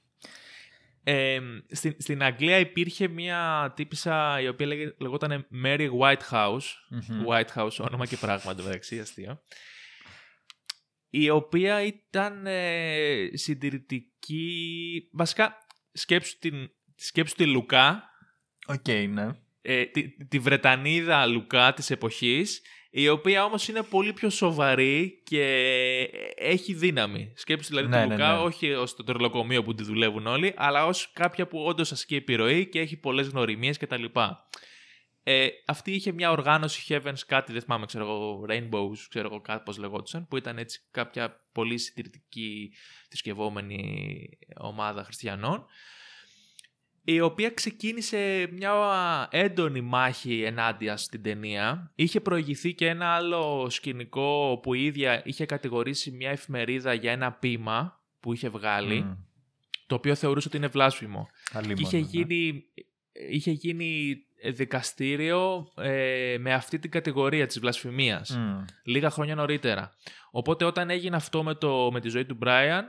Ε, 1.04 1.40
στην, 1.70 1.96
στην 1.98 2.24
Αγγλία 2.24 2.58
υπήρχε 2.58 3.08
μια 3.08 3.74
τύπισσα 3.76 4.42
η 4.42 4.48
οποία 4.48 4.68
λέγε, 4.68 4.94
λεγόταν 4.98 5.48
Mary 5.64 5.90
Whitehouse. 6.00 6.66
Μμμ. 6.90 7.26
Whitehouse, 7.30 7.78
όνομα 7.78 8.06
και 8.06 8.18
πράγμα 8.18 8.56
μεταξύ, 8.64 9.00
αστείο. 9.00 9.42
Η 11.10 11.30
οποία 11.30 11.82
ήταν 11.84 12.46
ε, 12.46 13.30
συντηρητική. 13.34 15.10
Βασικά, 15.12 15.58
σκέψου, 15.92 16.38
την, 16.40 16.72
σκέψου 16.96 17.36
τη 17.36 17.46
Λουκά, 17.46 18.10
Οκ, 18.68 18.88
ναι. 18.88 19.28
ε, 19.62 19.86
τη, 19.86 20.26
τη 20.26 20.40
Βρετανίδα 20.40 21.26
Λουκά 21.26 21.74
της 21.74 21.90
εποχής, 21.90 22.62
η 22.94 23.10
οποία 23.10 23.44
όμως 23.44 23.68
είναι 23.68 23.84
πολύ 23.84 24.14
πιο 24.14 24.30
σοβαρή 24.30 25.22
και 25.24 25.44
έχει 26.36 26.74
δύναμη. 26.74 27.32
Σκέψου 27.36 27.70
δηλαδή 27.70 27.88
Ναι, 27.88 28.02
τη 28.02 28.08
ναι, 28.08 28.14
Λουκά 28.14 28.34
ναι. 28.34 28.40
όχι 28.40 28.72
ως 28.72 28.96
το 28.96 29.04
τρελοκομείο 29.04 29.64
που 29.64 29.76
τη 29.76 29.84
δουλεύουν 29.84 30.28
όλοι, 30.28 30.54
αλλά 30.56 30.86
ως 30.86 31.12
κάποια 31.14 31.48
που 31.48 31.64
όντως 31.64 31.92
ασκεί 31.92 32.16
επιρροή 32.16 32.68
και 32.70 32.80
έχει 32.80 32.98
πολλές 32.98 33.28
γνωριμίες 33.28 33.78
κτλ. 33.78 34.04
Ε, 35.24 35.48
αυτή 35.66 35.92
είχε 35.92 36.12
μια 36.12 36.32
οργάνωση 36.32 36.86
Heavens, 36.90 37.20
κάτι 37.28 37.52
δεν 37.52 37.62
θυμάμαι, 37.62 37.86
ξέρω 37.86 38.04
εγώ, 38.04 38.46
Rainbows, 38.50 38.98
ξέρω 39.10 39.28
εγώ 39.28 39.42
κάπως 39.42 39.78
λεγόντουσαν, 39.78 40.28
που 40.28 40.38
ήταν 40.38 40.58
έτσι 40.58 40.80
κάποια 40.92 41.42
πολύ 41.52 41.78
συντηρητική 41.78 42.74
θρησκευόμενη 43.08 44.30
ομάδα 44.58 45.04
χριστιανών 45.04 45.66
η 47.04 47.22
οποία 47.22 47.50
ξεκίνησε 47.50 48.50
μια 48.52 48.74
έντονη 49.32 49.82
μάχη 49.82 50.42
ενάντια 50.44 50.98
στην 50.98 51.22
ταινία. 51.22 51.92
Είχε 51.96 52.20
προηγηθεί 52.20 52.74
και 52.74 52.88
ένα 52.88 53.08
άλλο 53.08 53.70
σκηνικό 53.70 54.60
που 54.64 54.74
η 54.74 54.86
ίδια 54.86 55.22
είχε 55.26 55.46
κατηγορήσει 55.46 56.12
μια 56.12 56.30
εφημερίδα 56.30 56.94
για 56.94 57.12
ένα 57.12 57.32
ποίημα 57.32 58.00
που 58.20 58.34
είχε 58.34 58.50
βγάλει, 58.50 59.02
Μμ. 59.02 59.14
το 59.88 59.96
οποίο 59.96 60.16
θεωρούσε 60.16 60.48
ότι 60.48 60.58
είναι 60.58 60.68
βλάσφημο. 60.68 61.30
Αλλήμον, 61.52 61.76
Και 61.76 61.82
είχε 61.82 61.98
ναι. 61.98 62.04
γίνει, 62.10 62.64
είχε 63.30 63.52
γίνει 63.52 64.18
δικαστήριο 64.54 65.72
ε, 65.76 66.36
με 66.40 66.54
αυτή 66.54 66.80
την 66.80 66.92
κατηγορία 66.92 67.46
της 67.46 67.60
βλασφημίας 67.60 68.38
Μμ. 68.38 68.66
λίγα 68.84 69.10
χρόνια 69.10 69.36
νωρίτερα. 69.36 69.92
Οπότε 70.32 70.66
όταν 70.66 70.90
έγινε 70.90 71.16
αυτό 71.16 71.44
με, 71.44 71.54
το, 71.56 71.90
με 71.92 72.00
τη 72.00 72.10
ζωή 72.10 72.26
του 72.26 72.38
Brian, 72.46 72.82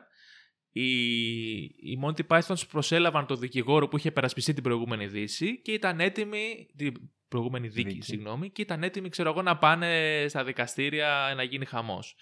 οι, 0.73 1.61
οι 1.63 1.99
Monty 2.05 2.27
Pythons 2.27 2.69
προσέλαβαν 2.69 3.27
τον 3.27 3.39
δικηγόρο 3.39 3.89
που 3.89 3.97
είχε 3.97 4.11
περασπιστεί 4.11 4.53
την 4.53 4.63
προηγούμενη 4.63 5.07
δύση 5.07 5.63
και 5.63 5.73
ήταν 5.73 6.01
έτοιμοι, 6.01 6.69
την 6.77 6.95
προηγούμενη 7.29 7.69
δίκη, 7.69 7.89
Δίκη. 7.89 8.03
συγγνώμη, 8.03 8.51
και 8.51 8.63
ήταν 8.63 8.83
έτοιμοι, 8.83 9.09
ξέρω 9.09 9.31
εγώ, 9.31 9.43
να 9.43 9.59
πάνε 9.59 10.25
στα 10.29 10.45
δικαστήρια 10.45 11.33
να 11.37 11.43
γίνει 11.43 11.65
χαμός. 11.65 12.17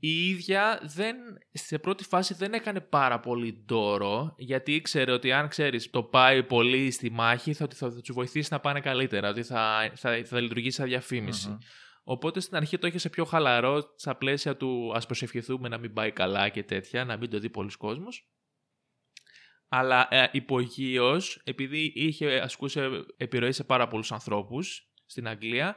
Η 0.00 0.28
ίδια 0.28 0.80
δεν, 0.82 1.16
σε 1.52 1.78
πρώτη 1.78 2.04
φάση 2.04 2.34
δεν 2.34 2.52
έκανε 2.52 2.80
πάρα 2.80 3.20
πολύ 3.20 3.62
ντόρο, 3.64 4.34
γιατί 4.38 4.74
ήξερε 4.74 5.12
ότι 5.12 5.32
αν 5.32 5.48
ξέρεις 5.48 5.90
το 5.90 6.02
πάει 6.02 6.42
πολύ 6.42 6.90
στη 6.90 7.10
μάχη, 7.10 7.52
θα, 7.52 7.68
θα, 7.74 7.90
θα 7.90 8.00
τους 8.00 8.14
βοηθήσει 8.14 8.48
να 8.52 8.60
πάνε 8.60 8.80
καλύτερα, 8.80 9.28
ότι 9.28 9.42
θα, 9.42 9.92
θα, 9.94 10.22
θα 10.24 10.40
λειτουργήσει 10.40 10.76
σαν 10.76 10.86
διαφήμιση. 10.86 11.48
Μμμ. 11.48 11.56
Οπότε 12.10 12.40
στην 12.40 12.56
αρχή 12.56 12.78
το 12.78 12.86
είχε 12.86 12.98
σε 12.98 13.08
πιο 13.08 13.24
χαλαρό, 13.24 13.94
στα 13.96 14.16
πλαίσια 14.16 14.56
του 14.56 14.92
ας 14.94 15.06
προσευχηθούμε 15.06 15.68
να 15.68 15.78
μην 15.78 15.92
πάει 15.92 16.12
καλά 16.12 16.48
και 16.48 16.62
τέτοια, 16.62 17.04
να 17.04 17.16
μην 17.16 17.30
το 17.30 17.38
δει 17.38 17.50
πολλοί 17.50 17.70
κόσμος. 17.70 18.28
Αλλά 19.68 20.08
ε, 20.10 20.28
υπογείως, 20.32 21.40
επειδή 21.44 21.92
είχε 21.94 22.40
ασκούσε 22.40 23.04
επιρροή 23.16 23.52
σε 23.52 23.64
πάρα 23.64 23.88
πολλούς 23.88 24.12
ανθρώπους 24.12 24.90
στην 25.06 25.28
Αγγλία, 25.28 25.76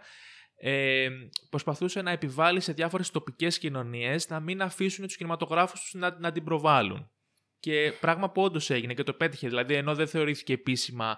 ε, 0.55 1.09
προσπαθούσε 1.49 2.01
να 2.01 2.11
επιβάλλει 2.11 2.59
σε 2.59 2.73
διάφορες 2.73 3.11
τοπικές 3.11 3.57
κοινωνίες 3.57 4.29
να 4.29 4.39
μην 4.39 4.61
αφήσουν 4.61 5.05
τους 5.05 5.17
κινηματογράφους 5.17 5.81
τους 5.81 5.93
να, 5.93 6.19
να 6.19 6.31
την 6.31 6.43
προβάλλουν. 6.43 7.11
Και 7.59 7.93
πράγμα 7.99 8.31
που 8.31 8.41
όντως 8.41 8.69
έγινε 8.69 8.93
και 8.93 9.03
το 9.03 9.13
πέτυχε. 9.13 9.47
Δηλαδή, 9.47 9.75
ενώ 9.75 9.95
δεν 9.95 10.07
θεωρήθηκε 10.07 10.53
επίσημα 10.53 11.17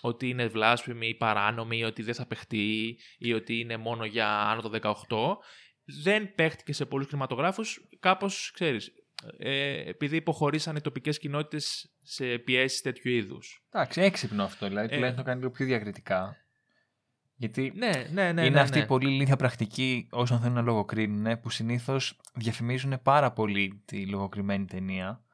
ότι 0.00 0.28
είναι 0.28 0.46
βλάσφημη 0.46 1.08
ή 1.08 1.14
παράνομη 1.14 1.78
ή 1.78 1.84
ότι 1.84 2.02
δεν 2.02 2.14
θα 2.14 2.26
παιχτεί 2.26 2.98
ή 3.18 3.32
ότι 3.32 3.58
είναι 3.58 3.76
μόνο 3.76 4.04
για 4.04 4.28
άνω 4.28 4.60
το 4.60 4.70
18, 5.08 5.36
δεν 6.02 6.34
παίχτηκε 6.34 6.72
σε 6.72 6.86
πολλούς 6.86 7.06
κινηματογράφους 7.06 7.88
κάπως, 8.00 8.50
ξέρεις, 8.54 8.90
ε, 9.38 9.88
επειδή 9.88 10.16
υποχωρήσαν 10.16 10.76
οι 10.76 10.80
τοπικές 10.80 11.18
κοινότητες 11.18 11.94
σε 12.02 12.38
πιέσεις 12.38 12.80
τέτοιου 12.80 13.10
είδους. 13.10 13.66
Εντάξει, 13.70 14.00
έξυπνο 14.00 14.42
αυτό. 14.44 14.68
Δηλαδή, 14.68 14.86
Ε. 14.86 14.88
τουλάχιστον 14.94 15.24
το 15.24 15.28
κάνει 15.30 15.40
λίγο 15.40 15.52
πιο 15.52 15.66
διακριτικά. 15.66 16.36
Γιατί 17.34 17.72
Ναι, 17.74 17.90
ναι, 18.10 18.32
ναι. 18.32 18.40
είναι 18.40 18.50
ναι, 18.50 18.60
αυτή 18.60 18.78
ναι. 18.78 18.84
η 18.84 18.86
πολύ 18.86 19.10
ηλίθια 19.10 19.36
πρακτική 19.36 20.08
όσων 20.10 20.38
θέλουν 20.40 20.54
να 20.54 20.62
λογοκρίνουν 20.62 21.40
που 21.40 21.50
συνήθως 21.50 22.20
διαφημίζουν 22.34 23.02
πάρα 23.02 23.32
πολύ 23.32 23.82
τη 23.84 24.06
λογοκριμένη 24.06 24.64
ταινία 24.64 25.24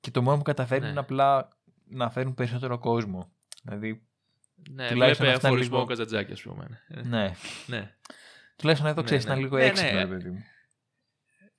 και 0.00 0.10
το 0.10 0.22
μόνο 0.22 0.36
που 0.36 0.42
καταφέρνουν 0.42 0.84
Ναι. 0.84 0.90
είναι 0.90 1.00
απλά 1.00 1.48
να 1.84 2.10
φέρουν 2.10 2.34
περισσότερο 2.34 2.78
κόσμο. 2.78 3.32
Δηλαδή, 3.68 4.02
Ναι, 4.70 4.88
τουλάχιστον 4.88 4.96
βλέπε 4.98 5.36
αυτά 5.36 5.48
είναι 5.48 5.56
αφορισμό 5.56 5.74
λίγο- 5.76 5.88
καζατζάκι, 5.88 6.32
ας 6.32 6.42
πούμε. 6.42 6.80
Ε, 6.88 7.00
ναι. 7.02 7.32
ναι. 7.76 7.94
Τουλάχιστον 8.56 8.90
εδώ 8.90 9.00
Ναι, 9.00 9.06
ξέρεις, 9.06 9.24
ναι. 9.24 9.30
ήταν 9.30 9.42
λίγο 9.42 9.56
Ναι, 9.56 9.62
ναι. 9.62 9.68
έξυπνο, 9.68 9.98
ρε 9.98 10.06
παιδί 10.06 10.30
μου. 10.30 10.42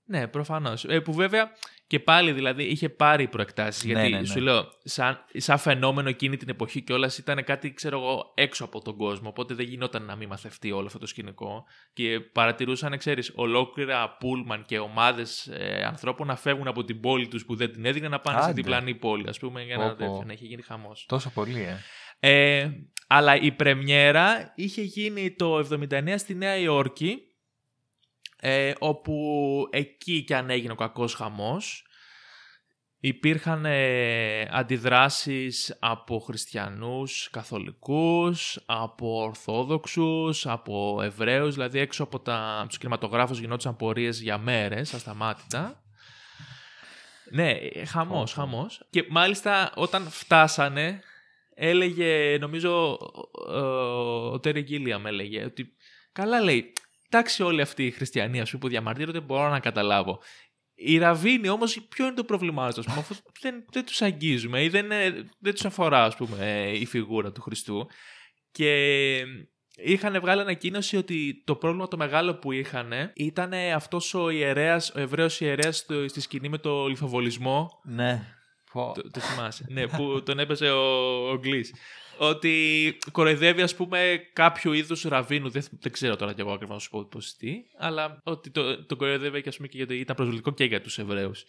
Ναι, 0.06 0.28
προφανώς. 0.28 0.86
Ε, 0.86 1.00
που 1.00 1.14
βέβαια 1.14 1.52
και 1.88 2.00
πάλι 2.00 2.32
δηλαδή 2.32 2.64
είχε 2.64 2.90
πάρει 2.90 3.28
προεκτάσεις. 3.28 3.84
Ναι, 3.84 3.92
γιατί 3.92 4.10
ναι, 4.12 4.20
ναι. 4.20 4.26
σου 4.26 4.40
λέω, 4.40 4.66
σαν, 4.84 5.26
σαν 5.34 5.58
φαινόμενο 5.58 6.10
εκείνη 6.10 6.38
την 6.38 6.50
εποχή 6.50 6.82
κιόλας 6.82 7.18
ήταν 7.18 7.44
κάτι, 7.44 7.74
ξέρω 7.74 7.98
εγώ, 8.00 8.32
έξω 8.36 8.64
από 8.66 8.82
τον 8.82 8.98
κόσμο. 8.98 9.30
Οπότε 9.30 9.54
δεν 9.54 9.66
γινόταν 9.66 10.04
να 10.04 10.16
μην 10.16 10.28
μαθευτεί 10.28 10.72
όλο 10.72 10.86
αυτό 10.86 11.00
το 11.00 11.06
σκηνικό. 11.08 11.66
Και 11.94 12.20
παρατηρούσαν, 12.20 12.98
ξέρεις, 12.98 13.32
ολόκληρα 13.36 14.18
πούλμαν 14.20 14.66
και 14.66 14.80
ομάδες 14.80 15.48
ε, 15.48 15.84
ανθρώπων 15.86 16.28
να 16.28 16.36
φεύγουν 16.36 16.68
από 16.68 16.84
την 16.84 17.00
πόλη 17.00 17.28
τους 17.28 17.46
που 17.46 17.56
δεν 17.56 17.72
την 17.72 17.86
έδινε 17.86 18.08
να 18.08 18.20
πάνε 18.20 18.38
σε 18.38 18.44
Άντε. 18.44 18.54
διπλανή 18.54 18.96
πόλη, 18.96 19.30
ας 19.30 19.40
πούμε, 19.40 19.64
για 19.64 19.76
Πω, 19.76 19.82
να, 19.84 19.90
πω. 19.90 19.96
τέτοιο, 19.96 20.24
να 20.26 20.32
έχει 20.32 20.46
γίνει 20.46 20.62
χαμός. 20.62 21.06
Τόσο 21.08 21.30
πολύ, 21.30 21.62
ε. 21.62 21.78
Ε, 22.20 22.70
αλλά 23.08 23.36
η 23.36 23.52
πρεμιέρα 23.52 24.54
είχε 24.56 24.82
γίνει 24.82 25.32
το 25.32 25.68
79 25.72 26.14
στη 26.18 26.36
Νέα 26.36 26.58
Υόρκη, 26.58 27.22
ε, 28.40 28.74
όπου 28.80 29.68
εκεί 29.72 30.24
και 30.24 30.36
αν 30.36 30.50
έγινε 30.50 30.72
ο 30.72 30.76
κακός 30.76 31.14
χαμός, 31.14 31.90
υπήρχαν 33.00 33.66
ε, 33.66 34.42
αντιδράσεις 34.52 35.78
από 35.80 36.20
χριστιανούς, 36.20 37.30
καθολικούς, 37.32 38.60
από 38.66 39.22
ορθόδοξους, 39.22 40.48
από 40.48 41.00
εβραίους, 41.04 41.54
δηλαδή 41.54 41.80
έξω 41.80 42.04
από 42.04 42.20
τα, 42.20 42.66
τους 42.68 42.78
κινηματογράφους 42.78 43.40
γινόντουσαν 43.40 43.76
πορείες 43.76 44.22
για 44.22 44.38
μέρες, 44.38 44.94
ασταμάτητα. 44.94 45.84
Ναι, 47.32 47.52
ε, 47.52 47.86
χαμός, 47.86 48.34
χαμός. 48.34 48.88
Και 48.90 49.06
μάλιστα 49.10 49.72
όταν 49.76 50.10
φτάσανε, 50.10 51.02
έλεγε, 51.62 52.38
νομίζω, 52.40 52.92
ο, 53.48 53.58
ο 54.32 54.40
Τέρι 54.40 54.62
Γκίλιαμ 54.62 55.08
έλεγε 55.08 55.44
ότι 55.44 55.74
καλά 56.12 56.42
λέει, 56.42 56.74
εντάξει 57.10 57.44
όλοι 57.44 57.62
αυτοί 57.62 57.86
οι 57.86 57.92
χριστιανοί 57.92 58.42
ας 58.42 58.50
πούμε, 58.50 58.62
που 58.62 58.68
διαμαρτύρονται 58.68 59.20
μπορώ 59.20 59.50
να 59.50 59.60
καταλάβω. 59.60 60.22
Οι 60.76 60.98
ραβίνοι 60.98 61.50
όμως, 61.50 61.82
ποιο 61.82 62.06
είναι 62.06 62.16
το 62.16 62.24
πρόβλημά 62.24 62.72
του, 62.72 62.84
αφού 62.88 63.16
δεν, 63.42 63.66
δεν 63.72 63.86
τους 63.86 64.02
αγγίζουμε 64.02 64.64
ή 64.64 64.70
δεν, 64.70 64.92
ε, 64.92 65.30
δεν 65.40 65.54
τους 65.54 65.66
αφορά 65.66 66.04
ας 66.04 66.16
πούμε, 66.16 66.72
η 66.76 66.86
φιγούρα 66.86 67.32
του 67.32 67.42
Χριστού. 67.42 67.88
Και 68.52 69.24
είχαν 69.76 70.20
βγάλει 70.20 70.42
ανακοίνωση 70.42 70.98
ότι 70.98 71.44
το 71.46 71.56
πρόβλημα 71.56 71.88
το 71.88 71.98
μεγάλο 71.98 72.36
που 72.36 72.52
είχαν 72.52 72.92
ήταν 73.16 73.54
αυτός 73.54 74.14
ο 74.14 74.30
ιερέας, 74.30 74.92
ο 74.96 75.00
Εβραίος 75.00 75.42
ιερέας 75.42 75.78
στη 76.06 76.22
σκηνή 76.22 76.50
με 76.50 76.58
το 76.58 76.88
λιθοβολισμό. 76.88 77.70
Ναι. 77.84 78.39
Το, 78.74 79.10
το 79.12 79.20
θυμάσαι. 79.20 79.66
ναι, 79.70 79.88
που 79.88 80.24
τον 80.26 80.40
έπαιζε 80.40 80.70
ο, 80.70 80.82
ο 81.32 81.38
Γκλής. 81.38 81.74
Ότι 82.18 82.98
κοροϊδεύει, 83.12 83.62
ας 83.62 83.76
πούμε, 83.76 84.20
κάποιο 84.34 84.74
είδους 84.74 85.04
ραβίνου. 85.04 85.50
Δεν, 85.50 85.64
δεν 85.80 85.92
ξέρω 85.92 86.16
τώρα 86.16 86.34
κι 86.34 86.42
εγώ 86.42 86.52
ακριβώς 86.52 86.76
να 86.76 86.82
σου 86.82 86.90
πω 86.90 87.04
πώς 87.06 87.36
τι, 87.36 87.54
αλλά 87.78 88.22
ότι 88.24 88.50
το, 88.50 88.86
το 88.86 88.96
κοροϊδεύει 88.96 89.42
και, 89.42 89.50
ας 89.50 89.56
πούμε, 89.56 89.68
και 89.68 89.78
γιατί 89.78 89.96
ήταν 89.96 90.16
προσβλητικό 90.16 90.52
και 90.52 90.64
για 90.64 90.82
τους 90.82 90.98
Εβραίους. 91.00 91.44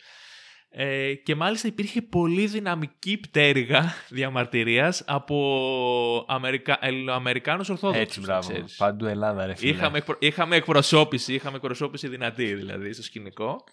Ε, 0.73 1.15
και 1.15 1.35
μάλιστα 1.35 1.69
υπήρχε 1.69 2.03
πολύ 2.03 2.47
δυναμική 2.47 3.17
πτέρυγα 3.17 3.95
διαμαρτυρίας 4.09 5.03
από 5.07 6.25
Αμερικα... 6.29 6.79
Ελληνοαμερικάνους 6.81 7.69
Ορθόδοξους. 7.69 8.03
Έτσι, 8.07 8.21
μπράβο. 8.21 8.49
ξέρεις. 8.51 8.77
Παντού 8.77 9.07
Ελλάδα, 9.07 9.47
ρε 9.47 9.55
φίλε. 9.55 9.71
Είχαμε, 9.71 9.99
εκπρο- 9.99 10.23
είχαμε 10.23 10.57
εκπροσώπηση, 10.57 11.35
είχαμε 11.35 11.57
εκπροσώπηση 11.57 12.09
δυνατή 12.09 12.55
δηλαδή 12.55 12.93
στο 12.93 13.03
σκηνικό. 13.03 13.65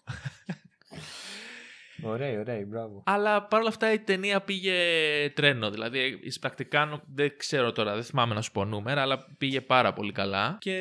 Ωραία, 2.01 2.39
ωραία, 2.39 2.65
μπράβο. 2.67 3.03
Αλλά 3.05 3.43
παρόλα 3.43 3.69
αυτά 3.69 3.93
η 3.93 3.99
ταινία 3.99 4.41
πήγε 4.41 4.73
τρένο. 5.33 5.69
Δηλαδή, 5.71 6.19
εις 6.23 6.39
πρακτικά 6.39 6.86
νο- 6.86 7.01
δεν 7.13 7.33
ξέρω 7.38 7.71
τώρα, 7.71 7.93
δεν 7.93 8.03
θυμάμαι 8.03 8.33
να 8.33 8.41
σου 8.41 8.51
πω 8.51 8.65
νούμερα, 8.65 9.01
αλλά 9.01 9.25
πήγε 9.38 9.62
πάρα 9.62 9.93
πολύ 9.93 10.12
καλά 10.12 10.57
και 10.60 10.73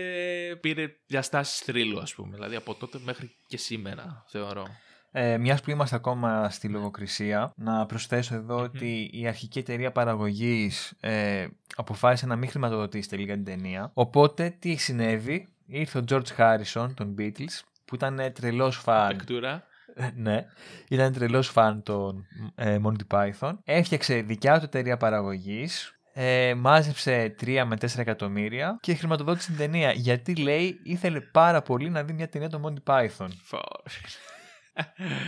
πήρε 0.61 0.87
διαστάσεις 1.07 1.59
θρύλου, 1.59 1.98
ας 2.00 2.14
πούμε. 2.14 2.35
Δηλαδή, 2.35 2.57
από 2.57 2.74
τότε 2.74 2.98
μέχρι 3.05 3.31
και 3.46 3.57
σήμερα, 3.57 4.24
θεωρώ. 4.29 4.66
Ε, 5.12 5.38
Μιας 5.38 5.61
που 5.62 5.70
είμαστε 5.70 5.96
ακόμα 5.96 6.50
στη 6.50 6.68
λογοκρισία, 6.68 7.52
να 7.57 7.87
προσθέσω 7.87 8.35
εδώ 8.35 8.57
ότι 8.57 9.11
η 9.12 9.26
αρχική 9.26 9.59
εταιρεία 9.59 9.92
παραγωγής 9.92 10.94
ε, 11.00 11.46
αποφάσισε 11.76 12.26
να 12.26 12.37
μην 12.37 12.48
χρηματοδοτήσει 12.50 13.09
τελικά 13.09 13.35
την 13.35 13.44
ταινία. 13.44 13.90
Οπότε 13.94 14.57
τι 14.59 14.76
συνέβη, 14.76 15.48
ήρθε 15.66 15.98
ο 15.98 16.05
George 16.09 16.37
Harrison 16.37 16.88
των 16.94 17.14
Beatles, 17.18 17.61
που 17.85 17.94
ήταν 17.94 18.33
τρελός 18.35 18.76
φαν. 18.76 19.09
Πεκτούρα. 19.09 19.64
ναι, 20.14 20.44
ήταν 20.88 21.12
τρελός 21.12 21.48
φαν 21.48 21.82
των 21.82 22.26
ε, 22.54 22.78
Monty 22.85 23.06
Python. 23.14 23.52
Έφτιαξε 23.64 24.14
δικιά 24.20 24.59
του 24.59 24.64
εταιρεία 24.64 24.96
παραγωγής. 24.96 25.90
Ε, 26.12 26.54
μάζεψε 26.54 27.35
3 27.40 27.62
με 27.66 27.76
4 27.80 27.98
εκατομμύρια 27.98 28.78
και 28.80 28.94
χρηματοδότησε 28.94 29.48
την 29.48 29.56
ταινία. 29.56 29.92
Γιατί 29.92 30.37
λέει 30.37 30.80
ήθελε 30.82 31.20
πάρα 31.20 31.62
πολύ 31.62 31.90
να 31.90 32.02
δει 32.02 32.12
μια 32.12 32.28
ταινία 32.28 32.48
των 32.48 32.62
Monty 32.64 32.92
Python. 32.92 33.28
Φως. 33.42 34.00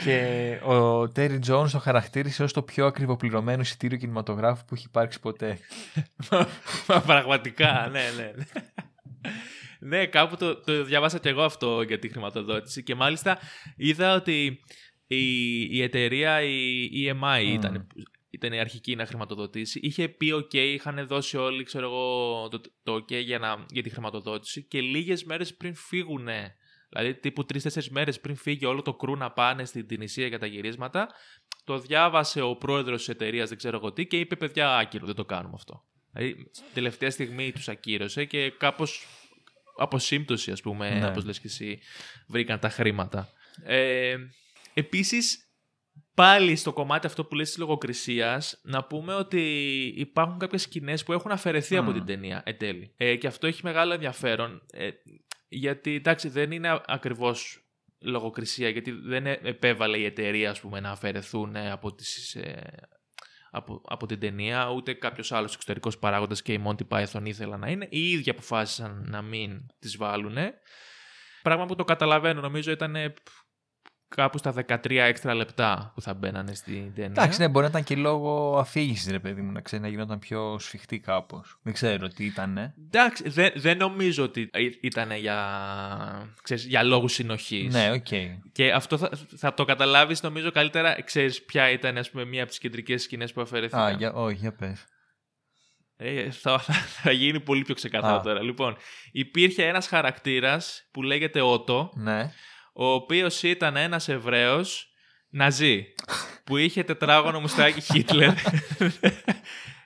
Και 0.04 0.58
ο 0.64 1.02
Terry 1.16 1.38
Jones 1.48 1.68
το 1.70 1.78
χαρακτήρισε 1.78 2.42
ως 2.42 2.52
το 2.52 2.62
πιο 2.62 2.86
ακριβοπληρωμένο 2.86 3.60
εισιτήριο 3.60 3.98
κινηματογράφου 3.98 4.64
που 4.64 4.74
έχει 4.74 4.84
υπάρξει 4.86 5.20
ποτέ. 5.20 5.58
Μα 6.88 7.00
πραγματικά, 7.00 7.88
ναι, 7.90 8.04
ναι. 8.16 8.32
Ναι. 9.80 9.98
Ναι, 9.98 10.06
κάπου 10.06 10.36
το, 10.36 10.56
το 10.60 10.84
διαβάσα 10.84 11.18
και 11.18 11.28
εγώ 11.28 11.42
αυτό 11.42 11.82
για 11.82 11.98
τη 11.98 12.08
χρηματοδότηση 12.08 12.82
και 12.82 12.94
μάλιστα 12.94 13.38
είδα 13.76 14.14
ότι 14.14 14.60
η, 15.06 15.60
η 15.76 15.82
εταιρεία, 15.82 16.42
η 16.42 17.10
EMI 17.10 17.44
ήταν, 17.44 17.86
ήταν 18.30 18.52
η 18.52 18.60
αρχική 18.60 18.96
να 18.96 19.06
χρηματοδοτήσει. 19.06 19.80
Είχε 19.82 20.08
πει 20.08 20.32
OK, 20.34 20.54
είχαν 20.54 21.06
δώσει 21.06 21.36
όλοι 21.36 21.62
ξέρω 21.62 21.86
εγώ, 21.86 22.48
το, 22.48 22.60
το 22.82 22.94
OK 22.94 23.12
για, 23.24 23.38
να, 23.38 23.64
για 23.68 23.82
τη 23.82 23.90
χρηματοδότηση 23.90 24.62
και 24.62 24.80
λίγες 24.80 25.24
μέρες 25.24 25.54
πριν 25.54 25.74
φύγουν, 25.74 26.28
δηλαδή 26.88 27.14
τύπου 27.14 27.44
τρεις-τέσσερις 27.44 27.90
μέρες 27.90 28.20
πριν 28.20 28.36
φύγει 28.36 28.64
όλο 28.64 28.82
το 28.82 28.94
κρού 28.94 29.16
να 29.16 29.30
πάνε 29.30 29.64
στην 29.64 29.86
Τινησία 29.86 30.26
για 30.26 30.38
τα 30.38 30.46
γυρίσματα, 30.46 31.08
το 31.64 31.78
διάβασε 31.78 32.40
ο 32.40 32.56
πρόεδρος 32.56 32.98
της 32.98 33.08
εταιρείας, 33.08 33.48
δεν 33.48 33.58
ξέρω 33.58 33.76
εγώ 33.76 33.92
τι, 33.92 34.06
και 34.06 34.18
είπε 34.18 34.36
παιδιά 34.36 34.76
άκυρο, 34.76 35.06
δεν 35.06 35.14
το 35.14 35.24
κάνουμε 35.24 35.54
αυτό. 35.54 35.84
Δηλαδή, 36.12 36.50
τελευταία 36.74 37.10
στιγμή 37.10 37.52
τους 37.52 37.68
ακύρωσε 37.68 38.24
και 38.24 38.50
κάπως 38.50 39.06
από 39.78 39.98
σύμπτωση, 39.98 40.50
ας 40.50 40.60
πούμε, 40.60 40.90
Ναι. 40.90 41.06
όπως 41.06 41.24
λες 41.24 41.40
και 41.40 41.46
εσύ, 41.46 41.78
βρήκαν 42.28 42.58
τα 42.58 42.68
χρήματα. 42.68 43.28
Ε, 43.64 44.16
επίσης, 44.74 45.42
πάλι 46.14 46.56
στο 46.56 46.72
κομμάτι 46.72 47.06
αυτό 47.06 47.24
που 47.24 47.34
λες 47.34 47.48
της 47.48 47.58
λογοκρισίας, 47.58 48.60
να 48.62 48.84
πούμε 48.84 49.14
ότι 49.14 49.40
υπάρχουν 49.96 50.38
κάποιες 50.38 50.62
σκηνές 50.62 51.02
που 51.04 51.12
έχουν 51.12 51.30
αφαιρεθεί 51.30 51.76
από 51.76 51.90
Μμμ. 51.90 51.96
την 51.96 52.04
ταινία 52.06 52.42
εν 52.44 52.58
τέλει. 52.58 52.94
Ε, 52.96 53.16
και 53.16 53.26
αυτό 53.26 53.46
έχει 53.46 53.60
μεγάλο 53.64 53.92
ενδιαφέρον, 53.92 54.62
ε, 54.72 54.88
γιατί 55.48 55.94
εντάξει 55.94 56.28
δεν 56.28 56.50
είναι 56.52 56.68
α- 56.68 56.82
ακριβώς 56.86 57.62
λογοκρισία, 58.00 58.68
γιατί 58.68 58.90
δεν 58.90 59.26
ε- 59.26 59.40
επέβαλε 59.42 59.98
η 59.98 60.04
εταιρεία 60.04 60.50
ας 60.50 60.60
πούμε, 60.60 60.80
να 60.80 60.90
αφαιρεθούν 60.90 61.56
ε, 61.56 61.70
από 61.70 61.94
τις... 61.94 62.36
ε, 63.52 63.58
από, 63.58 63.82
από 63.84 64.06
την 64.06 64.20
ταινία, 64.20 64.70
ούτε 64.70 64.92
κάποιος 64.92 65.32
άλλος 65.32 65.54
εξωτερικός 65.54 65.98
παράγοντας 65.98 66.42
και 66.42 66.52
οι 66.52 66.62
Monty 66.66 66.88
Python 66.88 67.22
ήθελαν 67.22 67.60
να 67.60 67.68
είναι. 67.68 67.86
Οι 67.90 68.10
ίδιοι 68.10 68.30
αποφάσισαν 68.30 69.04
να 69.08 69.22
μην 69.22 69.66
τις 69.78 69.96
βάλουν. 69.96 70.36
Πράγμα 71.42 71.66
που 71.66 71.74
το 71.74 71.84
καταλαβαίνω, 71.84 72.40
νομίζω 72.40 72.70
ήταν 72.70 72.96
ε, 72.96 73.14
κάπου 74.08 74.38
στα 74.38 74.54
13 74.68 74.90
έξτρα 74.90 75.34
λεπτά 75.34 75.92
που 75.94 76.00
θα 76.00 76.14
μπαίνανε 76.14 76.54
στην 76.54 76.94
ταινία. 76.94 77.10
Εντάξει, 77.10 77.40
ναι, 77.40 77.48
μπορεί 77.48 77.64
να 77.64 77.70
ήταν 77.70 77.84
και 77.84 77.96
λόγω 77.96 78.58
αφήγησης, 78.58 79.10
ρε 79.10 79.18
παιδί 79.18 79.40
μου, 79.40 79.52
να 79.52 79.60
ξέρει 79.60 79.82
να 79.82 79.88
γινόταν 79.88 80.18
πιο 80.18 80.58
σφιχτή 80.58 80.98
κάπως. 80.98 81.58
Δεν 81.62 81.72
ξέρω 81.72 82.08
τι 82.08 82.24
ήταν. 82.24 82.58
Ε. 82.58 82.74
Εντάξει, 82.86 83.28
δεν, 83.28 83.52
δεν 83.54 83.76
νομίζω 83.76 84.22
ότι 84.24 84.50
ήταν 84.80 85.12
για, 85.12 85.38
ξέρεις, 86.42 86.64
για 86.64 86.82
λόγους 86.82 87.12
συνοχής. 87.12 87.74
Ναι, 87.74 87.90
οκ. 87.90 88.06
Και 88.52 88.72
αυτό 88.72 88.98
θα, 88.98 89.10
θα 89.36 89.54
το 89.54 89.64
καταλάβεις 89.64 90.22
νομίζω 90.22 90.50
καλύτερα, 90.50 91.02
ξέρεις 91.02 91.44
ποια 91.44 91.70
ήταν 91.70 91.98
ας 91.98 92.10
πούμε 92.10 92.24
μία 92.24 92.40
από 92.40 92.50
τις 92.50 92.58
κεντρικές 92.58 93.02
σκηνές 93.02 93.32
που 93.32 93.40
αφαιρέθηκαν. 93.40 93.80
Α, 93.82 93.90
για, 93.90 94.12
όχι, 94.12 94.36
για 94.36 94.52
πες. 94.52 94.84
Ε, 96.00 96.30
θα, 96.30 96.58
θα, 96.58 96.72
θα 96.72 97.10
γίνει 97.12 97.40
πολύ 97.40 97.62
πιο 97.62 97.74
ξεκάθαρο 97.74 98.16
Α. 98.16 98.20
τώρα. 98.20 98.42
Λοιπόν, 98.42 98.76
υπήρχε 99.12 99.66
ένας 99.66 99.86
χαρακτήρας 99.86 100.88
που 100.90 101.02
λέγεται 101.02 101.40
Ότο, 101.40 101.92
Ναι. 101.94 102.32
Ο 102.80 102.86
οποίος 102.86 103.42
ήταν 103.42 103.76
ένας 103.76 104.08
Εβραίος 104.08 104.92
ναζί, 105.30 105.86
που 106.44 106.56
είχε 106.56 106.82
τετράγωνο 106.82 107.40
μουστάκι 107.40 107.80
Χίτλερ. 107.80 108.30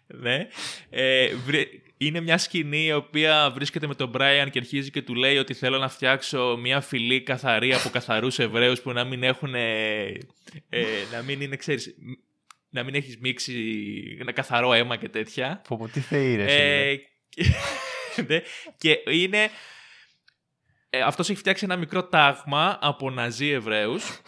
ναι. 0.07 0.49
Ε, 0.91 1.35
βρε- 1.35 1.69
είναι 1.97 2.21
μια 2.21 2.39
σκηνή 2.39 2.85
η 2.85 2.93
οποία 2.93 3.51
βρίσκεται 3.55 3.87
με 3.87 3.95
τον 3.95 4.09
Μπράιαν 4.09 4.51
και 4.51 4.59
αρχίζει 4.59 4.91
και 4.91 5.03
του 5.03 5.15
λέει 5.15 5.37
ότι 5.39 5.55
θέλω 5.55 5.79
να 5.79 5.89
φτιάξω 5.89 6.57
μια 6.61 6.81
φυλή 6.81 7.23
καθαρή 7.23 7.75
από 7.75 7.89
καθαρούς 7.89 8.39
Εβραίους 8.39 8.81
που 8.81 8.93
να 8.93 9.05
μην 9.05 9.23
έχουν, 9.23 9.55
ε, 9.55 10.03
ε, 10.69 10.85
να 11.13 11.23
μην 11.23 11.41
είναι, 11.41 11.57
ξέρεις, 11.57 11.95
να 12.71 12.83
μην 12.83 12.95
έχεις 12.95 13.19
μίξει 13.21 13.55
ένα 14.21 14.33
καθαρό 14.33 14.73
αίμα 14.73 14.97
και 14.97 15.09
τέτοια. 15.09 15.63
Πω, 15.69 15.77
πω, 15.77 15.89
τι 15.89 16.01
θεοί, 16.01 16.37
ρε. 16.37 16.45
Ε, 16.91 16.97
και- 17.29 17.45
ναι, 18.29 18.43
και 18.79 18.99
είναι. 19.11 19.51
Ε, 20.95 21.01
αυτός 21.01 21.29
έχει 21.31 21.39
φτιάξει 21.39 21.65
ένα 21.65 21.77
μικρό 21.77 22.05
τάγμα 22.05 22.79
από 22.81 23.11
ναζί 23.11 23.49
Εβραίους 23.49 24.21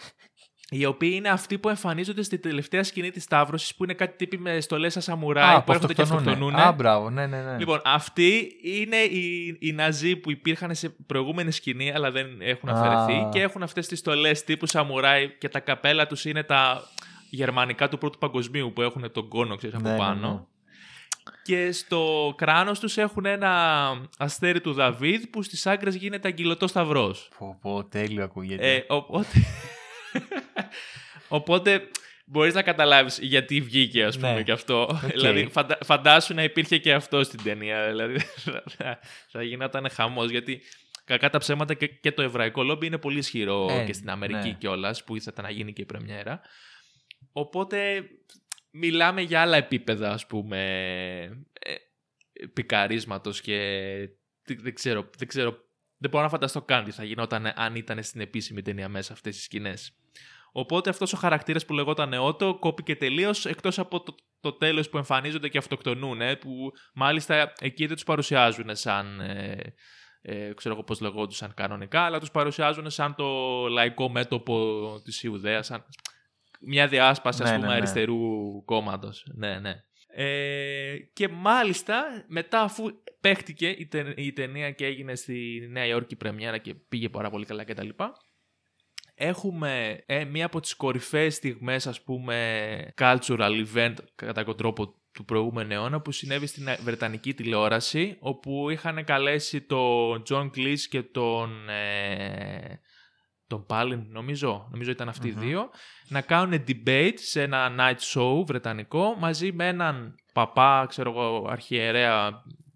οι 0.69 0.85
οποίοι 0.85 1.11
είναι 1.13 1.29
αυτοί 1.29 1.57
που 1.57 1.69
εμφανίζονται 1.69 2.21
στη 2.23 2.39
τελευταία 2.39 2.83
σκηνή 2.83 3.11
της 3.11 3.23
Σταύρωσης 3.23 3.75
που 3.75 3.83
είναι 3.83 3.93
κάτι 3.93 4.15
τύποι 4.17 4.37
με 4.37 4.59
στολές 4.61 4.93
σαν 4.93 5.01
σαμουράι 5.01 5.61
που 5.61 5.71
έρχονται 5.71 5.93
και 5.93 6.01
αυτοκτονούνε. 6.01 6.61
Α, 6.61 6.71
μπράβο, 6.71 7.09
ναι, 7.09 7.27
ναι, 7.27 7.41
ναι. 7.41 7.57
Λοιπόν, 7.57 7.81
αυτοί 7.83 8.51
είναι 8.63 8.95
οι, 8.95 9.57
οι 9.59 9.71
Ναζί 9.71 10.15
που 10.15 10.31
υπήρχαν 10.31 10.75
σε 10.75 10.89
προηγούμενη 10.89 11.51
σκηνή, 11.51 11.91
αλλά 11.91 12.11
δεν 12.11 12.27
έχουν 12.41 12.69
Α. 12.69 12.73
αφαιρεθεί 12.79 13.29
και 13.31 13.41
έχουν 13.41 13.63
αυτές 13.63 13.87
τις 13.87 13.99
στολές 13.99 14.43
τύπου 14.43 14.65
σαμουράι 14.65 15.29
και 15.37 15.49
τα 15.49 15.59
καπέλα 15.59 16.07
τους 16.07 16.25
είναι 16.25 16.43
τα 16.43 16.81
γερμανικά 17.29 17.87
του 17.89 17.97
πρώτου 17.97 18.17
παγκοσμίου 18.17 18.71
που 18.75 18.81
έχουν 18.81 19.11
τον 19.11 19.27
κώνο, 19.27 19.55
ξέρεις, 19.55 19.75
από 19.75 19.85
Ναι, 19.87 19.91
ναι, 19.91 19.97
πάνω. 19.97 20.31
ναι. 20.33 20.39
Και 21.43 21.71
στο 21.71 22.33
κράνος 22.37 22.79
τους 22.79 22.97
έχουν 22.97 23.25
ένα 23.25 23.91
αστέρι 24.17 24.61
του 24.61 24.73
Δαβίδ 24.73 25.23
που 25.25 25.43
στις 25.43 25.65
άκρες 25.65 25.95
γίνεται 25.95 26.27
αγκυλωτός 26.27 26.69
σταυρός. 26.69 27.29
Πω, 27.37 27.57
πω, 27.61 27.85
τέλειο 27.85 28.23
ακούγεται. 28.23 28.73
Ε, 28.75 28.85
οπότε... 28.87 29.29
οπότε 31.27 31.89
Μπορείς 32.27 32.53
να 32.53 32.61
καταλάβεις 32.61 33.19
γιατί 33.21 33.61
βγήκε, 33.61 34.03
ας 34.03 34.15
πούμε, 34.15 34.33
Ναι. 34.33 34.43
και 34.43 34.51
αυτό. 34.51 34.81
Οκ. 34.81 35.11
Δηλαδή, 35.11 35.47
φαντα, 35.51 35.77
φαντάσου 35.83 36.33
να 36.33 36.43
υπήρχε 36.43 36.77
και 36.77 36.93
αυτό 36.93 37.23
στην 37.23 37.43
ταινία. 37.43 37.87
Δηλαδή, 37.87 38.19
θα, 38.77 38.99
θα 39.29 39.43
γινόταν 39.43 39.89
χαμός. 39.89 40.29
Γιατί 40.29 40.61
κακά 41.05 41.29
τα 41.29 41.37
ψέματα 41.37 41.73
και, 41.73 41.87
και 41.87 42.11
το 42.11 42.21
εβραϊκό 42.21 42.63
λόμπι 42.63 42.85
είναι 42.85 42.97
πολύ 42.97 43.17
ισχυρό 43.17 43.67
Ε, 43.69 43.83
και 43.85 43.93
στην 43.93 44.09
Αμερική 44.09 44.47
ναι. 44.47 44.53
κιόλας, 44.53 45.03
που 45.03 45.15
ήθελε 45.15 45.41
να 45.41 45.49
γίνει 45.49 45.73
και 45.73 45.81
η 45.81 45.85
πρεμιέρα. 45.85 46.41
Οπότε 47.31 48.03
μιλάμε 48.77 49.21
για 49.21 49.41
άλλα 49.41 49.57
επίπεδα, 49.57 50.11
ας 50.11 50.25
πούμε, 50.25 50.59
ε, 51.59 51.75
πικαρίσματος 52.53 53.41
και 53.41 53.57
δεν, 54.43 54.57
δεν 54.61 54.73
ξέρω, 54.73 55.09
δεν 55.17 55.27
ξέρω, 55.27 55.57
δεν 55.97 56.09
μπορώ 56.09 56.23
να 56.23 56.29
φανταστώ 56.29 56.61
καν 56.61 56.83
τι 56.83 56.91
θα 56.91 57.03
γινόταν 57.03 57.51
αν 57.55 57.75
ήταν 57.75 58.03
στην 58.03 58.21
επίσημη 58.21 58.61
ταινία 58.61 58.89
μέσα 58.89 59.13
αυτές 59.13 59.35
τις 59.35 59.43
σκηνές. 59.43 59.95
Οπότε 60.51 60.89
αυτός 60.89 61.13
ο 61.13 61.17
χαρακτήρας 61.17 61.65
που 61.65 61.73
λεγόταν 61.73 62.13
Ότο 62.13 62.57
κόπηκε 62.59 62.95
τελείως 62.95 63.45
εκτός 63.45 63.79
από 63.79 64.03
το, 64.03 64.15
το 64.39 64.53
τέλος 64.53 64.89
που 64.89 64.97
εμφανίζονται 64.97 65.49
και 65.49 65.57
αυτοκτονούν, 65.57 66.21
ε, 66.21 66.35
που 66.35 66.71
μάλιστα 66.93 67.53
εκεί 67.59 67.85
δεν 67.85 67.95
τους 67.95 68.05
παρουσιάζουν 68.05 68.75
σαν, 68.75 69.19
ε, 69.19 69.73
ε, 70.21 70.53
ξέρω 70.53 70.75
εγώ 70.75 70.83
πώς 70.83 70.99
λεγόντουσαν 70.99 71.53
κανονικά, 71.53 72.01
αλλά 72.01 72.19
τους 72.19 72.31
παρουσιάζουν 72.31 72.89
σαν 72.89 73.15
το 73.15 73.25
λαϊκό 73.67 74.09
μέτωπο 74.09 74.85
της 75.03 75.23
Ιουδαίας, 75.23 75.65
σαν 75.65 75.85
μια 76.61 76.87
διάσπαση 76.87 77.43
ας 77.43 77.49
Ναι, 77.49 77.55
πούμε 77.55 77.67
ναι, 77.67 77.73
ναι. 77.73 77.77
αριστερού 77.79 78.17
κόμματος. 78.65 79.27
Ναι, 79.35 79.59
ναι. 79.59 79.73
Ε, 80.17 80.97
και 81.13 81.27
μάλιστα 81.27 82.25
μετά 82.27 82.61
αφού 82.61 82.89
παίχτηκε 83.21 83.67
η, 83.69 83.87
ται- 83.87 84.13
η 84.19 84.33
ταινία 84.33 84.71
και 84.71 84.85
έγινε 84.85 85.15
στη 85.15 85.67
Νέα 85.71 85.85
Υόρκη 85.85 86.15
πρεμιέρα 86.15 86.57
και 86.57 86.73
πήγε 86.73 87.09
πάρα 87.09 87.29
πολύ 87.29 87.45
καλά 87.45 87.63
κτλ. 87.63 87.89
Έχουμε 89.15 90.03
ε, 90.05 90.23
μία 90.23 90.45
από 90.45 90.59
τις 90.59 90.73
κορυφαίες 90.75 91.35
στιγμές 91.35 91.87
ας 91.87 92.01
πούμε 92.01 92.93
cultural 92.97 93.65
event 93.73 93.93
κατά 94.15 94.33
κάποιο 94.33 94.55
τρόπο 94.55 94.93
του 95.13 95.25
προηγούμενου 95.25 95.73
αιώνα 95.73 96.01
που 96.01 96.11
συνέβη 96.11 96.47
στην 96.47 96.67
Βρετανική 96.83 97.33
τηλεόραση 97.33 98.15
όπου 98.19 98.69
είχαν 98.69 99.03
καλέσει 99.03 99.61
τον 99.61 100.23
John 100.29 100.49
Cleese 100.55 100.79
και 100.89 101.01
τον 101.03 101.69
ε, 101.69 102.79
τον 103.47 103.65
Πάλιν 103.65 104.05
νομίζω, 104.09 104.67
νομίζω 104.71 104.91
ήταν 104.91 105.09
αυτοί 105.09 105.27
οι 105.27 105.31
Μμμ. 105.31 105.39
δύο 105.41 105.69
να 106.07 106.21
κάνουν 106.21 106.63
debate 106.67 107.13
σε 107.15 107.41
ένα 107.41 107.75
night 107.79 108.19
show 108.19 108.45
βρετανικό 108.45 109.15
μαζί 109.19 109.51
με 109.51 109.67
έναν 109.67 110.15
παπά, 110.33 110.85
ξέρω 110.89 111.09
εγώ, 111.09 111.47
αρχιερέα 111.49 112.31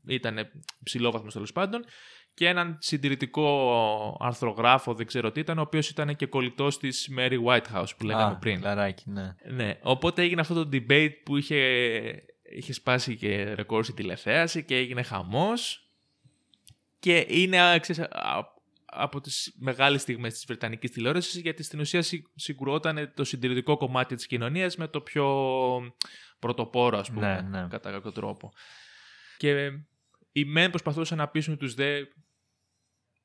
ήταν 0.07 0.37
ψηλόβαθμος 0.83 1.33
τέλος 1.33 1.51
πάντων 1.51 1.83
και 2.33 2.47
έναν 2.47 2.77
συντηρητικό 2.79 4.17
αρθρογράφο, 4.19 4.93
δεν 4.93 5.05
ξέρω 5.05 5.31
τι 5.31 5.39
ήταν, 5.39 5.57
ο 5.57 5.61
οποίος 5.61 5.89
ήταν 5.89 6.15
και 6.15 6.25
κολλητός 6.25 6.77
της 6.79 7.09
Mary 7.17 7.37
Whitehouse 7.45 7.89
που 7.97 8.05
λέγαμε 8.05 8.33
Α, 8.33 8.37
πριν. 8.37 8.61
Λαράκι, 8.61 9.03
ναι. 9.09 9.35
Ναι, 9.51 9.79
οπότε 9.81 10.21
έγινε 10.21 10.41
αυτό 10.41 10.53
το 10.53 10.69
debate 10.73 11.11
που 11.25 11.37
είχε, 11.37 11.55
είχε 12.57 12.73
σπάσει 12.73 13.15
και 13.17 13.53
ρεκόρ 13.53 13.83
στη 13.83 13.93
τηλεθέαση 13.93 14.63
και 14.63 14.75
έγινε 14.75 15.03
χαμός 15.03 15.89
και 16.99 17.25
είναι 17.29 17.61
α, 17.61 17.79
ξέρεις, 17.79 18.01
α- 18.01 18.57
από 18.91 19.21
τις 19.21 19.53
μεγάλες 19.59 20.01
στιγμές 20.01 20.33
της 20.33 20.45
Βρετανικής 20.45 20.91
τηλεόρασης 20.91 21.41
γιατί 21.41 21.63
στην 21.63 21.79
ουσία 21.79 22.01
συ- 22.01 22.25
συγκρουόταν 22.35 23.13
το 23.15 23.23
συντηρητικό 23.23 23.77
κομμάτι 23.77 24.15
της 24.15 24.27
κοινωνίας 24.27 24.75
με 24.77 24.87
το 24.87 25.01
πιο 25.01 25.25
πρωτοπόρο 26.39 26.97
ας 26.97 27.11
πούμε 27.11 27.41
Ναι, 27.41 27.59
ναι. 27.59 27.67
κατά 27.69 27.91
κάποιο 27.91 28.11
τρόπο. 28.11 28.51
Και 29.37 29.71
οι 30.31 30.45
μεν 30.45 30.69
προσπαθούσαν 30.69 31.17
να 31.17 31.27
πείσουν 31.27 31.57
τους 31.57 31.73
δε 31.73 32.01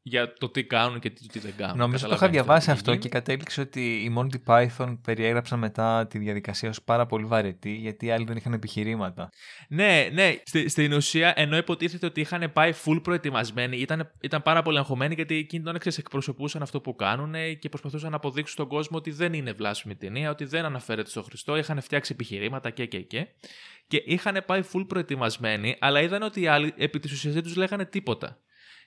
για 0.06 0.32
το 0.32 0.48
τι 0.48 0.64
κάνουν 0.64 0.98
και 0.98 1.10
τι, 1.10 1.26
τι 1.26 1.38
δεν 1.38 1.52
κάνουν. 1.56 1.76
Νομίζω 1.76 2.06
το 2.08 2.14
είχα 2.14 2.26
Καταλαβαίνετε 2.26 2.42
διαβάσει 2.42 2.66
τι 2.66 2.72
αυτό 2.72 2.90
γίνει. 2.90 3.02
και 3.02 3.08
κατέληξε 3.08 3.60
ότι 3.60 3.80
οι 3.80 4.14
Monty 4.18 4.36
Python 4.46 4.98
περιέγραψαν 5.02 5.58
μετά 5.58 6.06
τη 6.06 6.18
διαδικασία 6.18 6.68
ως 6.68 6.82
πάρα 6.82 7.06
πολύ 7.06 7.24
βαρετή 7.24 7.70
γιατί 7.74 8.06
οι 8.06 8.10
άλλοι 8.10 8.24
δεν 8.24 8.36
είχαν 8.36 8.52
επιχειρήματα. 8.52 9.30
Ναι, 9.68 10.08
ναι. 10.12 10.36
Στη, 10.44 10.68
στην 10.68 10.92
ουσία, 10.92 11.32
ενώ 11.36 11.56
υποτίθεται 11.56 12.06
ότι 12.06 12.20
είχαν 12.20 12.52
πάει 12.52 12.72
full 12.84 13.00
προετοιμασμένοι, 13.02 13.76
ήταν, 13.76 14.10
ήταν 14.20 14.42
πάρα 14.42 14.62
πολύ 14.62 14.78
αγχωμένοι 14.78 15.14
γιατί 15.14 15.34
εκείνοι 15.36 15.64
τον 15.64 15.78
ξέρεις, 15.78 15.98
εκπροσωπούσαν 15.98 16.62
αυτό 16.62 16.80
που 16.80 16.94
κάνουν 16.94 17.34
και 17.58 17.68
προσπαθούσαν 17.68 18.10
να 18.10 18.16
αποδείξουν 18.16 18.52
στον 18.52 18.68
κόσμο 18.68 18.98
ότι 18.98 19.10
δεν 19.10 19.32
είναι 19.32 19.52
βλάσιμη 19.52 19.96
ταινία, 19.96 20.30
ότι 20.30 20.44
δεν 20.44 20.64
αναφέρεται 20.64 21.10
στον 21.10 21.22
Χριστό. 21.22 21.56
Είχαν 21.56 21.80
φτιάξει 21.80 22.12
επιχειρήματα 22.12 22.70
και 22.70 22.86
και 22.86 23.00
και. 23.00 23.26
Και 23.86 24.02
είχαν 24.06 24.42
πάει 24.46 24.62
full 24.72 24.84
προετοιμασμένοι, 24.88 25.76
αλλά 25.80 26.00
είδαν 26.00 26.22
ότι 26.22 26.40
οι 26.40 26.46
άλλοι 26.46 26.74
επί 26.76 26.98
της 26.98 27.12
ουσίας 27.12 27.34
δεν 27.34 27.42
τους 27.42 27.56
λέγανε 27.56 27.84
τίποτα. 27.84 28.38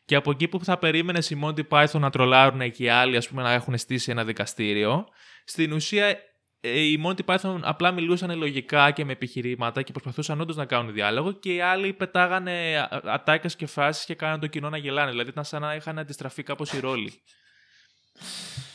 Και 0.08 0.16
από 0.16 0.32
εκεί 0.32 0.48
που 0.48 0.64
θα 0.64 0.78
περίμενε 0.78 1.20
οι 1.30 1.40
Monty 1.44 1.68
Python 1.70 2.00
να 2.00 2.10
τρολάρουν 2.10 2.72
και 2.72 2.84
οι 2.84 2.90
άλλοι 2.90 3.18
ας 3.18 3.28
πούμε, 3.28 3.42
να 3.42 3.52
έχουν 3.52 3.78
στήσει 3.78 4.12
ένα 4.12 4.24
δικαστήριο, 4.24 5.08
στην 5.44 5.72
ουσία 5.72 6.18
ε, 6.60 6.80
οι 6.80 7.04
Monty 7.06 7.26
Python 7.26 7.60
απλά 7.62 7.92
μιλούσαν 7.92 8.38
λογικά 8.38 8.92
και 8.92 9.06
με 9.06 9.12
επιχειρήματα 9.12 9.82
και 9.82 9.92
προσπαθούσαν 9.92 10.42
όντως 10.42 10.56
να 10.56 10.66
κάνουν 10.66 10.94
διάλογο 10.94 11.32
και 11.32 11.54
οι 11.54 11.62
άλλοι 11.62 11.94
πετάγανε 11.94 12.88
ατάκες 13.04 13.56
και 13.56 13.66
φράσει 13.66 14.06
και 14.06 14.16
κάνανε 14.16 14.40
το 14.40 14.48
κοινό 14.48 14.70
να 14.70 14.78
γελάνε. 14.78 15.12
Δηλαδή 15.12 15.30
ήταν 15.30 15.44
σαν 15.44 15.62
να 15.62 15.76
είχαν 15.76 16.00
αντιστραφεί 16.00 16.44
κάπως 16.44 16.74
οι 16.74 16.80
ρόλοι. 16.80 17.14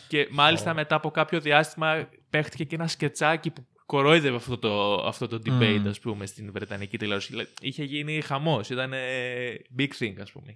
Και 0.08 0.28
μάλιστα 0.30 0.74
μετά 0.74 0.94
από 0.94 1.10
κάποιο 1.10 1.40
διάστημα 1.40 2.08
παίχτηκε 2.30 2.64
και 2.64 2.74
ένα 2.74 2.88
σκετσάκι 2.88 3.50
που 3.50 3.66
κορόιδευε 3.92 4.36
αυτό 4.36 4.58
το, 4.58 4.94
αυτό 4.94 5.28
το 5.28 5.36
debate, 5.36 5.78
Μμμ. 5.78 5.88
ας 5.88 6.00
πούμε, 6.00 6.26
στην 6.26 6.52
Βρετανική 6.52 6.98
τηλεόραση. 6.98 7.28
Δηλαδή, 7.30 7.50
Είχε 7.60 7.84
γίνει 7.84 8.20
χαμός, 8.20 8.70
ήταν 8.70 8.92
ε, 8.92 9.54
big 9.78 9.88
thing, 9.98 10.14
ας 10.20 10.32
πούμε, 10.32 10.54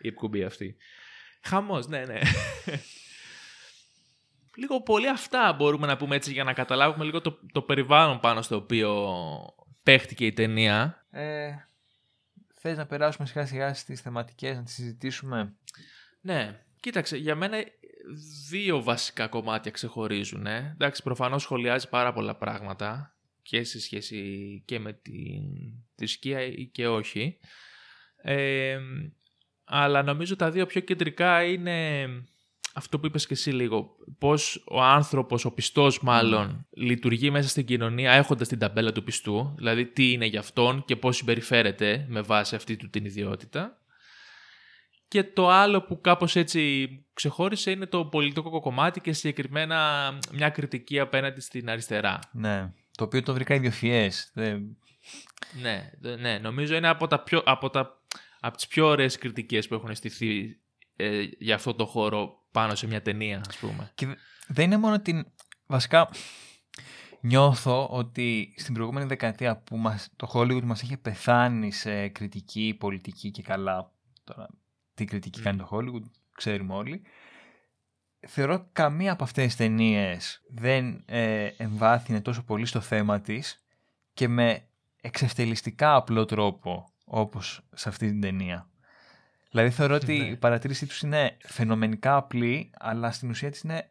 η 0.00 0.08
εκπομπή 0.08 0.44
αυτή. 0.44 0.76
Χαμός, 1.42 1.86
ναι, 1.86 2.04
ναι. 2.04 2.18
λίγο 4.60 4.82
πολύ 4.82 5.08
αυτά 5.08 5.52
μπορούμε 5.52 5.86
να 5.86 5.96
πούμε 5.96 6.16
έτσι 6.16 6.32
για 6.32 6.44
να 6.44 6.52
καταλάβουμε 6.52 7.04
λίγο 7.04 7.20
το, 7.20 7.38
το 7.52 7.62
περιβάλλον 7.62 8.20
πάνω 8.20 8.42
στο 8.42 8.56
οποίο 8.56 9.10
παίχτηκε 9.82 10.26
η 10.26 10.32
ταινία. 10.32 11.06
Ε, 11.10 11.50
θες 12.54 12.76
να 12.76 12.86
περάσουμε 12.86 13.26
σιγά 13.26 13.46
σιγά 13.46 13.74
στις 13.74 14.00
θεματικές, 14.00 14.56
να 14.56 14.62
τις 14.62 14.74
συζητήσουμε; 14.74 15.56
Ναι, 16.20 16.60
κοίταξε, 16.80 17.16
για 17.16 17.34
μένα 17.34 17.56
δύο 18.48 18.82
βασικά 18.82 19.28
κομμάτια 19.28 19.70
ξεχωρίζουν. 19.70 20.46
Ε. 20.46 20.70
Εντάξει, 20.74 21.02
προφανώς 21.02 21.42
σχολιάζει 21.42 21.88
πάρα 21.88 22.12
πολλά 22.12 22.36
πράγματα 22.36 23.16
και 23.42 23.64
σε 23.64 23.80
σχέση 23.80 24.62
και 24.66 24.78
με 24.78 24.92
την 24.92 25.42
θρησκεία 25.94 26.42
ή 26.42 26.66
και 26.66 26.88
όχι. 26.88 27.38
Ε, 28.22 28.78
αλλά 29.64 30.02
νομίζω 30.02 30.36
τα 30.36 30.50
δύο 30.50 30.66
πιο 30.66 30.80
κεντρικά 30.80 31.42
είναι 31.44 32.06
αυτό 32.74 32.98
που 32.98 33.06
είπες 33.06 33.26
και 33.26 33.34
εσύ 33.34 33.50
λίγο. 33.50 33.96
Πώς 34.18 34.64
ο 34.70 34.82
άνθρωπος, 34.82 35.44
ο 35.44 35.52
πιστός 35.52 36.00
μάλλον, 36.02 36.66
λειτουργεί 36.70 37.30
μέσα 37.30 37.48
στην 37.48 37.64
κοινωνία 37.64 38.12
έχοντας 38.12 38.48
την 38.48 38.58
ταμπέλα 38.58 38.92
του 38.92 39.02
πιστού. 39.02 39.54
Δηλαδή 39.56 39.86
τι 39.86 40.12
είναι 40.12 40.26
για 40.26 40.40
αυτόν 40.40 40.84
και 40.84 40.96
πώς 40.96 41.16
συμπεριφέρεται 41.16 42.06
με 42.08 42.20
βάση 42.20 42.54
αυτή 42.54 42.76
του 42.76 42.90
την 42.90 43.04
ιδιότητα. 43.04 43.77
Και 45.08 45.24
το 45.24 45.48
άλλο 45.50 45.82
που 45.82 46.00
κάπως 46.00 46.36
έτσι 46.36 46.88
ξεχώρισε 47.12 47.70
είναι 47.70 47.86
το 47.86 48.04
πολιτικό 48.06 48.60
κομμάτι 48.60 49.00
και 49.00 49.12
συγκεκριμένα 49.12 50.12
μια 50.32 50.50
κριτική 50.50 50.98
απέναντι 50.98 51.40
στην 51.40 51.70
αριστερά. 51.70 52.18
Ναι, 52.32 52.72
το 52.96 53.04
οποίο 53.04 53.22
το 53.22 53.34
βρήκα 53.34 53.54
ιδιοφιές. 53.54 54.30
Δεν- 54.34 54.76
Ναι, 55.62 55.90
δε- 56.00 56.16
ναι, 56.16 56.38
νομίζω 56.38 56.74
είναι 56.76 56.88
από, 56.88 57.06
τα 57.06 57.22
πιο, 57.22 57.42
από, 57.44 57.70
τα, 57.70 58.02
από 58.40 58.56
τις 58.56 58.66
πιο 58.66 58.86
ωραίες 58.86 59.18
κριτικές 59.18 59.68
που 59.68 59.74
έχουν 59.74 59.94
στηθεί 59.94 60.60
ε, 60.96 61.22
για 61.38 61.54
αυτό 61.54 61.74
το 61.74 61.86
χώρο 61.86 62.46
πάνω 62.52 62.74
σε 62.74 62.86
μια 62.86 63.02
ταινία, 63.02 63.40
ας 63.48 63.56
πούμε. 63.56 63.90
Και 63.94 64.06
δε- 64.06 64.14
δεν 64.48 64.64
είναι 64.64 64.76
μόνο 64.76 65.00
την... 65.00 65.26
Βασικά, 65.66 66.08
νιώθω 67.20 67.86
ότι 67.90 68.54
στην 68.56 68.74
προηγούμενη 68.74 69.06
δεκαετία 69.06 69.56
που 69.62 69.76
μας, 69.76 70.08
το 70.16 70.30
Hollywood 70.34 70.62
μας 70.62 70.82
είχε 70.82 70.96
πεθάνει 70.96 71.72
σε 71.72 72.08
κριτική, 72.08 72.76
πολιτική 72.78 73.30
και 73.30 73.42
καλά. 73.42 73.92
Τώρα, 74.24 74.46
τι 74.98 75.04
κριτική 75.04 75.38
Μμ. 75.38 75.42
κάνει 75.44 75.58
το 75.58 75.68
Hollywood, 75.70 76.10
ξέρουμε 76.34 76.74
όλοι. 76.74 77.02
Θεωρώ 78.26 78.54
ότι 78.54 78.68
καμία 78.72 79.12
από 79.12 79.24
αυτές 79.24 79.44
τις 79.44 79.56
ταινίες 79.56 80.42
δεν 80.48 81.02
ε, 81.06 81.46
εμβάθυνε 81.56 82.20
τόσο 82.20 82.42
πολύ 82.44 82.66
στο 82.66 82.80
θέμα 82.80 83.20
της 83.20 83.64
και 84.14 84.28
με 84.28 84.62
εξευτελιστικά 85.00 85.94
απλό 85.94 86.24
τρόπο 86.24 86.92
όπως 87.04 87.60
σε 87.74 87.88
αυτή 87.88 88.06
την 88.08 88.20
ταινία. 88.20 88.68
Δηλαδή 89.50 89.70
θεωρώ 89.70 89.94
ότι 89.94 90.18
Ναι. 90.18 90.24
η 90.26 90.36
παρατήρησή 90.36 90.86
τους 90.86 91.00
είναι 91.00 91.36
φαινομενικά 91.40 92.16
απλή, 92.16 92.70
αλλά 92.78 93.10
στην 93.10 93.30
ουσία 93.30 93.50
της 93.50 93.60
είναι... 93.60 93.90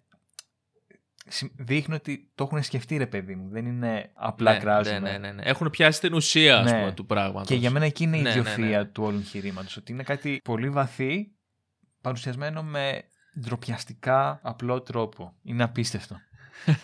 συ- 1.29 1.51
δείχνει 1.57 1.95
ότι 1.95 2.31
το 2.35 2.43
έχουν 2.43 2.63
σκεφτεί 2.63 2.97
ρε 2.97 3.07
παιδί 3.07 3.35
μου, 3.35 3.49
δεν 3.49 3.65
είναι 3.65 4.11
απλά 4.13 4.51
ναι, 4.53 4.59
κράζουμε. 4.59 4.99
ναι, 4.99 5.11
ναι, 5.11 5.17
ναι, 5.17 5.31
ναι. 5.31 5.41
Έχουν 5.45 5.69
πιάσει 5.69 5.99
την 5.99 6.13
ουσία, 6.13 6.57
ας 6.59 6.71
Ναι. 6.71 6.79
πούμε, 6.79 6.91
του 6.91 7.05
πράγματος. 7.05 7.47
Και 7.47 7.55
για 7.55 7.71
μένα 7.71 7.85
εκεί 7.85 8.03
είναι 8.03 8.17
η 8.17 8.21
Ναι, 8.21 8.29
ναι, 8.33 8.39
ιδιοφία 8.39 8.77
ναι. 8.79 8.85
του 8.85 9.03
όλου 9.03 9.17
εγχειρήματος. 9.17 9.77
Ότι 9.77 9.91
είναι 9.91 10.03
κάτι 10.03 10.39
πολύ 10.43 10.69
βαθύ, 10.69 11.31
παρουσιασμένο 12.01 12.63
με 12.63 13.03
ντροπιαστικά 13.39 14.39
απλό 14.43 14.81
τρόπο. 14.81 15.35
Είναι 15.43 15.63
απίστευτο. 15.63 16.15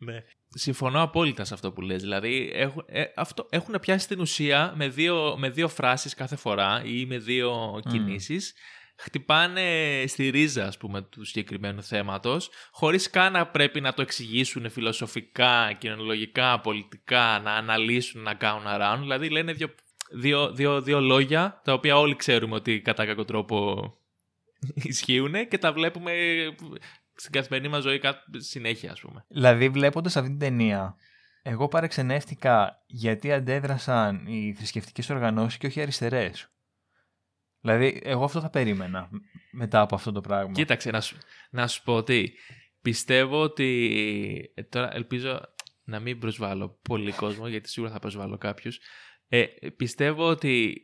Ναι. 0.00 0.14
Συμφωνώ 0.48 1.02
απόλυτα 1.02 1.44
σε 1.44 1.54
αυτό 1.54 1.72
που 1.72 1.80
λες. 1.80 2.02
Δηλαδή 2.02 2.50
έχουν, 2.54 2.84
ε, 2.86 3.02
αυτό, 3.16 3.46
έχουν 3.50 3.74
πιάσει 3.80 4.08
την 4.08 4.20
ουσία 4.20 4.72
με 4.76 4.88
δύο, 4.88 5.34
με 5.38 5.50
δύο 5.50 5.68
φράσεις 5.68 6.14
κάθε 6.14 6.36
φορά 6.36 6.82
ή 6.84 7.06
με 7.06 7.18
δύο 7.18 7.80
κινήσεις 7.88 8.54
χτυπάνε 8.98 10.04
στη 10.06 10.28
ρίζα, 10.28 10.66
ας 10.66 10.76
πούμε, 10.76 11.02
του 11.02 11.24
συγκεκριμένου 11.24 11.82
θέματος, 11.82 12.50
χωρίς 12.70 13.10
καν 13.10 13.32
να 13.32 13.46
πρέπει 13.46 13.80
να 13.80 13.94
το 13.94 14.02
εξηγήσουν 14.02 14.70
φιλοσοφικά, 14.70 15.72
κοινωνιολογικά, 15.78 16.60
πολιτικά, 16.60 17.40
να 17.44 17.52
αναλύσουν, 17.52 18.22
να 18.22 18.34
κάνουν 18.34 18.64
around. 18.66 18.98
Δηλαδή 19.00 19.28
λένε 19.28 19.52
δύο, 19.52 19.68
δύο, 20.12 20.52
δύο, 20.52 20.82
δύο 20.82 21.00
λόγια, 21.00 21.60
τα 21.64 21.72
οποία 21.72 21.98
όλοι 21.98 22.16
ξέρουμε 22.16 22.54
ότι 22.54 22.80
κατά 22.80 23.06
κάποιο 23.06 23.24
τρόπο 23.24 23.88
ισχύουν 24.74 25.48
και 25.48 25.58
τα 25.58 25.72
βλέπουμε 25.72 26.12
στην 27.14 27.32
καθημερινή 27.32 27.68
μας 27.68 27.82
ζωή 27.82 27.98
κα- 27.98 28.24
συνέχεια, 28.36 28.92
ας 28.92 29.00
πούμε. 29.00 29.24
Δηλαδή, 29.28 29.68
βλέποντας 29.68 30.16
αυτή 30.16 30.28
την 30.28 30.38
ταινία, 30.38 30.96
εγώ 31.42 31.68
παρεξενεύτηκα 31.68 32.82
γιατί 32.86 33.32
αντέδρασαν 33.32 34.26
οι 34.26 34.54
θρησκευτικές 34.56 35.10
οργανώσεις 35.10 35.58
και 35.58 35.66
όχι 35.66 35.78
οι 35.78 35.82
αριστερές. 35.82 36.48
Δηλαδή, 37.60 38.00
εγώ 38.04 38.24
αυτό 38.24 38.40
θα 38.40 38.50
περίμενα 38.50 39.08
μ- 39.12 39.16
μετά 39.50 39.80
από 39.80 39.94
αυτό 39.94 40.12
το 40.12 40.20
πράγμα. 40.20 40.52
Κοίταξε, 40.52 40.90
να 40.90 41.00
σου, 41.00 41.16
να 41.50 41.66
σου 41.66 41.82
πω 41.82 41.94
ότι 41.94 42.32
πιστεύω 42.82 43.42
ότι. 43.42 44.50
ε, 44.54 44.62
τώρα 44.62 44.94
ελπίζω 44.94 45.40
να 45.84 46.00
μην 46.00 46.18
προσβάλλω 46.18 46.80
πολύ 46.82 47.12
κόσμο, 47.12 47.48
γιατί 47.48 47.68
σίγουρα 47.68 47.92
θα 47.92 47.98
προσβάλλω 47.98 48.38
κάποιους. 48.38 48.80
Ε, 49.28 49.44
πιστεύω 49.76 50.26
ότι 50.28 50.82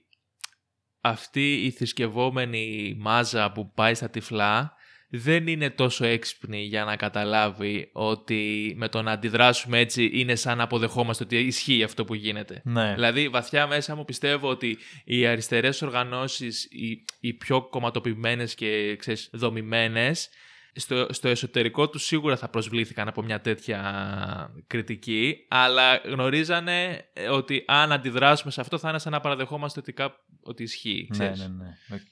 αυτή 1.00 1.64
η 1.64 1.70
θρησκευόμενη 1.70 2.94
μάζα 2.98 3.52
που 3.52 3.72
πάει 3.72 3.94
στα 3.94 4.10
τυφλά 4.10 4.73
δεν 5.16 5.46
είναι 5.46 5.70
τόσο 5.70 6.04
έξυπνη 6.04 6.62
για 6.62 6.84
να 6.84 6.96
καταλάβει 6.96 7.90
ότι 7.92 8.74
με 8.76 8.88
το 8.88 9.02
να 9.02 9.10
αντιδράσουμε 9.12 9.78
έτσι 9.78 10.10
είναι 10.12 10.34
σαν 10.34 10.56
να 10.56 10.62
αποδεχόμαστε 10.62 11.24
ότι 11.24 11.38
ισχύει 11.38 11.82
αυτό 11.82 12.04
που 12.04 12.14
γίνεται. 12.14 12.60
Ναι. 12.64 12.94
Δηλαδή, 12.94 13.28
βαθιά 13.28 13.66
μέσα 13.66 13.94
μου 13.94 14.04
πιστεύω 14.04 14.48
ότι 14.48 14.78
οι 15.04 15.26
αριστερές 15.26 15.82
οργανώσεις, 15.82 16.64
οι, 16.64 17.04
οι 17.20 17.32
πιο 17.32 17.62
κομματοποιημένες 17.62 18.54
και 18.54 18.96
ξέρεις, 18.96 19.28
δομημένες, 19.32 20.28
στο, 20.76 21.06
στο 21.10 21.28
εσωτερικό 21.28 21.88
τους 21.88 22.04
σίγουρα 22.04 22.36
θα 22.36 22.48
προσβλήθηκαν 22.48 23.08
από 23.08 23.22
μια 23.22 23.40
τέτοια 23.40 24.54
κριτική, 24.66 25.46
αλλά 25.48 25.96
γνωρίζανε 25.96 27.08
ε, 27.12 27.28
ότι 27.28 27.64
αν 27.66 27.92
αντιδράσουμε 27.92 28.52
σε 28.52 28.60
αυτό 28.60 28.78
θα 28.78 28.88
είναι 28.88 28.98
σαν 28.98 29.12
να 29.12 29.20
παραδεχόμαστε 29.20 29.80
ότι, 29.80 29.92
κάπου, 29.92 30.16
ότι 30.42 30.62
ισχύει. 30.62 31.08
ναι, 31.10 31.18
Ξέρεις. 31.18 31.38
ναι, 31.40 31.64
ναι. 31.64 31.96
Ε, 31.96 32.02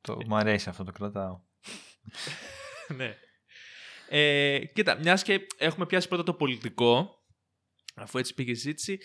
Το, 0.00 0.18
μου 0.26 0.36
αρέσει 0.36 0.68
αυτό, 0.68 0.84
το 0.84 0.92
κρατάω. 0.92 1.40
Ναι. 2.96 3.16
Ε, 4.08 4.58
κοίτα, 4.74 4.98
μιας 4.98 5.22
και 5.22 5.40
έχουμε 5.58 5.86
πιάσει 5.86 6.08
πρώτα 6.08 6.22
το 6.22 6.34
πολιτικό, 6.34 7.10
αφού 7.94 8.18
έτσι 8.18 8.34
πήγε 8.34 8.50
η 8.50 8.54
συζήτηση, 8.54 8.98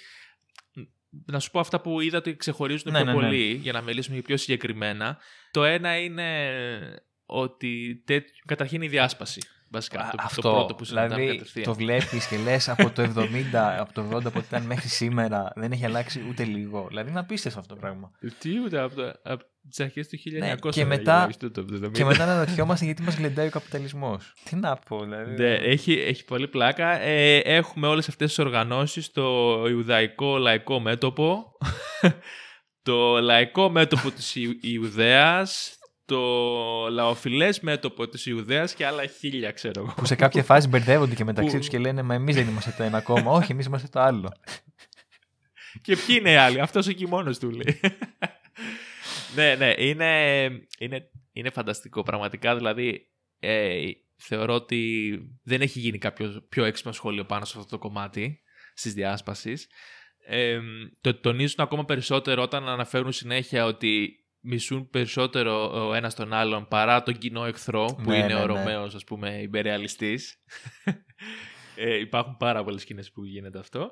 να 1.26 1.40
σου 1.40 1.52
πω 1.52 1.60
αυτά 1.60 1.82
που 1.82 2.02
είδα 2.02 2.18
ότι 2.18 2.36
ξεχωρίζουν 2.36 2.92
Ναι, 2.92 2.98
πιο 3.04 3.06
ναι, 3.06 3.14
ναι. 3.14 3.20
πολύ, 3.22 3.54
για 3.54 3.72
να 3.72 3.82
μιλήσουμε 3.82 4.22
πιο 4.22 4.38
συγκεκριμένα. 4.38 5.18
Το 5.52 5.64
ένα 5.64 5.98
είναι 6.00 7.02
ότι 7.26 8.04
τέτοι- 8.06 8.46
καταρχήν 8.46 8.82
η 8.82 8.88
διάσπαση. 8.88 9.42
Βασικά, 9.69 9.99
Α, 10.01 10.10
το, 10.10 10.17
αυτό, 10.21 10.41
το 10.41 10.51
πρώτο 10.51 10.75
που 10.75 10.84
συζητάμε 10.84 11.15
δηλαδή 11.15 11.38
κατευθείαν. 11.38 11.65
το 11.65 11.73
βλέπεις 11.75 12.27
και 12.27 12.38
λες 12.38 12.69
από 12.69 12.89
το 12.89 13.01
70, 13.01 13.77
από 13.80 13.93
το 13.93 14.10
80 14.13 14.32
που 14.34 14.39
ήταν 14.39 14.63
μέχρι 14.63 14.88
σήμερα 14.88 15.51
δεν 15.56 15.71
έχει 15.71 15.86
αλλάξει 15.86 16.25
ούτε 16.30 16.43
λίγο. 16.43 16.86
Δηλαδή 16.88 17.10
είναι 17.10 17.19
απίστευτο 17.19 17.60
αυτό 17.60 17.73
το 17.73 17.80
πράγμα. 17.80 18.12
Τι 18.39 18.60
ούτε 18.65 18.80
από, 18.80 18.95
το- 18.95 19.13
από 19.23 19.43
τις 19.69 19.80
αρχές 19.80 20.08
του 20.08 20.17
1900. 20.17 20.39
Ναι, 20.39 20.56
και 20.56 20.69
δεν 20.71 20.88
μετά- 20.88 21.13
έγινε, 21.15 21.34
ούτε 21.43 21.49
το 21.49 21.62
70. 21.62 21.91
και 21.91 22.06
μετά 22.06 22.25
να 22.25 22.32
αναρωτιόμαστε 22.34 22.86
γιατί 22.86 23.01
μας 23.01 23.15
γλεντάει 23.15 23.47
ο 23.47 23.49
καπιταλισμός. 23.49 24.34
Τι 24.43 24.56
να 24.56 24.75
πω, 24.75 25.03
δηλαδή. 25.03 25.36
Ναι, 25.43 25.53
έχει, 25.53 25.93
έχει 25.93 26.25
πολύ 26.25 26.47
πλάκα. 26.47 26.99
Ε, 26.99 27.38
έχουμε 27.38 27.88
όλες 27.88 28.08
αυτές 28.08 28.27
τις 28.27 28.39
οργανώσεις, 28.39 29.12
το 29.12 29.23
Ιουδαϊκό 29.67 30.38
Λαϊκό 30.38 30.80
Μέτωπο, 30.80 31.58
το 32.84 33.19
Λαϊκό 33.21 33.69
Μέτωπο 33.69 34.12
της 34.12 34.36
Ιου- 34.36 34.58
Ιουδαίας, 34.63 35.77
το 36.08 36.20
Λαοφιλές 36.89 37.60
Μέτωπο 37.60 38.08
της 38.08 38.26
Ιουδαίας 38.26 38.74
και 38.74 38.86
άλλα 38.86 39.06
χίλια, 39.06 39.52
ξέρω 39.52 39.82
εγώ. 39.84 39.93
Που 39.96 40.06
σε 40.06 40.15
κάποια 40.15 40.43
φάση 40.43 40.67
μπερδεύονται 40.67 41.15
και 41.15 41.24
μεταξύ 41.24 41.52
Που- 41.52 41.58
τους 41.58 41.67
και 41.67 41.78
λένε 41.78 42.02
Μα 42.02 42.13
εμείς 42.13 42.36
δεν 42.36 42.48
είμαστε 42.48 42.74
το 42.78 42.84
ένα 42.84 43.02
κόμμα. 43.02 43.32
Όχι, 43.32 43.52
εμείς 43.52 43.65
είμαστε 43.65 43.88
το 43.88 44.00
άλλο. 44.00 44.32
και 45.82 45.96
ποιοι 45.96 46.15
είναι 46.20 46.32
οι 46.32 46.36
άλλοι, 46.36 46.60
αυτός 46.60 46.88
εκεί 46.88 47.08
μόνος 47.08 47.39
του 47.39 47.50
λέει. 47.52 47.80
ναι, 49.36 49.56
ναι, 49.56 49.74
είναι, 49.78 50.43
είναι, 50.80 51.10
είναι 51.32 51.50
φανταστικό 51.50 52.04
πραγματικά, 52.04 52.56
δηλαδή 52.56 53.08
ε, 53.39 53.86
θεωρώ 54.15 54.54
ότι 54.54 55.12
δεν 55.43 55.62
έχει 55.62 55.80
γίνει 55.80 55.98
κάποιο 55.98 56.46
πιο 56.50 56.63
έξυπνο 56.65 56.91
σχόλιο 56.91 57.26
πάνω 57.26 57.46
σε 57.46 57.54
αυτό 57.58 57.70
το 57.70 57.78
κομμάτι 57.78 58.39
στις 58.74 58.93
διάσπασεις. 58.93 59.67
Ε, 60.26 60.60
το 61.02 61.15
τονίζουν 61.15 61.56
ακόμα 61.58 61.86
περισσότερο 61.86 62.41
όταν 62.41 62.67
αναφέρουν 62.70 63.12
συνέχεια 63.12 63.65
ότι 63.65 64.10
μισούν 64.48 64.90
περισσότερο 64.90 65.88
ο 65.88 65.94
ένας 65.94 66.16
τον 66.16 66.34
άλλον 66.34 66.68
παρά 66.68 67.04
τον 67.04 67.18
κοινό 67.18 67.46
εχθρό 67.46 67.86
που 67.86 68.10
Ναι, 68.10 68.18
είναι 68.18 68.26
ναι, 68.26 68.34
ο 68.34 68.40
ναι. 68.40 68.46
Ρωμαίος 68.46 68.96
ας 68.96 69.04
πούμε 69.04 69.42
υπερεαλιστής. 69.42 70.36
ε, 71.76 72.00
υπάρχουν 72.00 72.38
πάρα 72.38 72.64
πολλές 72.64 72.82
σκηνές 72.82 73.12
που 73.12 73.26
γίνεται 73.26 73.60
αυτό. 73.60 73.92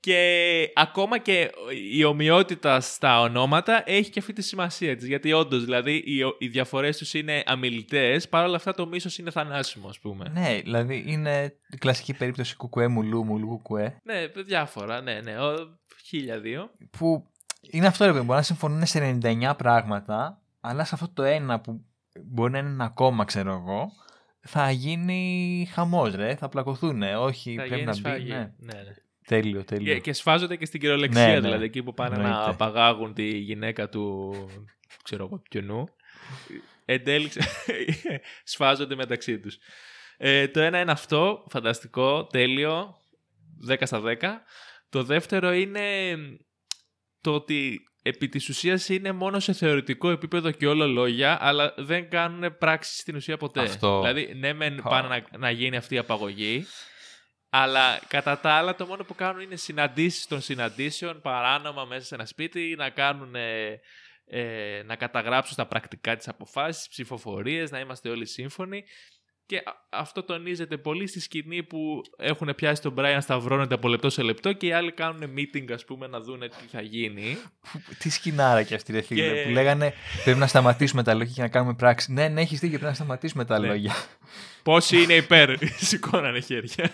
Και 0.00 0.72
ακόμα 0.74 1.18
και 1.18 1.50
η 1.92 2.04
ομοιότητα 2.04 2.80
στα 2.80 3.20
ονόματα 3.20 3.82
έχει 3.86 4.10
και 4.10 4.18
αυτή 4.18 4.32
τη 4.32 4.42
σημασία 4.42 4.96
της. 4.96 5.06
Γιατί 5.06 5.32
όντως, 5.32 5.64
δηλαδή, 5.64 5.92
οι, 5.92 6.18
οι 6.38 6.48
διαφορές 6.48 6.96
τους 6.96 7.14
είναι 7.14 7.42
αμιλητές, 7.46 8.28
παρόλα 8.28 8.56
αυτά 8.56 8.74
το 8.74 8.86
μίσος 8.86 9.18
είναι 9.18 9.30
θανάσιμο, 9.30 9.88
ας 9.88 9.98
πούμε. 9.98 10.28
ναι, 10.28 10.60
δηλαδή 10.62 11.04
είναι 11.06 11.56
η 11.70 11.76
κλασική 11.76 12.14
περίπτωση 12.14 12.56
κουκουέ 12.56 12.88
μουλού, 12.88 13.24
μουλού 13.24 13.46
κουκουέ. 13.46 14.00
Ναι, 14.04 14.26
διάφορα, 14.42 15.00
ναι, 15.00 15.20
ναι. 15.20 15.38
Ο, 15.38 15.78
χίλια 16.04 16.40
δύο. 16.40 16.70
Που 16.90 17.26
είναι 17.70 17.86
αυτό 17.86 18.04
ρε 18.04 18.12
παιδί, 18.12 18.24
μπορεί 18.24 18.36
να 18.38 18.42
συμφωνούν 18.44 18.86
σε 18.86 19.18
99 19.22 19.52
πράγματα, 19.56 20.40
αλλά 20.60 20.84
σε 20.84 20.94
αυτό 20.94 21.08
το 21.08 21.22
ένα 21.22 21.60
που 21.60 21.84
μπορεί 22.24 22.52
να 22.52 22.58
είναι 22.58 22.68
ένα 22.68 22.88
κόμμα, 22.88 23.24
ξέρω 23.24 23.52
εγώ, 23.52 23.92
θα 24.40 24.70
γίνει 24.70 25.68
χαμός 25.72 26.14
ρε, 26.14 26.34
θα 26.36 26.48
πλακωθούν. 26.48 27.02
Όχι, 27.02 27.50
Θα 27.54 27.62
πρέπει 27.62 27.74
γίνει 27.74 27.86
να 27.86 27.92
μπει. 27.92 27.98
σφάγη. 27.98 28.28
Ναι. 28.30 28.38
Ναι, 28.58 28.72
ναι. 28.72 28.94
Τέλειο, 29.26 29.64
τέλειο. 29.64 29.94
Και, 29.94 30.00
και 30.00 30.12
σφάζονται 30.12 30.56
και 30.56 30.66
στην 30.66 30.80
κυριολεξία, 30.80 31.26
Ναι, 31.26 31.32
ναι. 31.32 31.40
δηλαδή, 31.40 31.64
εκεί 31.64 31.82
που 31.82 31.94
πάνε 31.94 32.16
να 32.16 32.22
Εννοείται. 32.28 32.50
απαγάγουν 32.50 33.14
τη 33.14 33.28
γυναίκα 33.38 33.88
του, 33.88 34.34
ξέρω 35.02 35.24
εγώ, 35.24 35.42
ποιονού. 35.50 35.84
Εν 36.84 37.04
τέλει, 37.04 37.28
ξε- 37.28 37.44
σφάζονται 38.44 38.94
μεταξύ 38.94 39.38
τους. 39.40 39.58
Ε, 40.16 40.48
το 40.48 40.60
ένα 40.60 40.80
είναι 40.80 40.90
αυτό, 40.92 41.44
φανταστικό, 41.48 42.26
τέλειο, 42.26 42.96
10 43.68 43.76
στα 43.80 44.00
10. 44.04 44.14
Το 44.88 45.02
δεύτερο 45.02 45.52
είναι 45.52 45.80
το 47.26 47.34
ότι 47.34 47.80
επί 48.02 48.28
της 48.28 48.48
ουσίας 48.48 48.88
είναι 48.88 49.12
μόνο 49.12 49.40
σε 49.40 49.52
θεωρητικό 49.52 50.10
επίπεδο 50.10 50.50
και 50.50 50.66
όλο 50.66 50.86
λόγια, 50.86 51.38
αλλά 51.40 51.74
δεν 51.76 52.10
κάνουν 52.10 52.56
πράξεις 52.58 52.98
στην 52.98 53.16
ουσία 53.16 53.36
ποτέ. 53.36 53.60
Αυτό. 53.60 54.00
Δηλαδή, 54.00 54.34
ναι, 54.34 54.52
μεν 54.52 54.80
Χα. 54.82 54.88
πάνε 54.88 55.08
να, 55.08 55.38
να 55.38 55.50
γίνει 55.50 55.76
αυτή 55.76 55.94
η 55.94 55.98
απαγωγή, 55.98 56.66
αλλά 57.50 58.00
κατά 58.08 58.38
τα 58.38 58.50
άλλα 58.50 58.74
το 58.74 58.86
μόνο 58.86 59.04
που 59.04 59.14
κάνουν 59.14 59.40
είναι 59.40 59.56
συναντήσεις 59.56 60.26
των 60.26 60.40
συναντήσεων 60.40 61.20
παράνομα 61.20 61.84
μέσα 61.84 62.06
σε 62.06 62.14
ένα 62.14 62.26
σπίτι, 62.26 62.74
να 62.78 62.90
κάνουν... 62.90 63.34
ε, 63.34 63.80
ε, 64.28 64.82
να 64.84 64.96
καταγράψουν 64.96 65.52
στα 65.52 65.66
πρακτικά 65.66 66.16
τις 66.16 66.28
αποφάσεις, 66.28 66.88
ψηφοφορίες, 66.88 67.70
να 67.70 67.78
είμαστε 67.78 68.08
όλοι 68.08 68.26
σύμφωνοι. 68.26 68.84
Και 69.46 69.56
α- 69.56 69.62
αυτό 69.98 70.22
τονίζεται 70.22 70.76
πολύ 70.76 71.06
στη 71.06 71.20
σκηνή 71.20 71.62
που 71.62 72.02
έχουν 72.18 72.52
πιάσει 72.56 72.82
τον 72.82 72.94
Brian 72.98 73.18
σταυρώνεται 73.20 73.74
από 73.74 73.88
λεπτό 73.88 74.10
σε 74.10 74.22
λεπτό 74.22 74.52
και 74.52 74.66
οι 74.66 74.72
άλλοι 74.72 74.92
κάνουν 74.92 75.34
meeting, 75.36 75.72
ας 75.72 75.84
πούμε, 75.84 76.06
να 76.06 76.20
δούνε 76.20 76.48
τι 76.48 76.66
θα 76.72 76.80
γίνει. 76.80 77.36
Τι 77.98 78.10
σκηνάρα 78.10 78.62
και 78.62 78.74
αυτή 78.74 78.92
ρε 78.92 79.00
φίλε, 79.00 79.32
Και- 79.34 79.42
που 79.42 79.50
λέγανε 79.50 79.92
πρέπει 80.24 80.38
να 80.38 80.46
σταματήσουμε 80.46 81.02
τα 81.02 81.14
λόγια 81.14 81.32
και 81.34 81.42
να 81.42 81.48
κάνουμε 81.48 81.74
πράξη. 81.74 82.12
Ναι, 82.12 82.28
ναι, 82.28 82.40
έχεις 82.40 82.58
δίκιο, 82.60 82.78
πρέπει 82.78 82.90
να 82.90 82.96
σταματήσουμε 82.96 83.44
τα 83.44 83.58
Ναι. 83.58 83.66
λόγια. 83.66 83.94
Πόσοι 84.62 85.02
είναι 85.02 85.14
υπέρ, 85.14 85.50
σηκώνανε 85.88 86.40
χέρια. 86.40 86.90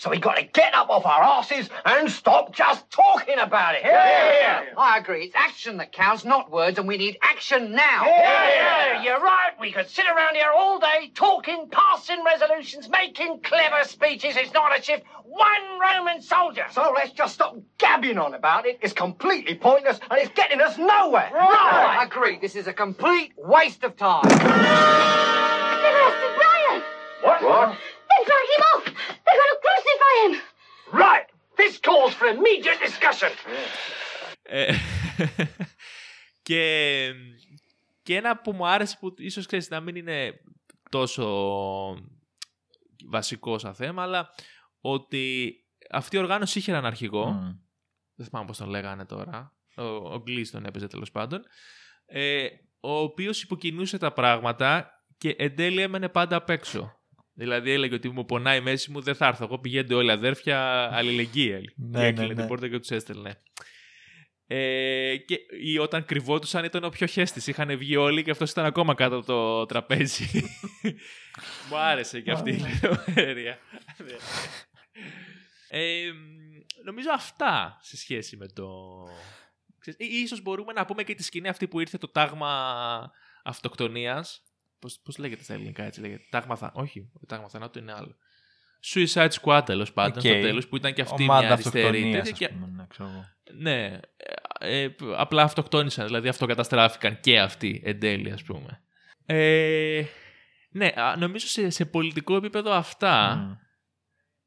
So 0.00 0.08
we 0.08 0.18
got 0.18 0.38
to 0.38 0.44
get 0.44 0.72
up 0.72 0.88
off 0.88 1.04
our 1.04 1.22
asses 1.22 1.68
and 1.84 2.10
stop 2.10 2.54
just 2.54 2.90
talking 2.90 3.38
about 3.38 3.74
it. 3.74 3.82
Yeah, 3.84 4.32
yeah. 4.32 4.64
I 4.78 4.96
agree. 4.96 5.24
It's 5.24 5.34
action 5.36 5.76
that 5.76 5.92
counts, 5.92 6.24
not 6.24 6.50
words, 6.50 6.78
and 6.78 6.88
we 6.88 6.96
need 6.96 7.18
action 7.20 7.72
now. 7.72 8.06
yeah, 8.06 8.96
oh, 8.96 9.02
you're 9.02 9.20
right. 9.20 9.50
We 9.60 9.72
could 9.72 9.90
sit 9.90 10.06
around 10.06 10.36
here 10.36 10.52
all 10.56 10.78
day 10.78 11.10
talking, 11.14 11.68
passing 11.70 12.24
resolutions, 12.24 12.88
making 12.88 13.40
clever 13.42 13.84
speeches. 13.84 14.38
It's 14.38 14.54
not 14.54 14.74
a 14.74 14.82
shift. 14.82 15.04
One 15.24 15.78
Roman 15.78 16.22
soldier. 16.22 16.64
So 16.70 16.94
let's 16.96 17.12
just 17.12 17.34
stop 17.34 17.58
gabbing 17.76 18.16
on 18.16 18.32
about 18.32 18.64
it. 18.64 18.78
It's 18.80 18.94
completely 18.94 19.54
pointless 19.54 20.00
and 20.10 20.18
it's 20.18 20.32
getting 20.32 20.62
us 20.62 20.78
nowhere. 20.78 21.28
Right. 21.30 21.98
I 22.00 22.04
agree. 22.04 22.38
This 22.40 22.56
is 22.56 22.66
a 22.66 22.72
complete 22.72 23.34
waste 23.36 23.84
of 23.84 23.98
time. 23.98 24.22
They've 24.24 24.40
arrested 25.94 26.32
Brian! 26.38 26.82
What? 27.20 27.42
What? 27.42 27.68
They 28.08 28.24
drag 28.24 28.48
him 28.56 28.62
off! 28.74 28.89
They're 30.10 30.28
going 30.28 30.34
to 30.34 30.40
crucify 30.40 30.42
him! 30.42 30.50
Right. 30.92 31.26
This 31.56 31.78
calls 31.78 32.14
for 32.14 32.26
immediate 32.26 32.78
discussion. 32.86 33.30
Ε, 34.42 34.74
και, 36.42 37.12
και 38.02 38.16
ένα 38.16 38.40
που 38.40 38.52
μου 38.52 38.66
άρεσε 38.66 38.96
που 39.00 39.14
ίσως 39.18 39.46
ξέρεις 39.46 39.70
να 39.70 39.80
μην 39.80 39.96
είναι 39.96 40.40
τόσο 40.90 41.26
βασικό 43.08 43.58
σαν 43.58 43.74
θέμα, 43.74 44.02
αλλά 44.02 44.30
ότι 44.80 45.54
αυτή 45.90 46.16
η 46.16 46.18
οργάνωση 46.18 46.58
είχε 46.58 46.70
έναν 46.70 46.86
αρχηγό. 46.86 47.26
Μμ. 47.26 47.52
Δεν 48.14 48.26
θυμάμαι 48.26 48.46
πώς 48.46 48.58
τον 48.58 48.68
λέγανε 48.68 49.04
τώρα. 49.06 49.54
ο, 49.76 49.84
ο 49.84 50.22
Glees 50.26 50.46
τον 50.50 50.64
έπαιζε 50.64 50.86
τέλος 50.86 51.10
πάντων, 51.10 51.42
ε, 52.06 52.46
ο 52.80 52.98
οποίος 52.98 53.42
υποκινούσε 53.42 53.98
τα 53.98 54.12
πράγματα 54.12 54.90
και 55.18 55.30
εν 55.38 55.56
τέλει 55.56 55.80
έμενε 55.82 56.08
πάντα 56.08 56.36
απ' 56.36 56.50
έξω. 56.50 56.99
Δηλαδή 57.40 57.70
έλεγε 57.70 57.94
ότι 57.94 58.08
μου 58.08 58.24
πονάει 58.24 58.58
η 58.58 58.60
μέση 58.60 58.90
μου, 58.90 59.00
δεν 59.00 59.14
θα 59.14 59.26
έρθω. 59.26 59.44
Εγώ 59.44 59.58
πηγαίνετε 59.58 59.94
όλοι 59.94 60.10
αδέρφια, 60.10 60.88
αλληλεγγύη. 60.92 61.72
Ναι, 61.76 61.98
και 61.98 61.98
ναι, 61.98 62.06
έκλεινε 62.06 62.28
ναι. 62.28 62.34
την 62.34 62.46
πόρτα 62.46 62.68
και 62.68 62.78
τους 62.78 62.90
έστελνε. 62.90 63.42
Ε, 64.46 65.16
και 65.16 65.38
ή 65.62 65.78
όταν 65.78 66.04
κρυβόντουσαν 66.04 66.64
ήταν 66.64 66.84
ο 66.84 66.88
πιο 66.88 67.06
χέστης. 67.06 67.46
Είχαν 67.46 67.78
βγει 67.78 67.96
όλοι 67.96 68.22
και 68.22 68.30
αυτός 68.30 68.50
ήταν 68.50 68.64
ακόμα 68.64 68.94
κάτω 68.94 69.16
από 69.16 69.26
το 69.26 69.66
τραπέζι. 69.66 70.24
Μου 71.70 71.76
άρεσε 71.76 72.20
και 72.20 72.30
αυτή 72.30 72.50
η 72.50 72.58
λεπτομέρεια. 72.60 73.58
ε, 75.68 76.10
νομίζω 76.84 77.08
αυτά 77.14 77.78
σε 77.82 77.96
σχέση 77.96 78.36
με 78.36 78.46
το... 78.48 78.68
Ξέρεις, 79.78 80.00
ή- 80.00 80.20
Ίσως 80.22 80.42
μπορούμε 80.42 80.72
να 80.72 80.84
πούμε 80.84 81.02
και 81.02 81.14
τη 81.14 81.22
σκηνή 81.22 81.48
αυτή 81.48 81.68
που 81.68 81.80
ήρθε 81.80 81.98
το 81.98 82.08
τάγμα 82.08 83.10
αυτοκτονίας. 83.44 84.42
Πώς, 84.80 85.00
πώς 85.04 85.18
λέγεται 85.18 85.42
στα 85.42 85.54
ελληνικά 85.54 85.82
έτσι 85.82 86.00
λέγεται. 86.00 86.22
Τάγμα 86.30 86.56
θα... 86.56 86.70
Όχι, 86.74 87.10
το 87.20 87.26
τάγμα 87.26 87.48
θανάτου 87.48 87.78
είναι 87.78 87.92
άλλο. 87.92 88.14
Suicide 88.94 89.28
Squad 89.42 89.62
τέλος 89.64 89.92
πάντων 89.92 90.12
Οκ. 90.18 90.20
στο 90.20 90.40
τέλος 90.40 90.68
που 90.68 90.76
ήταν 90.76 90.92
και 90.92 91.02
αυτή 91.02 91.22
Ομάδα 91.22 91.40
μια 91.44 91.52
αριστερή. 91.52 91.84
αυτοκτονίας, 91.86 92.24
τέτοια 92.28 92.46
ας 92.46 92.52
και- 92.52 92.58
πούμε, 92.58 92.72
ναι, 92.76 92.86
ξέρω 92.88 93.08
εγώ. 93.08 93.24
ναι, 93.56 94.00
ε, 94.58 94.82
ε, 94.82 94.90
απλά 95.16 95.42
αυτοκτόνησαν, 95.42 96.06
δηλαδή 96.06 96.28
αυτοκαταστράφηκαν 96.28 97.20
και 97.20 97.40
αυτοί 97.40 97.80
εν 97.84 98.00
τέλει, 98.00 98.32
ας 98.32 98.42
πούμε. 98.42 98.80
Ε, 99.26 100.02
ναι, 100.70 100.86
α, 100.86 101.16
νομίζω 101.16 101.46
σε, 101.46 101.70
σε 101.70 101.84
πολιτικό 101.84 102.36
επίπεδο 102.36 102.72
αυτά, 102.72 103.34
Μμ. 103.36 103.52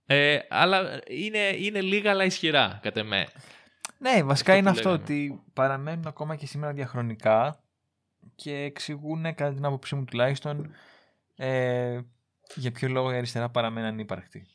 ε, 0.06 0.40
αλλά 0.50 1.00
είναι, 1.08 1.40
είναι 1.58 1.82
λίγα 1.82 2.12
αλλά 2.12 2.26
ισχυρά, 2.26 2.80
κατά 2.82 3.00
εμέ. 3.00 3.28
Ναι, 3.98 4.24
βασικά 4.24 4.54
Αυτό 4.54 4.64
είναι 4.64 4.72
που 4.72 4.78
αυτό 4.78 4.90
λέγαμε. 4.90 5.04
ότι 5.04 5.42
παραμένουν 5.54 6.08
ακόμα 6.08 6.36
και 6.36 6.46
σήμερα 6.46 6.74
διαχρονικά 6.74 7.62
και 8.44 8.56
εξηγούν, 8.56 9.24
κατά 9.24 9.54
την 9.54 9.66
άποψή 9.66 9.96
μου 9.96 10.06
τουλάχιστον, 10.06 10.72
ε, 11.36 12.02
για 12.56 12.72
ποιο 12.72 12.88
λόγο 12.89 13.12
η 13.12 13.16
αριστερά 13.16 13.50
παραμένει 13.50 13.88
ανύπαρκτη. 13.88 14.48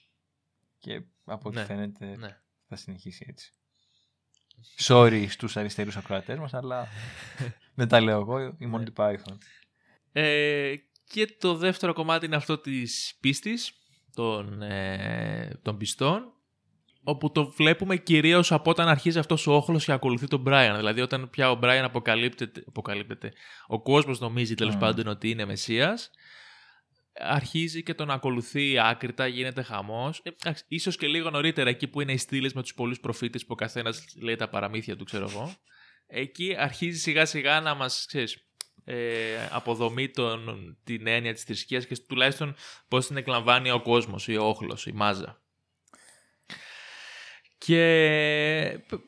Και 0.79 1.03
από 1.25 1.49
ό,τι 1.49 1.57
Ναι, 1.57 1.65
φαίνεται 1.65 2.17
ναι. 2.17 2.41
θα 2.69 2.77
συνεχίσει 2.77 3.27
έτσι. 3.29 3.53
Sorry 4.79 5.27
στους 5.29 5.57
αριστερούς 5.57 5.97
ακροατές 5.97 6.39
μας, 6.39 6.55
αλλά 6.55 6.89
δεν 7.79 7.89
τα 7.89 8.01
λέω 8.01 8.21
εγώ, 8.21 8.41
η 8.41 8.71
Monty 8.75 8.93
Python. 8.95 9.37
Ε, 10.13 10.75
και 11.05 11.37
το 11.39 11.57
δεύτερο 11.57 11.93
κομμάτι 11.93 12.27
είναι 12.27 12.37
αυτό 12.37 12.59
της 12.59 13.17
πίστης 13.21 13.73
των, 14.15 14.63
ε, 14.63 15.59
των 15.63 15.77
πιστών 15.77 16.33
όπου 17.09 17.33
το 17.33 17.51
βλέπουμε 17.51 17.97
κυρίως 17.97 18.53
από 18.53 18.71
όταν 18.71 18.89
αρχίζει 18.89 19.19
αυτός 19.19 19.47
ο 19.47 19.53
όχλος 19.53 19.85
και 19.85 19.93
ακολουθεί 19.93 20.27
τον 20.27 20.45
Brian. 20.47 20.75
Δηλαδή 20.77 21.01
όταν 21.01 21.31
πια 21.31 21.51
ο 21.51 21.59
Brian 21.63 21.83
αποκαλύπτεται, 21.85 22.65
αποκαλύπτεται 22.67 23.33
ο 23.67 23.83
κόσμος 23.83 24.21
νομίζει 24.21 24.55
τέλος 24.55 24.75
Mm. 24.75 24.79
πάντων 24.79 25.07
ότι 25.07 25.31
είναι 25.31 25.45
Μεσσίας 25.45 26.11
αρχίζει 27.21 27.83
και 27.83 27.95
τον 27.95 28.11
ακολουθεί 28.11 28.79
άκρητα, 28.79 29.27
γίνεται 29.27 29.63
χαμός. 29.63 30.21
Ε, 30.23 30.31
εντάξει, 30.31 30.65
ίσως 30.69 30.97
και 30.97 31.07
λίγο 31.07 31.31
νωρίτερα 31.31 31.71
εκεί 31.71 31.89
που 31.89 32.01
είναι 32.01 32.13
οι 32.13 32.17
στήλες 32.17 32.53
με 32.53 32.63
τους 32.63 32.75
πολλούς 32.75 33.01
προφήτες 33.01 33.43
που 33.43 33.53
ο 33.53 33.55
καθένας 33.55 34.05
λέει 34.21 34.37
τα 34.37 34.49
παραμύθια 34.49 34.97
του 34.97 35.05
ξέρω 35.05 35.29
εγώ. 35.31 35.55
Εκεί 36.07 36.55
αρχίζει 36.59 36.99
σιγά 36.99 37.25
σιγά 37.25 37.61
να 37.61 37.75
μας, 37.75 38.05
ξέρεις, 38.09 38.49
ε, 38.85 38.97
αποδομεί 39.51 40.09
τον, 40.09 40.77
την 40.85 41.07
έννοια 41.07 41.33
της 41.35 41.43
θρησκείας 41.43 41.87
και 41.87 41.99
τουλάχιστον 42.09 42.55
πώς 42.89 43.07
την 43.07 43.17
εκλαμβάνει 43.17 43.71
ο 43.71 43.81
κόσμος, 43.81 44.29
ή 44.29 44.37
ο 44.37 44.45
όχλος, 44.45 44.87
η 44.87 44.93
μάζα. 44.93 45.43
Και 47.59 48.81
π- 48.89 49.01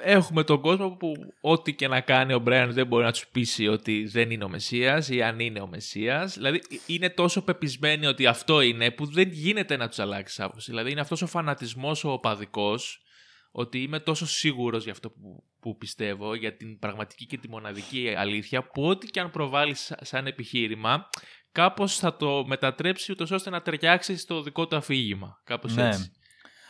έχουμε 0.00 0.44
τον 0.44 0.60
κόσμο 0.60 0.90
που 0.90 1.12
ό,τι 1.40 1.74
και 1.74 1.88
να 1.88 2.00
κάνει 2.00 2.32
ο 2.34 2.38
Μπρέαν 2.38 2.72
δεν 2.72 2.86
μπορεί 2.86 3.04
να 3.04 3.12
τους 3.12 3.26
πείσει 3.26 3.68
ότι 3.68 4.04
δεν 4.06 4.30
είναι 4.30 4.44
ο 4.44 4.48
Μεσσίας 4.48 5.08
ή 5.08 5.22
αν 5.22 5.38
είναι 5.40 5.60
ο 5.60 5.66
Μεσσίας. 5.66 6.34
Δηλαδή 6.34 6.60
είναι 6.86 7.10
τόσο 7.10 7.42
πεπισμένοι 7.42 8.06
ότι 8.06 8.26
αυτό 8.26 8.60
είναι 8.60 8.90
που 8.90 9.06
δεν 9.06 9.28
γίνεται 9.28 9.76
να 9.76 9.88
τους 9.88 9.98
αλλάξει 9.98 10.42
άποψη. 10.42 10.70
Δηλαδή 10.70 10.90
είναι 10.90 11.00
αυτός 11.00 11.22
ο 11.22 11.26
φανατισμός 11.26 12.04
ο 12.04 12.12
οπαδικός 12.12 13.02
ότι 13.50 13.82
είμαι 13.82 14.00
τόσο 14.00 14.26
σίγουρος 14.26 14.82
για 14.82 14.92
αυτό 14.92 15.10
που, 15.10 15.44
που 15.60 15.76
πιστεύω, 15.76 16.34
για 16.34 16.56
την 16.56 16.78
πραγματική 16.78 17.26
και 17.26 17.38
τη 17.38 17.48
μοναδική 17.48 18.14
αλήθεια, 18.16 18.62
που 18.70 18.82
ό,τι 18.86 19.06
και 19.06 19.20
αν 19.20 19.30
προβάλλεις 19.30 19.80
σα- 19.80 20.04
σαν 20.04 20.26
επιχείρημα, 20.26 21.08
κάπως 21.52 21.96
θα 21.96 22.16
το 22.16 22.44
μετατρέψει 22.46 23.12
ούτως 23.12 23.30
ώστε 23.30 23.50
να 23.50 23.62
ταιριάξει 23.62 24.16
στο 24.16 24.42
δικό 24.42 24.66
του 24.66 24.76
αφήγημα. 24.76 25.40
Κάπως 25.44 25.74
Ναι. 25.74 25.86
έτσι. 25.86 26.12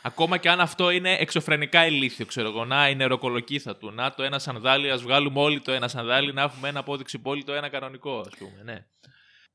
Ακόμα 0.03 0.39
και 0.39 0.51
αν 0.51 0.61
αυτό 0.61 0.91
είναι 0.91 1.13
εξωφρενικά 1.13 1.87
ηλίθιο, 1.87 2.27
ξέρω 2.27 2.49
εγώ, 2.49 2.65
να 2.65 2.89
είναι 2.89 3.05
ροκολοκύθα 3.05 3.77
του, 3.77 3.91
να 3.91 4.15
το 4.15 4.23
ένα 4.23 4.39
σανδάλι, 4.39 4.91
ας 4.91 5.03
βγάλουμε 5.03 5.41
όλοι 5.41 5.61
το 5.61 5.73
ένα 5.73 5.89
σανδάλι, 5.89 6.33
να 6.33 6.43
έχουμε 6.43 6.69
ένα 6.69 6.81
απόδειξη 6.81 7.19
πόλη, 7.19 7.45
το 7.45 7.53
ένα 7.53 7.69
κανονικό, 7.69 8.19
ας 8.19 8.37
πούμε, 8.39 8.63
ναι. 8.63 8.87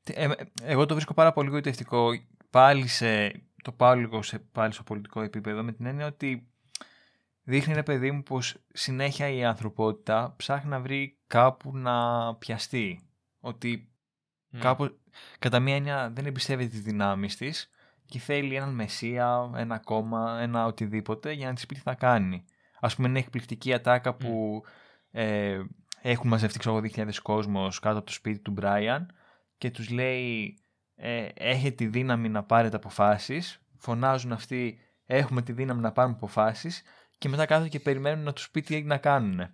Τι- 0.04 0.14
ε, 0.16 0.30
εγώ 0.62 0.86
το 0.86 0.94
βρίσκω 0.94 1.14
πάρα 1.14 1.32
πολύ 1.34 1.50
γοητευτικό 1.50 2.10
πάλι 2.50 2.88
σε, 2.88 3.28
το 3.64 3.72
πάω 3.72 3.96
λίγο 3.96 4.22
σε, 4.22 4.40
πάλι 4.40 4.74
στο 4.74 4.84
πολιτικό 4.84 5.22
επίπεδο 5.22 5.64
με 5.64 5.72
την 5.72 5.86
έννοια 5.86 6.06
ότι 6.06 6.48
δείχνει 7.44 7.74
ρε 7.74 7.84
παιδί 7.84 8.12
μου 8.12 8.24
πως 8.24 8.56
συνέχεια 8.74 9.30
η 9.30 9.46
ανθρωπότητα 9.46 10.34
ψάχνει 10.38 10.70
να 10.70 10.80
βρει 10.80 11.20
κάπου 11.28 11.78
να 11.78 12.36
πιαστεί. 12.36 13.10
Ότι 13.40 13.92
Μμ. 14.50 14.60
κάπου 14.60 15.00
κατά 15.40 15.60
μία 15.60 15.76
έννοια 15.76 16.10
δεν 16.10 16.26
εμπιστεύεται 16.26 16.70
τις 16.70 16.82
δυνάμεις 16.82 17.36
της 17.36 17.70
και 18.08 18.20
θέλει 18.20 18.56
έναν 18.56 18.74
μεσία, 18.74 19.52
ένα 19.56 19.80
κόμμα, 19.80 20.40
ένα 20.42 20.66
οτιδήποτε 20.66 21.32
για 21.32 21.48
να 21.48 21.54
της 21.54 21.66
πει 21.66 21.76
τι 21.76 21.82
θα 21.82 21.96
κάνει. 21.96 22.46
Ας 22.80 22.96
πούμε 22.96 23.08
είναι 23.08 23.20
εκπληκτική 23.20 23.74
ατάκα 23.74 24.14
που 24.14 24.64
ε, 25.12 25.60
έχουν 26.02 26.28
μαζευτεί 26.28 26.60
ξέρω, 26.60 26.78
εγώ, 26.78 26.88
2.000 26.96 27.10
κόσμος 27.22 27.80
κάτω 27.80 27.98
από 27.98 28.06
το 28.06 28.12
σπίτι 28.12 28.40
του 28.40 28.52
Μπράιαν 28.52 29.12
και 29.58 29.72
τους 29.72 29.90
λέει 29.90 30.58
ε, 30.96 31.28
έχετε 31.34 31.76
τη 31.76 31.86
δύναμη 31.86 32.30
να 32.30 32.44
πάρετε 32.44 32.76
αποφάσεις 32.76 33.62
φωνάζουν 33.78 34.32
αυτοί 34.32 34.80
έχουμε 35.06 35.42
τη 35.42 35.52
δύναμη 35.52 35.82
να 35.82 35.92
πάρουμε 35.92 36.16
αποφάσεις 36.16 36.84
και 37.18 37.30
μετά 37.30 37.46
κάθονται 37.46 37.70
και 37.70 37.80
περιμένουν 37.80 38.24
να 38.24 38.34
τους 38.34 38.50
πει 38.50 38.62
τι 38.62 38.84
να 38.84 38.98
κάνουν. 38.98 39.40
Ε, 39.40 39.50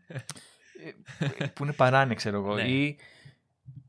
που 1.54 1.64
είναι 1.64 1.74
παράνοια 1.74 2.16
ξέρω 2.16 2.38
εγώ. 2.38 2.56
Ναι. 2.56 2.62
Ή 2.62 3.00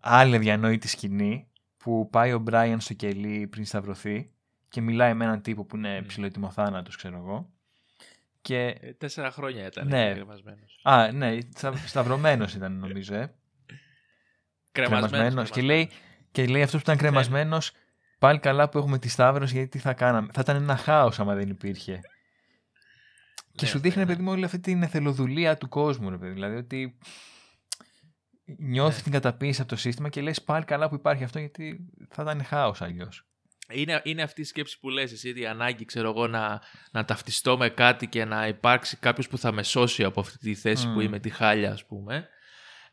άλλη 0.00 0.36
αδιανόητη 0.36 0.88
σκηνή 0.88 1.48
που 1.76 2.08
πάει 2.10 2.32
ο 2.32 2.38
Μπράιαν 2.38 2.80
στο 2.80 2.94
κελί 2.94 3.46
πριν 3.46 3.64
σταυρωθεί 3.64 4.33
και 4.74 4.80
μιλάει 4.80 5.14
με 5.14 5.24
έναν 5.24 5.42
τύπο 5.42 5.64
που 5.64 5.76
είναι 5.76 6.00
Μμ. 6.00 6.06
ψηλοετοιμοθάνατος 6.06 6.96
ξέρω 6.96 7.16
εγώ. 7.16 7.50
Και 8.40 8.66
Ε, 8.80 8.92
τέσσερα 8.92 9.30
χρόνια 9.30 9.66
ήταν 9.66 9.86
Ναι. 9.86 10.12
κρεμασμένος. 10.12 10.80
Α, 10.82 11.12
ναι, 11.12 11.38
στα- 11.54 11.76
σταυρωμένος 11.76 12.54
ήταν 12.54 12.72
νομίζω, 12.78 13.14
ε. 13.14 13.34
Κρεμασμένος. 14.72 15.50
Και 15.50 15.62
λέει, 15.62 15.90
και 16.30 16.46
λέει 16.46 16.62
αυτός 16.62 16.82
που 16.82 16.90
ήταν 16.90 16.96
κρεμασμένος, 16.96 17.72
πάλι 18.18 18.38
καλά 18.38 18.68
που 18.68 18.78
έχουμε 18.78 18.98
τη 18.98 19.08
σταύρωση 19.08 19.54
γιατί 19.54 19.68
τι 19.68 19.78
θα 19.78 19.92
κάναμε. 19.94 20.28
Θα 20.32 20.40
ήταν 20.40 20.56
ένα 20.56 20.76
χάος 20.76 21.20
άμα 21.20 21.34
δεν 21.34 21.48
υπήρχε. 21.48 22.00
Και 23.52 23.64
Ναι, 23.64 23.68
σου 23.68 23.78
δείχνει, 23.78 24.02
ναι, 24.02 24.06
ρε 24.08 24.12
παιδί 24.12 24.24
μου, 24.24 24.32
όλη 24.32 24.44
αυτή 24.44 24.60
την 24.60 24.82
εθελοδουλία 24.82 25.56
του 25.56 25.68
κόσμου, 25.68 26.10
ρε 26.10 26.18
παιδί. 26.18 26.32
Δηλαδή 26.32 26.56
ότι 26.56 26.98
νιώθεις 28.58 28.96
Ναι. 28.96 29.02
την 29.02 29.12
καταπίεση 29.12 29.60
από 29.60 29.70
το 29.70 29.76
σύστημα 29.76 30.08
και 30.08 30.20
λες 30.20 30.42
πάλι 30.42 30.64
καλά 30.64 30.88
που 30.88 30.94
υπάρχει 30.94 31.24
αυτό 31.24 31.38
γιατί 31.38 31.86
θα 32.08 32.22
ήταν 32.22 32.44
χάος 32.44 32.82
αλλιώς. 32.82 33.26
Είναι, 33.70 34.00
είναι 34.04 34.22
αυτή 34.22 34.40
η 34.40 34.44
σκέψη 34.44 34.78
που 34.80 34.88
λες 34.88 35.12
εσύ, 35.12 35.32
η 35.40 35.46
ανάγκη 35.46 35.84
ξέρω 35.84 36.08
εγώ 36.08 36.26
να, 36.26 36.60
να 36.90 37.04
ταυτιστώ 37.04 37.56
με 37.56 37.68
κάτι 37.68 38.06
και 38.06 38.24
να 38.24 38.46
υπάρξει 38.46 38.96
κάποιος 38.96 39.28
που 39.28 39.38
θα 39.38 39.52
με 39.52 39.62
σώσει 39.62 40.04
από 40.04 40.20
αυτή 40.20 40.38
τη 40.38 40.54
θέση 40.54 40.86
που 40.86 40.92
Μμ. 40.98 41.00
είμαι, 41.00 41.18
τη 41.18 41.30
χάλια 41.30 41.72
ας 41.72 41.84
πούμε. 41.86 42.28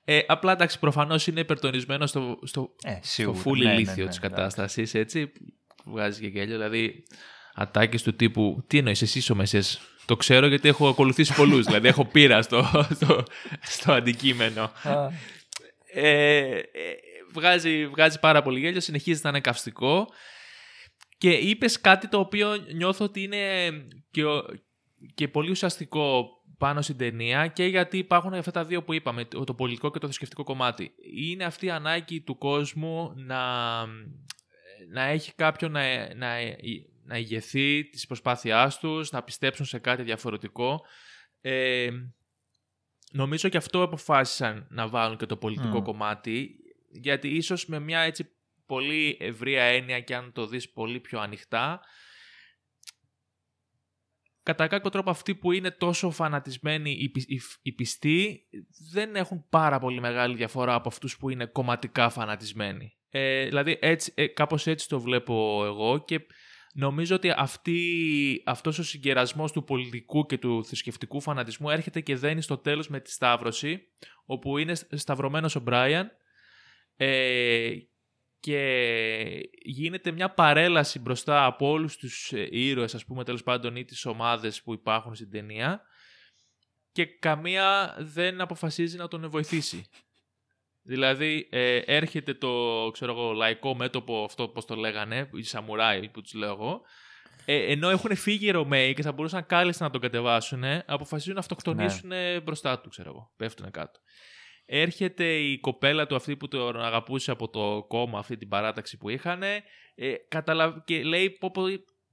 Ε, 0.05 0.19
απλά 0.27 0.51
εντάξει, 0.51 0.79
προφανώς 0.79 1.27
είναι 1.27 1.39
υπερτονισμένο 1.39 2.05
στο, 2.05 2.39
στο, 2.43 2.75
Ε, 2.83 2.91
στο 2.91 2.99
σίγουρα. 3.01 3.37
φούλι 3.39 3.63
Ναι, 3.65 3.69
ναι, 3.69 3.75
ηλίθιο 3.75 4.03
ναι, 4.03 4.09
της 4.09 4.17
εντάξει. 4.17 4.35
κατάστασης, 4.35 4.93
έτσι, 4.93 5.27
που 5.83 5.91
βγάζεις 5.91 6.19
και 6.19 6.27
γέλιο, 6.27 6.57
δηλαδή 6.57 7.03
ατάκες 7.53 8.03
του 8.03 8.15
τύπου, 8.15 8.63
τι 8.67 8.77
εννοείς 8.77 9.01
εσύ 9.01 9.17
είσαι 9.17 9.31
ο 9.31 9.35
Μεσσίας, 9.35 9.81
το 10.05 10.15
ξέρω 10.15 10.47
γιατί 10.47 10.67
έχω 10.67 10.87
ακολουθήσει 10.87 11.33
πολλούς, 11.33 11.65
δηλαδή 11.65 11.87
έχω 11.87 12.05
πείρα 12.05 12.41
στο, 12.41 12.85
στο, 12.95 13.23
στο 13.61 13.91
αντικείμενο. 13.91 14.71
Α, 14.83 15.07
Ε, 15.93 16.47
ε, 16.55 16.61
βγάζει, 17.33 17.87
βγάζει 17.87 18.19
πάρα 18.19 18.41
πολύ 18.41 18.59
γέλιο, 18.59 18.79
συνεχίζει 18.79 19.19
να 19.23 19.29
είναι 19.29 19.39
καυστικό 19.39 20.07
και 21.21 21.31
είπες 21.31 21.81
κάτι 21.81 22.07
το 22.07 22.19
οποίο 22.19 22.55
νιώθω 22.55 23.05
ότι 23.05 23.23
είναι 23.23 23.69
και, 24.11 24.25
ο- 24.25 24.45
και 25.13 25.27
πολύ 25.27 25.51
ουσιαστικό 25.51 26.25
πάνω 26.57 26.81
στην 26.81 26.97
ταινία 26.97 27.47
και 27.47 27.65
γιατί 27.65 27.97
υπάρχουν 27.97 28.33
αυτά 28.33 28.51
τα 28.51 28.65
δύο 28.65 28.83
που 28.83 28.93
είπαμε, 28.93 29.25
το 29.25 29.43
το 29.43 29.53
πολιτικό 29.53 29.91
και 29.91 29.99
το 29.99 30.05
θρησκευτικό 30.05 30.43
κομμάτι. 30.43 30.91
Είναι 31.15 31.43
αυτή 31.43 31.65
η 31.65 31.69
ανάγκη 31.69 32.21
του 32.21 32.37
κόσμου 32.37 33.13
να, 33.15 33.85
να 34.91 35.03
έχει 35.03 35.33
κάποιον 35.35 35.71
να, 35.71 36.13
να, 36.15 36.35
να 37.03 37.17
ηγεθεί 37.17 37.89
της 37.89 38.07
προσπάθειάς 38.07 38.79
τους, 38.79 39.11
να 39.11 39.23
πιστέψουν 39.23 39.65
σε 39.65 39.79
κάτι 39.79 40.03
διαφορετικό. 40.03 40.81
Ε, 41.41 41.89
νομίζω 43.11 43.49
και 43.49 43.57
αυτό 43.57 43.81
αποφάσισαν 43.81 44.67
να 44.69 44.87
βάλουν 44.87 45.17
και 45.17 45.25
το 45.25 45.37
πολιτικό 45.37 45.79
Μμ. 45.79 45.83
κομμάτι, 45.83 46.55
γιατί 46.91 47.27
ίσως 47.27 47.65
με 47.65 47.79
μια 47.79 47.99
έτσι 47.99 48.29
πολύ 48.71 49.17
ευρία 49.19 49.63
έννοια 49.63 49.99
και 49.99 50.15
αν 50.15 50.31
το 50.31 50.47
δεις 50.47 50.71
πολύ 50.71 50.99
πιο 50.99 51.19
ανοιχτά, 51.19 51.81
κατά 54.43 54.67
κάποιο 54.67 54.89
τρόπο 54.89 55.09
αυτοί 55.09 55.35
που 55.35 55.51
είναι 55.51 55.71
τόσο 55.71 56.11
φανατισμένοι 56.11 56.91
οι, 56.91 57.09
πι- 57.09 57.29
οι, 57.29 57.41
οι 57.61 57.71
πιστοί 57.71 58.47
δεν 58.91 59.15
έχουν 59.15 59.45
πάρα 59.49 59.79
πολύ 59.79 59.99
μεγάλη 59.99 60.35
διαφορά 60.35 60.73
από 60.73 60.87
αυτούς 60.87 61.17
που 61.17 61.29
είναι 61.29 61.45
κομματικά 61.45 62.09
φανατισμένοι. 62.09 62.97
Ε, 63.09 63.45
δηλαδή 63.45 63.77
έτσι, 63.81 64.11
ε, 64.15 64.27
κάπως 64.27 64.67
έτσι 64.67 64.87
το 64.87 64.99
βλέπω 64.99 65.65
εγώ 65.65 66.03
και 66.03 66.19
νομίζω 66.73 67.15
ότι 67.15 67.33
αυτή, 67.35 68.43
αυτός 68.45 68.79
ο 68.79 68.83
συγκερασμός 68.83 69.51
του 69.51 69.63
πολιτικού 69.63 70.25
και 70.25 70.37
του 70.37 70.65
θρησκευτικού 70.65 71.21
φανατισμού 71.21 71.69
έρχεται 71.69 72.01
και 72.01 72.15
δένει 72.15 72.41
στο 72.41 72.57
τέλος 72.57 72.87
με 72.87 72.99
τη 72.99 73.11
Σταύρωση 73.11 73.79
όπου 74.25 74.57
είναι 74.57 74.75
σταυρωμένος 74.91 75.55
ο 75.55 75.59
Μπράιαν 75.59 76.11
ε, 76.95 77.71
και 78.41 79.49
γίνεται 79.63 80.11
μια 80.11 80.29
παρέλαση 80.29 80.99
μπροστά 80.99 81.45
από 81.45 81.69
όλους 81.69 81.97
τους 81.97 82.31
ε, 82.33 82.47
ήρωες, 82.51 82.95
ας 82.95 83.05
πούμε, 83.05 83.23
τέλος 83.23 83.43
πάντων, 83.43 83.75
ή 83.75 83.85
τις 83.85 84.05
ομάδες 84.05 84.61
που 84.61 84.73
υπάρχουν 84.73 85.15
στην 85.15 85.31
ταινία 85.31 85.81
και 86.91 87.05
καμία 87.05 87.95
δεν 87.99 88.41
αποφασίζει 88.41 88.97
να 88.97 89.07
τον 89.07 89.29
βοηθήσει. 89.29 89.85
Δηλαδή, 90.81 91.47
ε, 91.51 91.77
έρχεται 91.77 92.33
το, 92.33 92.89
ξέρω 92.93 93.11
εγώ, 93.11 93.31
λαϊκό 93.31 93.75
μέτωπο, 93.75 94.23
αυτό 94.23 94.47
πώς 94.47 94.65
το 94.65 94.75
λέγανε, 94.75 95.29
οι 95.33 95.43
σαμουράι 95.43 96.09
που 96.09 96.21
τους 96.21 96.33
λέω 96.33 96.51
εγώ, 96.51 96.81
ε, 97.45 97.71
ενώ 97.71 97.89
έχουν 97.89 98.15
φύγει 98.15 98.45
οι 98.45 98.51
Ρωμαίοι 98.51 98.93
και 98.93 99.01
θα 99.01 99.11
μπορούσαν 99.11 99.45
κάλλιστα 99.45 99.83
να 99.83 99.91
τον 99.91 100.01
κατεβάσουν, 100.01 100.63
αποφασίζουν 100.85 101.33
να 101.33 101.39
αυτοκτονήσουν 101.39 102.11
μπροστά 102.43 102.79
του, 102.79 102.89
ξέρω 102.89 103.09
εγώ. 103.09 103.33
Πέφτουν 103.37 103.71
κάτω. 103.71 103.99
Έρχεται 104.73 105.33
η 105.37 105.59
κοπέλα 105.59 106.07
του 106.07 106.15
αυτή 106.15 106.37
που 106.37 106.47
τον 106.47 106.81
αγαπούσε 106.81 107.31
από 107.31 107.49
το 107.49 107.85
κόμμα, 107.87 108.19
αυτή 108.19 108.37
την 108.37 108.47
παράταξη 108.47 108.97
που 108.97 109.09
είχαν, 109.09 109.43
ε, 109.43 109.61
καταλαβ... 110.27 110.75
και 110.85 111.03
λέει 111.03 111.29
πω, 111.29 111.51
πω, 111.51 111.63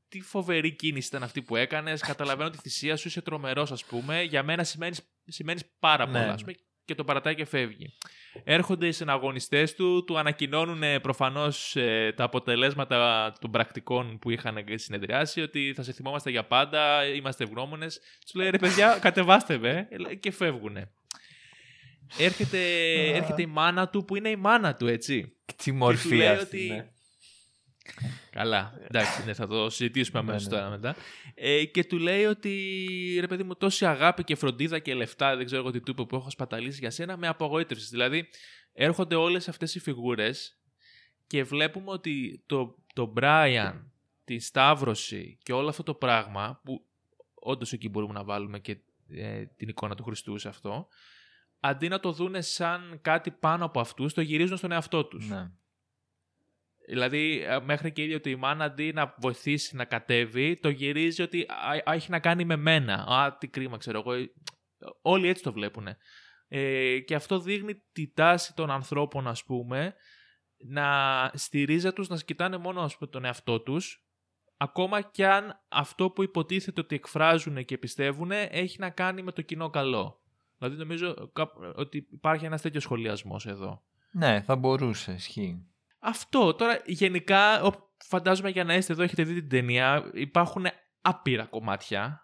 τι 0.09 0.21
φοβερή 0.21 0.75
κίνηση 0.77 1.09
ήταν 1.09 1.23
αυτή 1.23 1.43
που 1.43 1.57
έκανες. 1.57 2.01
Καταλαβαίνω 2.01 2.51
τη 2.51 2.59
θυσία 2.59 2.97
σου, 2.97 3.09
είσαι 3.09 3.23
τρομερός, 3.23 3.73
ας 3.73 3.85
πούμε. 3.85 4.23
Για 4.23 4.43
μένα 4.43 4.65
σημαίνεις 4.65 5.01
σημαίνεις 5.25 5.65
πάρα 5.79 6.07
Ναι. 6.07 6.19
πολλά. 6.19 6.33
Ας 6.33 6.41
πούμε, 6.41 6.55
και 6.85 6.95
το 6.95 7.05
παρατάει 7.05 7.35
και 7.35 7.45
φεύγει. 7.45 7.97
Έρχονται 8.45 8.87
οι 8.87 8.93
συναγωνιστές 8.93 9.75
του, 9.75 10.05
του 10.05 10.19
ανακοινώνουν 10.19 11.01
προφανώς 11.01 11.77
τα 12.15 12.25
αποτελέσματα 12.25 13.33
των 13.41 13.51
πρακτικών 13.51 14.19
που 14.19 14.31
είχαν 14.31 14.65
συνεδριάσει, 14.75 15.41
ότι 15.41 15.73
θα 15.77 15.83
σε 15.83 15.93
θυμόμαστε 15.93 16.31
για 16.31 16.47
πάντα, 16.47 17.07
είμαστε 17.07 17.45
ευγνώμονες. 17.45 18.01
Τους 18.21 18.35
λέει 18.35 18.51
ρε 18.51 18.59
παιδιά, 18.59 18.99
κατεβάστε 19.01 19.59
με 19.59 19.89
ε, 20.09 20.15
και 20.15 20.31
φεύγουν. 20.31 20.77
Έρχεται, 22.19 22.59
έρχεται 23.17 23.43
η 23.43 23.47
μάνα 23.47 23.89
του 23.89 24.05
που 24.05 24.17
είναι 24.17 24.29
η 24.29 24.37
μάνα 24.37 24.75
του, 24.75 24.87
έτσι. 24.87 25.33
Τι 25.45 25.55
Και 25.65 25.71
του 25.71 25.77
μορφή 25.77 26.15
λέει 26.15 26.29
αυτή. 26.29 26.57
ότι- 26.57 26.69
ναι. 26.69 26.89
Καλά, 28.31 28.73
εντάξει, 28.89 29.25
ναι, 29.25 29.35
θα 29.35 29.47
το 29.47 29.71
συζητήσουμε 29.71 30.21
Ναι, 30.23 30.29
αμέσως 30.29 30.49
ναι. 30.49 30.57
τώρα 30.57 30.69
μετά. 30.71 30.97
Ε, 31.35 31.65
και 31.65 31.85
του 31.85 31.99
λέει 31.99 32.25
ότι 32.25 32.77
ρε 33.21 33.27
παιδί 33.27 33.43
μου, 33.43 33.55
τόση 33.57 33.87
αγάπη 33.87 34.25
και 34.25 34.35
φροντίδα 34.35 34.79
και 34.79 34.95
λεφτά, 34.95 35.37
δεν 35.37 35.47
ξέρω 35.47 35.61
εγώ 35.61 35.71
τι 35.71 35.81
του 35.81 35.91
είπε 35.91 36.05
που 36.05 36.17
έχω 36.17 36.31
σπαταλήσει 36.31 36.79
για 36.79 36.91
σένα, 36.91 37.17
με 37.17 37.29
απογοήτευση. 37.29 37.89
Δηλαδή, 37.91 38.29
έρχονται 38.73 39.15
όλες 39.15 39.49
αυτές 39.49 39.75
οι 39.75 39.79
φιγούρες 39.81 40.59
και 41.27 41.43
βλέπουμε 41.45 41.91
ότι 41.91 42.43
το, 42.47 42.77
το 42.95 43.13
Brian, 43.21 43.73
τη 44.25 44.39
Σταύρωση 44.39 45.39
και 45.43 45.53
όλο 45.53 45.69
αυτό 45.69 45.83
το 45.83 45.95
πράγμα, 45.95 46.61
που 46.65 46.85
όντως 47.35 47.73
εκεί 47.73 47.89
μπορούμε 47.89 48.13
να 48.13 48.25
βάλουμε 48.25 48.59
και 48.59 48.77
ε, 49.11 49.45
την 49.57 49.69
εικόνα 49.69 49.95
του 49.95 50.03
Χριστού 50.05 50.39
σε 50.39 50.49
αυτό, 50.49 50.89
αντί 51.61 51.89
να 51.89 52.01
το 52.01 52.13
δούνε 52.13 52.41
σαν 52.41 52.99
κάτι 53.03 53.31
πάνω 53.31 53.65
από 53.65 53.81
αυτούς, 53.81 54.15
το 54.15 54.21
γυρίζουν 54.21 54.57
στον 54.57 54.73
εαυτό 54.73 55.05
τους. 55.05 55.29
Ναι. 55.29 55.51
Δηλαδή, 56.89 57.45
ε, 57.47 57.61
μέχρι 57.61 57.93
και 57.93 58.03
ίδιο 58.03 58.17
ότι 58.17 58.31
η 58.31 58.37
μάνα 58.37 58.65
αντί 58.65 58.93
να 58.93 59.15
βοηθήσει 59.19 59.77
να 59.77 59.85
κατέβει, 59.85 60.59
το 60.61 60.69
γυρίζει 60.69 61.23
ότι 61.23 61.47
α, 61.49 61.91
α, 61.91 61.95
έχει 61.95 62.11
να 62.11 62.21
κάνει 62.21 62.45
με 62.45 62.57
μένα. 62.57 62.95
Α, 62.95 63.37
τι 63.37 63.49
κρίμα, 63.49 63.77
ξέρω 63.77 63.99
εγώ. 63.99 64.13
Ε, 64.13 64.31
Όλοι 65.03 65.29
έτσι 65.29 65.43
το 65.43 65.53
βλέπουν. 65.53 65.89
Ε, 66.49 66.99
και 66.99 67.15
αυτό 67.15 67.41
δείχνει 67.41 67.83
τη 67.93 68.13
τάση 68.13 68.55
των 68.55 68.71
ανθρώπων, 68.71 69.29
ας 69.29 69.45
πούμε, 69.45 69.95
να 70.57 71.31
στη 71.35 71.65
ρίζα 71.65 71.93
τους 71.93 72.09
να 72.09 72.17
κοιτάνε 72.17 72.57
μόνο 72.57 72.81
ας 72.81 72.97
πούμε, 72.97 73.11
τον 73.11 73.25
εαυτό 73.25 73.61
τους, 73.61 74.07
ακόμα 74.57 75.01
και 75.01 75.27
αν 75.27 75.65
αυτό 75.69 76.11
που 76.11 76.23
υποτίθεται 76.23 76.81
ότι 76.81 76.95
εκφράζουν 76.95 77.65
και 77.65 77.79
πιστεύουν 77.79 78.31
έχει 78.31 78.77
να 78.79 78.91
κάνει 78.91 79.23
με 79.23 79.33
το 79.33 79.43
κοινό 79.43 79.71
καλό. 79.71 80.18
Δηλαδή, 80.59 80.77
νομίζω 80.77 81.31
κάπου- 81.33 81.73
ότι 81.75 82.09
υπάρχει 82.13 82.45
ένας 82.45 82.63
τέτοιος 82.63 82.83
σχολιασμός 82.83 83.47
εδώ. 83.47 83.83
ναι, 84.11 84.41
θα 84.41 84.57
μπορούσε, 84.57 85.13
ισχύει. 85.13 85.67
Αυτό. 85.99 86.55
Τώρα, 86.55 86.81
γενικά, 86.87 87.63
ο- 87.63 87.91
φαντάζομαι 88.05 88.49
για 88.51 88.65
να 88.65 88.75
είστε 88.75 88.93
εδώ, 88.93 89.03
έχετε 89.03 89.23
δει 89.23 89.35
την 89.35 89.49
ταινία, 89.49 90.11
υπάρχουν 90.15 90.67
άπειρα 91.01 91.45
κομμάτια, 91.45 92.21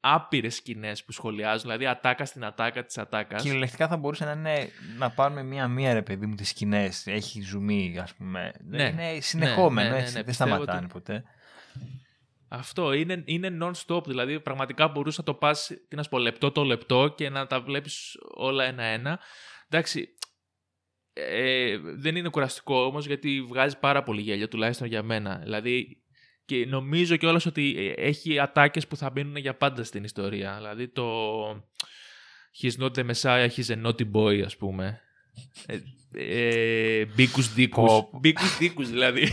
άπειρες 0.00 0.54
σκηνές 0.54 1.04
που 1.04 1.12
σχολιάζουν, 1.12 1.60
δηλαδή 1.60 1.86
ατάκα 1.86 2.24
στην 2.24 2.44
ατάκα 2.44 2.84
της 2.84 2.98
ατάκας. 2.98 3.42
Κυριολεκτικά 3.42 3.88
θα 3.88 3.96
μπορούσε 3.96 4.24
να 4.24 4.32
είναι 4.32 4.68
να 4.98 5.10
πάρουμε 5.10 5.42
μία-μία 5.42 5.92
ρε 5.92 6.02
παιδί 6.02 6.26
μου 6.26 6.34
τις 6.34 6.48
σκηνές. 6.48 7.06
Έχει 7.06 7.40
ζουμί, 7.42 7.98
ας 7.98 8.14
πούμε. 8.14 8.52
Ναι. 8.64 8.82
Είναι 8.82 9.20
συνεχόμενο 9.20 9.88
Ναι, 9.88 9.94
ναι, 9.94 9.96
ναι, 9.96 10.02
έτσι. 10.02 10.12
ναι, 10.12 10.18
δεν 10.18 10.24
πιστεύω 10.24 10.50
σταματάνε 10.50 10.78
ότι- 10.78 10.92
ποτέ. 10.92 11.24
Αυτό 12.54 12.92
είναι, 12.92 13.22
είναι 13.26 13.58
non-stop, 13.60 14.04
δηλαδή 14.06 14.40
πραγματικά 14.40 14.88
μπορούσε 14.88 15.16
να 15.18 15.24
το 15.24 15.34
πας, 15.34 15.70
τι 15.88 15.96
να 15.96 16.02
σου 16.02 16.08
πω, 16.08 16.18
λεπτό 16.18 16.50
το 16.50 16.64
λεπτό 16.64 17.14
και 17.16 17.28
να 17.28 17.46
τα 17.46 17.60
βλέπεις 17.60 18.18
όλα 18.34 18.64
ένα-ένα. 18.64 19.20
Εντάξει, 19.68 20.08
ε, 21.12 21.78
δεν 21.78 22.16
είναι 22.16 22.28
κουραστικό 22.28 22.84
όμως 22.84 23.06
γιατί 23.06 23.42
βγάζει 23.42 23.78
πάρα 23.78 24.02
πολύ 24.02 24.20
γέλιο, 24.20 24.48
τουλάχιστον 24.48 24.86
για 24.86 25.02
μένα. 25.02 25.38
Δηλαδή, 25.42 26.02
και 26.44 26.66
νομίζω 26.66 27.16
κιόλας 27.16 27.46
ότι 27.46 27.74
ε, 27.96 28.02
έχει 28.06 28.38
ατάκες 28.38 28.86
που 28.86 28.96
θα 28.96 29.10
μείνουν 29.14 29.36
για 29.36 29.56
πάντα 29.56 29.84
στην 29.84 30.04
ιστορία. 30.04 30.54
Δηλαδή 30.56 30.88
το 30.88 31.06
He's 32.60 32.82
not 32.82 32.94
the 32.94 33.04
Messiah, 33.04 33.48
he's 33.56 33.70
a 33.70 33.86
naughty 33.86 34.10
boy, 34.12 34.42
ας 34.44 34.56
πούμε. 34.56 35.00
Ε, 35.66 35.78
ε, 36.14 37.04
μπίκους 37.04 37.54
δίκους. 37.54 37.86
Πω, 37.86 38.08
πω. 38.10 38.18
Μπίκους 38.18 38.58
δίκους, 38.58 38.90
δηλαδή. 38.90 39.28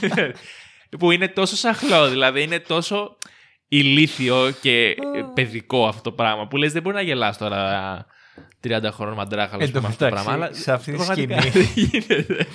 που 0.98 1.10
είναι 1.10 1.28
τόσο 1.28 1.56
σαχλό, 1.56 2.08
δηλαδή 2.08 2.42
είναι 2.42 2.58
τόσο 2.58 3.16
ηλίθιο 3.68 4.50
και 4.60 4.86
ε, 4.88 4.96
παιδικό 5.34 5.86
αυτό 5.86 6.02
το 6.02 6.12
πράγμα. 6.12 6.48
Που 6.48 6.56
λες 6.56 6.72
δεν 6.72 6.82
μπορεί 6.82 6.94
να 6.96 7.02
γελάς 7.02 7.38
τώρα 7.38 8.06
30 8.64 8.80
χρόνων 8.92 9.14
μαντράχαλος 9.14 9.66
Εν 9.66 9.72
τω 9.72 9.80
με 9.80 9.86
αυτό 9.86 9.98
το 9.98 10.10
μεταξύ, 10.10 10.24
πράγμα. 10.28 10.44
Αλλά 10.46 10.54
σε 10.56 10.72
αυτή 10.72 10.90
τη 10.92 10.96
πραγματικά 10.96 11.40
σκηνή- 11.42 11.52
δεν 11.52 11.72
γίνεται. 11.74 12.46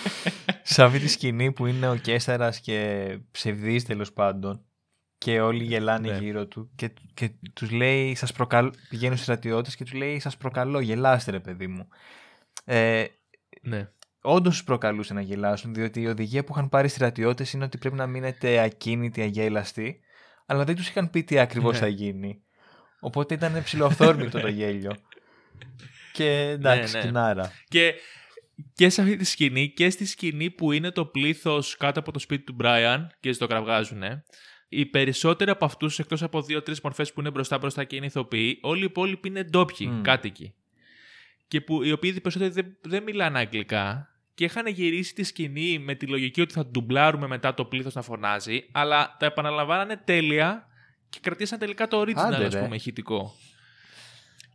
Σε 0.61 0.83
αυτή 0.83 0.99
τη 0.99 1.07
σκηνή 1.07 1.51
που 1.51 1.65
είναι 1.65 1.89
ο 1.89 1.95
Κέσταρα 1.95 2.53
και 2.61 3.07
ψευδής 3.31 3.83
τέλος 3.86 4.13
πάντων 4.13 4.61
και 5.17 5.39
όλοι 5.41 5.63
γελάνε 5.63 6.11
Ναι. 6.11 6.17
γύρω 6.17 6.45
του 6.47 6.69
και, 6.75 6.91
και 7.13 7.29
τους 7.53 7.71
λέει, 7.71 8.15
σας 8.15 8.31
προκαλώ, 8.31 8.73
πηγαίνουν 8.89 9.13
στους 9.17 9.25
στρατιώτες 9.27 9.75
και 9.75 9.83
τους 9.83 9.93
λέει 9.93 10.19
σας 10.19 10.38
προκαλώ, 10.38 10.79
γελάστε 10.79 11.31
ρε 11.31 11.39
παιδί 11.39 11.67
μου. 11.67 11.88
Ε, 12.65 13.05
ναι. 13.61 13.89
Όντως 14.26 14.53
τους 14.53 14.63
προκαλούσε 14.63 15.13
να 15.13 15.21
γελάσουν, 15.21 15.73
διότι 15.73 16.01
η 16.01 16.07
οδηγία 16.07 16.43
που 16.43 16.51
είχαν 16.55 16.69
πάρει 16.69 16.86
οι 16.88 16.89
στρατιώτες 16.89 17.53
είναι 17.53 17.63
ότι 17.63 17.78
πρέπει 17.78 17.95
να 17.95 18.07
μείνετε 18.07 18.59
ακίνητοι, 18.59 19.21
αγέλαστοι, 19.21 19.99
αλλά 20.45 20.63
δεν 20.63 20.76
τους 20.76 20.88
είχαν 20.88 21.09
πει 21.09 21.23
τι 21.23 21.39
ακριβώς 21.39 21.73
Ναι. 21.73 21.80
θα 21.80 21.88
γίνει. 21.88 22.41
Οπότε 22.99 23.34
ήταν 23.34 23.63
ψηλοθόρμητο 23.63 24.39
το 24.39 24.47
γέλιο. 24.47 24.91
Και 26.13 26.39
εντάξει, 26.39 26.93
Ναι, 26.93 26.99
ναι. 26.99 27.05
κοινάρα. 27.05 27.51
Και, 27.67 27.93
και 28.73 28.89
σε 28.89 29.01
αυτή 29.01 29.15
τη 29.15 29.23
σκηνή 29.26 29.69
και 29.69 29.89
στη 29.89 30.05
σκηνή 30.05 30.49
που 30.49 30.71
είναι 30.71 30.91
το 30.91 31.05
πλήθος 31.05 31.78
κάτω 31.78 31.99
από 31.99 32.11
το 32.11 32.19
σπίτι 32.19 32.43
του 32.43 32.53
Μπράιαν 32.53 33.11
και 33.19 33.32
στο 33.32 33.47
κραυγάζουν, 33.47 34.01
οι 34.69 34.86
περισσότεροι 34.86 35.49
από 35.51 35.65
αυτούς, 35.65 35.99
εκτός 35.99 36.23
από 36.23 36.41
δύο-τρεις 36.41 36.82
μορφές 36.82 37.13
που 37.13 37.19
είναι 37.19 37.32
μπροστά-μπροστά 37.32 37.84
και 37.84 37.95
είναι 37.95 38.05
ηθοποιοί, 38.05 38.59
όλοι 38.61 38.82
οι 38.82 38.86
υπόλοιποι 38.86 39.28
είναι 39.28 39.43
ντόπιοι, 39.43 39.88
Μμ. 39.91 40.01
κάτοικοι. 40.01 40.53
Και 41.47 41.61
που 41.61 41.84
οι 41.84 41.91
οποίοι 41.91 42.13
οι 42.15 42.19
περισσότεροι 42.19 42.51
δεν, 42.51 42.78
δεν 42.82 43.03
μιλάνε 43.03 43.39
αγγλικά 43.39 44.09
και 44.36 44.43
είχαν 44.43 44.67
γυρίσει 44.67 45.13
τη 45.13 45.23
σκηνή 45.23 45.79
με 45.79 45.95
τη 45.95 46.07
λογική 46.07 46.41
ότι 46.41 46.53
θα 46.53 46.65
ντουμπλάρουμε 46.65 47.27
μετά 47.27 47.53
το 47.53 47.65
πλήθος 47.65 47.93
να 47.93 48.01
φωνάζει, 48.01 48.65
αλλά 48.71 49.15
τα 49.19 49.25
επαναλαμβάνανε 49.25 50.01
τέλεια 50.05 50.67
και 51.09 51.19
κρατήσαν 51.21 51.59
τελικά 51.59 51.88
το 51.88 52.01
original, 52.01 52.13
Άντε, 52.15 52.45
ας 52.45 52.53
ρε. 52.53 52.59
πούμε, 52.61 52.75
ηχητικό. 52.75 53.31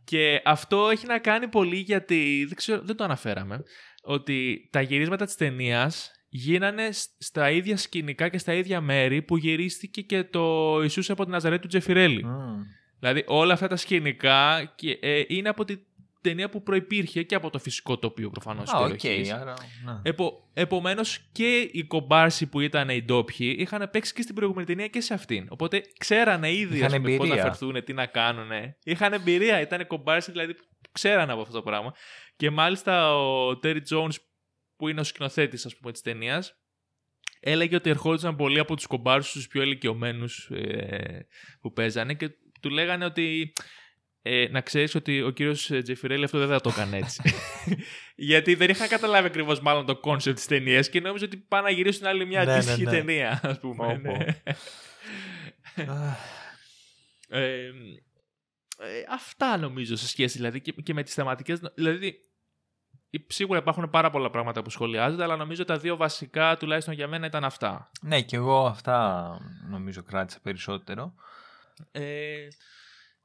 Και 0.03 0.41
αυτό 0.45 0.89
έχει 0.89 1.05
να 1.05 1.19
κάνει 1.19 1.47
πολύ 1.47 1.75
γιατί, 1.77 2.45
δεν, 2.47 2.55
ξέρω, 2.57 2.81
δεν 2.81 2.95
το 2.95 3.03
αναφέραμε, 3.03 3.63
ότι 4.03 4.69
τα 4.71 4.81
γυρίσματα 4.81 5.25
της 5.25 5.35
ταινίας 5.35 6.11
γίνανε 6.29 6.91
σ- 6.91 7.09
στα 7.17 7.49
ίδια 7.51 7.77
σκηνικά 7.77 8.29
και 8.29 8.37
στα 8.37 8.53
ίδια 8.53 8.81
μέρη 8.81 9.21
που 9.21 9.37
γυρίστηκε 9.37 10.01
και 10.01 10.23
το 10.23 10.77
Ιησούς 10.81 11.09
από 11.09 11.23
την 11.23 11.31
Ναζαρέτ 11.31 11.61
του 11.61 11.67
Τζεφιρέλη. 11.67 12.25
Μμμ. 12.25 12.61
Δηλαδή 12.99 13.23
όλα 13.27 13.53
αυτά 13.53 13.67
τα 13.67 13.75
σκηνικά 13.75 14.71
και, 14.75 14.97
ε, 15.01 15.23
είναι 15.27 15.49
από 15.49 15.65
την 15.65 15.79
ταινία 16.21 16.49
που 16.49 16.63
προϋπήρχε 16.63 17.23
και 17.23 17.35
από 17.35 17.49
το 17.49 17.59
φυσικό 17.59 17.97
τοπίο 17.97 18.29
προφανώς. 18.29 18.73
Α, 18.73 18.79
οκ. 18.79 18.87
περιοχής. 18.87 19.31
άρα, 19.31 19.53
ναι. 19.85 19.99
Επο, 20.03 20.49
επομένως 20.53 21.19
και 21.31 21.69
οι 21.71 21.83
κομπάρσοι 21.83 22.47
που 22.47 22.59
ήταν 22.59 22.89
οι 22.89 23.03
ντόπιοι 23.03 23.55
είχαν 23.59 23.89
παίξει 23.91 24.13
και 24.13 24.21
στην 24.21 24.35
προηγούμενη 24.35 24.67
ταινία 24.67 24.87
και 24.87 25.01
σε 25.01 25.13
αυτήν. 25.13 25.47
Οπότε 25.49 25.81
ξέρανε 25.97 26.51
ήδη 26.53 26.77
Είχαν 26.77 26.93
ας 26.93 26.97
πούμε, 26.97 27.15
πώς 27.15 27.27
να 27.27 27.33
εμπειρία. 27.33 27.43
φερθούν, 27.43 27.83
τι 27.83 27.93
να 27.93 28.05
κάνουν. 28.05 28.49
Είχαν 28.83 29.13
εμπειρία, 29.13 29.61
ήταν 29.61 29.87
κομπάρσοι 29.87 30.31
δηλαδή 30.31 30.53
που 30.53 30.63
ξέρανε 30.91 31.31
από 31.31 31.41
αυτό 31.41 31.53
το 31.53 31.61
πράγμα. 31.61 31.93
Και 32.35 32.49
μάλιστα 32.49 33.15
ο 33.17 33.49
Terry 33.63 33.81
Jones 33.89 34.15
που 34.75 34.87
είναι 34.87 34.99
ο 34.99 35.03
σκηνοθέτης 35.03 35.65
ας 35.65 35.77
πούμε 35.77 35.91
της 35.91 36.01
ταινίας 36.01 36.55
έλεγε 37.39 37.75
ότι 37.75 37.89
ερχόντουσαν 37.89 38.35
πολλοί 38.35 38.59
από 38.59 38.75
τους 38.75 38.85
κομπάρσους 38.85 39.31
τους 39.31 39.47
πιο 39.47 39.61
ηλικιωμένους 39.61 40.49
ε, 40.53 41.27
που 41.61 41.73
παίζανε 41.73 42.13
και 42.13 42.29
του 42.61 42.69
λέγανε 42.69 43.05
ότι 43.05 43.53
ε, 44.21 44.47
να 44.51 44.61
ξέρεις 44.61 44.95
ότι 44.95 45.21
ο 45.21 45.29
κύριος 45.29 45.71
Τζεφιρέλη 45.83 46.23
αυτό 46.23 46.37
δεν 46.39 46.47
θα 46.47 46.61
το 46.61 46.69
έκανε 46.69 46.97
έτσι. 46.97 47.21
Γιατί 48.15 48.55
δεν 48.55 48.69
είχαν 48.69 48.87
καταλάβει 48.87 49.27
ακριβώς 49.27 49.59
μάλλον 49.61 49.85
το 49.85 49.95
concept 49.95 50.35
της 50.37 50.45
ταινίας 50.45 50.89
και 50.89 50.99
νόμιζαν 50.99 51.25
ότι 51.25 51.37
πάνε 51.37 51.63
να 51.63 51.69
γυρίσουν 51.69 52.05
άλλη 52.05 52.25
μια 52.25 52.43
Ναι, 52.45 52.51
αντίστοιχη 52.53 52.83
ναι, 52.83 52.91
ναι. 52.91 52.97
ταινία, 52.97 53.39
ας 53.43 53.59
πούμε. 53.59 53.99
Πω, 54.03 54.11
πω. 54.11 54.17
ναι. 54.17 54.25
Ε, 57.33 57.65
ε, 57.65 57.71
αυτά 59.09 59.57
νομίζω 59.57 59.95
σε 59.95 60.07
σχέση 60.07 60.37
δηλαδή 60.37 60.61
και, 60.61 60.71
και 60.71 60.93
με 60.93 61.03
τις 61.03 61.13
θεματικές. 61.13 61.59
Δηλαδή, 61.75 62.19
υ- 63.09 63.31
σίγουρα 63.31 63.59
υπάρχουν 63.59 63.89
πάρα 63.89 64.09
πολλά 64.09 64.29
πράγματα 64.29 64.61
που 64.61 64.69
σχολιάζονται, 64.69 65.23
αλλά 65.23 65.35
νομίζω 65.35 65.65
τα 65.65 65.77
δύο 65.77 65.95
βασικά 65.95 66.57
τουλάχιστον 66.57 66.93
για 66.93 67.07
μένα 67.07 67.25
ήταν 67.25 67.43
αυτά. 67.43 67.91
ναι, 68.01 68.21
και 68.21 68.35
εγώ 68.35 68.65
αυτά 68.65 69.37
νομίζω 69.69 70.03
κράτησα 70.03 70.39
περισσότερο. 70.43 71.13
Ε, 71.91 72.47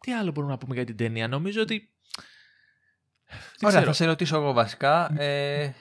τι 0.00 0.12
άλλο 0.12 0.30
μπορούμε 0.30 0.52
να 0.52 0.58
πούμε 0.58 0.74
για 0.74 0.84
την 0.84 0.96
ταινία; 0.96 1.28
Νομίζω 1.28 1.62
ότι... 1.62 1.90
Δεν 3.28 3.38
Ωραία, 3.68 3.70
ξέρω. 3.80 3.84
θα 3.84 3.92
σε 3.92 4.04
ρωτήσω 4.04 4.36
εγώ 4.36 4.52
βασικά. 4.52 5.20
Ε, 5.20 5.74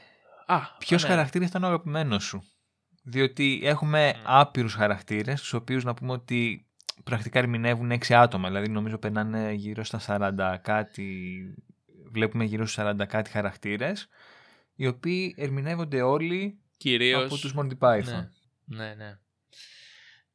Α, 0.45 0.59
Ποιος 0.78 1.03
ναι. 1.03 1.09
χαρακτήρας 1.09 1.49
ήταν 1.49 1.63
ο 1.63 1.68
αγαπημένος 1.68 2.24
σου; 2.24 2.43
Διότι 3.03 3.61
έχουμε 3.63 4.13
Μμ. 4.16 4.22
άπειρους 4.26 4.74
χαρακτήρες, 4.74 5.39
τους 5.41 5.53
οποίους 5.53 5.84
να 5.84 5.93
πούμε 5.93 6.11
ότι 6.11 6.68
πρακτικά 7.03 7.39
ερμηνεύουν 7.39 7.91
6 7.91 8.13
άτομα. 8.13 8.47
Δηλαδή, 8.47 8.70
νομίζω 8.70 8.97
περνάνε 8.97 9.51
γύρω 9.51 9.84
στα 9.84 9.99
40 9.99 10.57
κάτι. 10.61 11.36
Βλέπουμε 12.11 12.43
γύρω 12.43 12.66
στους 12.66 12.84
40 12.86 13.05
κάτι 13.07 13.30
χαρακτήρες, 13.30 14.07
οι 14.76 14.88
οποίοι 14.88 15.36
ερμηνεύονται 15.38 16.01
όλοι 16.01 16.59
Κυρίως... 16.78 17.24
από 17.24 17.38
τους 17.38 17.53
Monty 17.57 17.78
Python. 17.80 18.28
Ναι, 18.66 18.86
ναι, 18.86 18.93
ναι. 18.93 19.18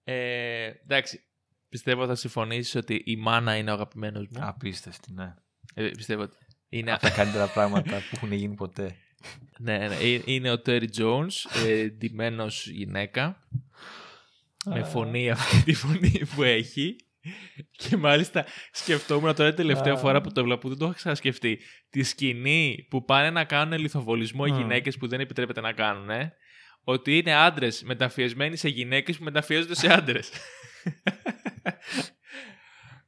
Ε, 0.05 0.65
εντάξει, 0.83 1.25
πιστεύω 1.71 2.07
θα 2.07 2.15
συμφωνήσεις 2.15 2.75
ότι 2.75 3.03
η 3.05 3.17
μάνα 3.17 3.57
είναι 3.57 3.71
ο 3.71 3.75
αγαπημένος 3.75 4.27
μου. 4.31 4.41
Απίστευτη, 4.43 5.13
ναι. 5.13 5.35
Ε, 5.75 5.89
πιστεύω 5.89 6.23
ότι 6.23 6.37
είναι, 6.69 6.93
Από 6.93 7.01
τα 7.01 7.11
καλύτερα 7.21 7.47
πράγματα 7.47 7.97
που 7.97 8.11
έχουν 8.13 8.33
γίνει 8.33 8.55
ποτέ. 8.55 8.97
ναι, 9.59 9.79
ναι, 9.79 9.95
ε, 9.95 10.23
είναι 10.25 10.53
ο 10.53 10.63
Terry 10.67 10.87
Jones, 10.99 11.67
ε, 11.67 11.85
ντυμένος 11.89 12.67
γυναίκα, 12.69 13.49
με 14.65 14.85
φωνή 14.85 15.31
αυτή 15.31 15.63
τη 15.63 15.75
φωνή 15.75 16.21
που 16.35 16.43
έχει. 16.43 16.97
Και 17.71 17.97
μάλιστα 17.97 18.47
σκεφτόμουν 18.73 19.35
τώρα 19.35 19.49
την 19.49 19.57
τελευταία 19.57 19.93
Α. 19.93 19.97
φορά 19.97 20.21
που 20.21 20.33
το 20.33 20.45
βλέπω, 20.45 20.69
δεν 20.69 20.79
το 20.79 20.85
είχα 20.85 20.95
ξανασκεφτεί. 20.95 21.59
Τη 21.91 22.03
σκηνή 22.03 22.87
που 22.91 23.05
πάνε 23.05 23.31
να 23.31 23.45
κάνουν 23.45 23.79
λιθοβολισμό 23.79 24.45
οι 24.47 24.51
Μμ. 24.51 24.57
γυναίκες 24.57 24.97
που 24.97 25.09
δεν 25.09 25.21
επιτρέπεται 25.21 25.61
να 25.61 25.73
κάνουν, 25.73 26.11
ε, 26.11 26.33
ότι 26.85 27.19
είναι 27.19 27.35
άντρες 27.35 27.83
μεταφιεσμένοι 27.83 28.57
σε 28.57 28.69
γυναίκες 28.69 29.19
που 29.19 29.25
μεταφιέζονται 29.25 29.75
σε 29.75 29.93
άντρες. 29.93 30.31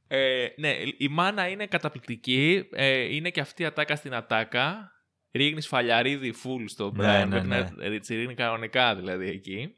ε, 0.09 0.47
ναι, 0.57 0.77
η 0.99 1.09
μάνα 1.09 1.49
είναι 1.49 1.67
καταπληκτική. 1.67 2.69
Ε, 2.73 3.15
είναι 3.15 3.31
και 3.31 3.41
αυτή 3.41 3.63
η 3.63 3.67
ατάκα 3.67 3.97
στην 3.97 4.15
ατάκα. 4.15 4.91
Ρίχνεις 5.35 5.65
σφαλιαρίδι 5.65 6.35
full 6.45 6.65
στο 6.67 6.93
Ναι, 6.95 7.23
Brian. 7.23 7.25
ναι, 7.25 7.31
Πρέπει 7.31 7.47
ναι. 7.47 7.59
να 7.77 7.89
ρίξει 7.89 8.15
ρίχνει 8.17 8.35
κανονικά 8.35 8.97
δηλαδή 8.97 9.29
εκεί. 9.29 9.77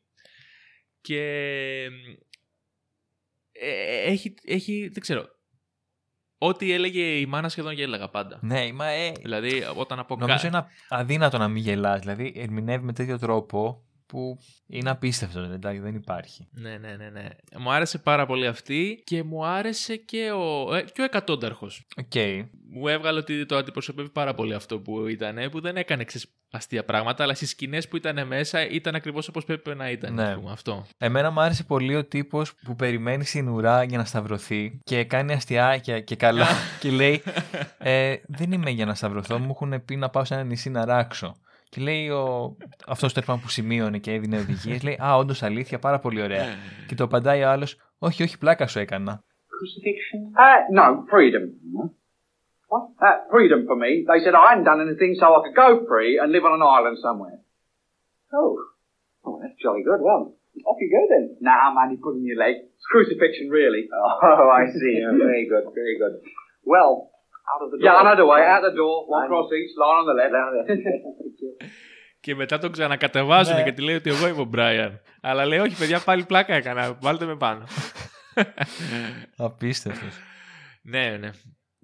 Και 1.00 1.20
ε, 3.52 4.02
έχει, 4.10 4.34
έχει, 4.44 4.88
δεν 4.92 5.00
ξέρω, 5.02 5.26
ό,τι 6.38 6.72
έλεγε 6.72 7.18
η 7.18 7.26
μάνα 7.26 7.48
σχεδόν 7.48 7.72
γέλαγα 7.72 8.08
πάντα. 8.08 8.38
Ναι, 8.42 8.72
μα 8.72 8.86
ε, 8.88 9.12
Δηλαδή, 9.22 9.62
όταν 9.76 9.98
από 9.98 10.16
νομίζω 10.16 10.38
κα- 10.38 10.46
είναι 10.46 10.66
αδύνατο 10.88 11.38
να 11.38 11.48
μην 11.48 11.62
γελάς. 11.62 12.00
Δηλαδή, 12.00 12.32
ερμηνεύει 12.36 12.84
με 12.84 12.92
τέτοιο 12.92 13.18
τρόπο 13.18 13.83
που 14.06 14.38
είναι 14.66 14.90
απίστευτο. 14.90 15.40
Εντάξει, 15.40 15.80
δεν 15.80 15.94
υπάρχει. 15.94 16.48
Ναι, 16.50 16.76
ναι, 16.76 16.96
ναι, 16.96 17.10
ναι. 17.10 17.28
Μου 17.58 17.72
άρεσε 17.72 17.98
πάρα 17.98 18.26
πολύ 18.26 18.46
αυτή 18.46 19.02
και 19.04 19.22
μου 19.22 19.46
άρεσε 19.46 19.96
και 19.96 20.30
ο, 20.30 20.74
ε, 20.74 20.82
και 20.82 21.00
ο 21.00 21.04
εκατόνταρχος. 21.04 21.86
Οκ. 21.96 22.14
Μου 22.70 22.88
έβγαλε 22.88 23.18
ότι 23.18 23.46
το 23.46 23.56
αντιπροσωπεύει 23.56 24.08
πάρα 24.08 24.34
πολύ 24.34 24.54
αυτό 24.54 24.78
που 24.78 25.06
ήταν, 25.06 25.50
που 25.50 25.60
δεν 25.60 25.76
έκανε 25.76 26.04
ξέρεις, 26.04 26.34
αστεία 26.54 26.84
πράγματα, 26.84 27.22
αλλά 27.22 27.34
στις 27.34 27.50
σκηνές 27.50 27.88
που 27.88 27.96
ήταν 27.96 28.26
μέσα 28.26 28.68
ήταν 28.68 28.94
ακριβώς 28.94 29.28
όπως 29.28 29.44
πρέπει 29.44 29.74
να 29.74 29.90
ήταν. 29.90 30.14
Ναι. 30.14 30.22
ας 30.22 30.34
πούμε, 30.34 30.52
αυτό. 30.52 30.86
Εμένα 30.98 31.30
μου 31.30 31.40
άρεσε 31.40 31.64
πολύ 31.64 31.96
ο 31.96 32.04
τύπος 32.04 32.54
που 32.54 32.76
περιμένει 32.76 33.24
στην 33.24 33.48
ουρά 33.48 33.82
για 33.82 33.98
να 33.98 34.04
σταυρωθεί 34.04 34.80
και 34.84 35.04
κάνει 35.04 35.32
αστιάκια 35.32 36.00
και 36.00 36.16
καλά 36.16 36.46
και 36.80 36.90
λέει 36.90 37.22
ε, 37.78 38.16
Δεν 38.26 38.52
είμαι 38.52 38.70
για 38.70 38.86
να 38.86 38.94
σταυρωθώ, 38.94 39.38
μου 39.38 39.50
έχουν 39.50 39.84
πει 39.84 39.96
να 39.96 40.08
πάω 40.08 40.24
σε 40.24 40.34
ένα 40.34 40.44
νησί 40.44 40.70
να 40.70 40.84
ράξω. 40.84 41.36
Και 41.74 41.80
λέει 41.80 42.08
ο... 42.08 42.56
αυτό 42.86 43.12
το 43.12 43.20
που 43.42 43.48
σημείωνε 43.48 43.98
και 43.98 44.12
έδινε 44.12 44.38
οδηγίε, 44.38 44.78
λέει 44.82 44.98
Α, 45.04 45.16
όντω 45.16 45.34
αλήθεια, 45.40 45.78
πάρα 45.78 45.98
πολύ 45.98 46.22
ωραία. 46.22 46.44
και 46.88 46.94
το 46.94 47.04
απαντάει 47.04 47.42
ο 47.42 47.48
άλλο, 47.48 47.66
Όχι, 47.98 48.22
όχι, 48.22 48.38
πλάκα 48.38 48.66
σου 48.66 48.78
έκανα. 48.78 49.22
Crucifixion? 49.54 50.20
Uh, 50.46 50.60
no, 50.78 50.86
freedom. 51.12 51.44
What? 52.72 52.84
Uh, 53.06 53.16
freedom 53.34 53.60
for 53.68 53.76
me. 53.84 53.90
They 54.10 54.18
said 54.24 54.34
I 54.42 54.46
hadn't 54.50 54.68
done 54.70 54.80
anything 54.86 55.12
so 55.20 55.26
I 55.36 55.40
could 55.44 55.56
go 55.64 55.68
free 55.90 56.12
and 56.20 56.28
live 56.34 56.44
on 56.48 56.52
an 56.58 56.64
island 56.76 56.96
somewhere. 57.06 57.38
Oh. 58.40 58.52
Oh, 59.24 59.34
that's 59.40 59.56
jolly 59.64 59.82
good. 59.90 60.00
Well, 60.08 60.22
off 60.68 60.78
you 60.82 60.90
go 60.98 61.02
then. 61.14 61.24
Nah, 61.48 61.66
man, 61.76 61.86
you 61.92 61.98
put 62.06 62.14
in 62.18 62.24
your 62.30 62.40
leg. 62.44 62.54
It's 62.76 62.86
crucifixion, 62.94 63.46
really. 63.60 63.82
Oh, 64.00 64.48
I 64.60 64.62
see. 64.80 64.94
Oh, 65.06 65.16
very 65.28 65.44
good, 65.52 65.64
very 65.82 65.96
good. 66.02 66.14
Well, 66.72 66.92
out 67.50 67.60
of 67.64 67.68
the 67.72 67.76
door. 67.78 67.84
Yeah, 67.86 68.00
another 68.04 68.26
way. 68.32 68.42
Out 68.52 68.62
the 68.68 68.74
door. 68.80 68.94
One 69.16 69.26
cross 69.30 69.48
each. 69.58 69.72
Line 69.80 69.96
on 70.00 70.06
the 70.10 70.14
left. 70.20 70.32
Και 72.20 72.34
μετά 72.34 72.58
τον 72.58 72.72
ξανακατεβάζουν 72.72 73.54
Ναι. 73.56 73.62
και 73.62 73.72
τη 73.72 73.82
λέει 73.82 73.94
ότι 73.94 74.10
εγώ 74.10 74.28
είμαι 74.28 74.40
ο 74.40 74.44
Μπράιαν. 74.44 75.00
Αλλά 75.20 75.46
λέει, 75.46 75.58
Όχι, 75.58 75.76
παιδιά, 75.78 76.00
πάλι 76.00 76.24
πλάκα 76.24 76.54
έκανα. 76.54 76.98
Βάλτε 77.02 77.24
με 77.24 77.36
πάνω. 77.36 77.64
Απίστευτος. 79.36 80.14
ναι, 80.82 81.16
ναι. 81.20 81.30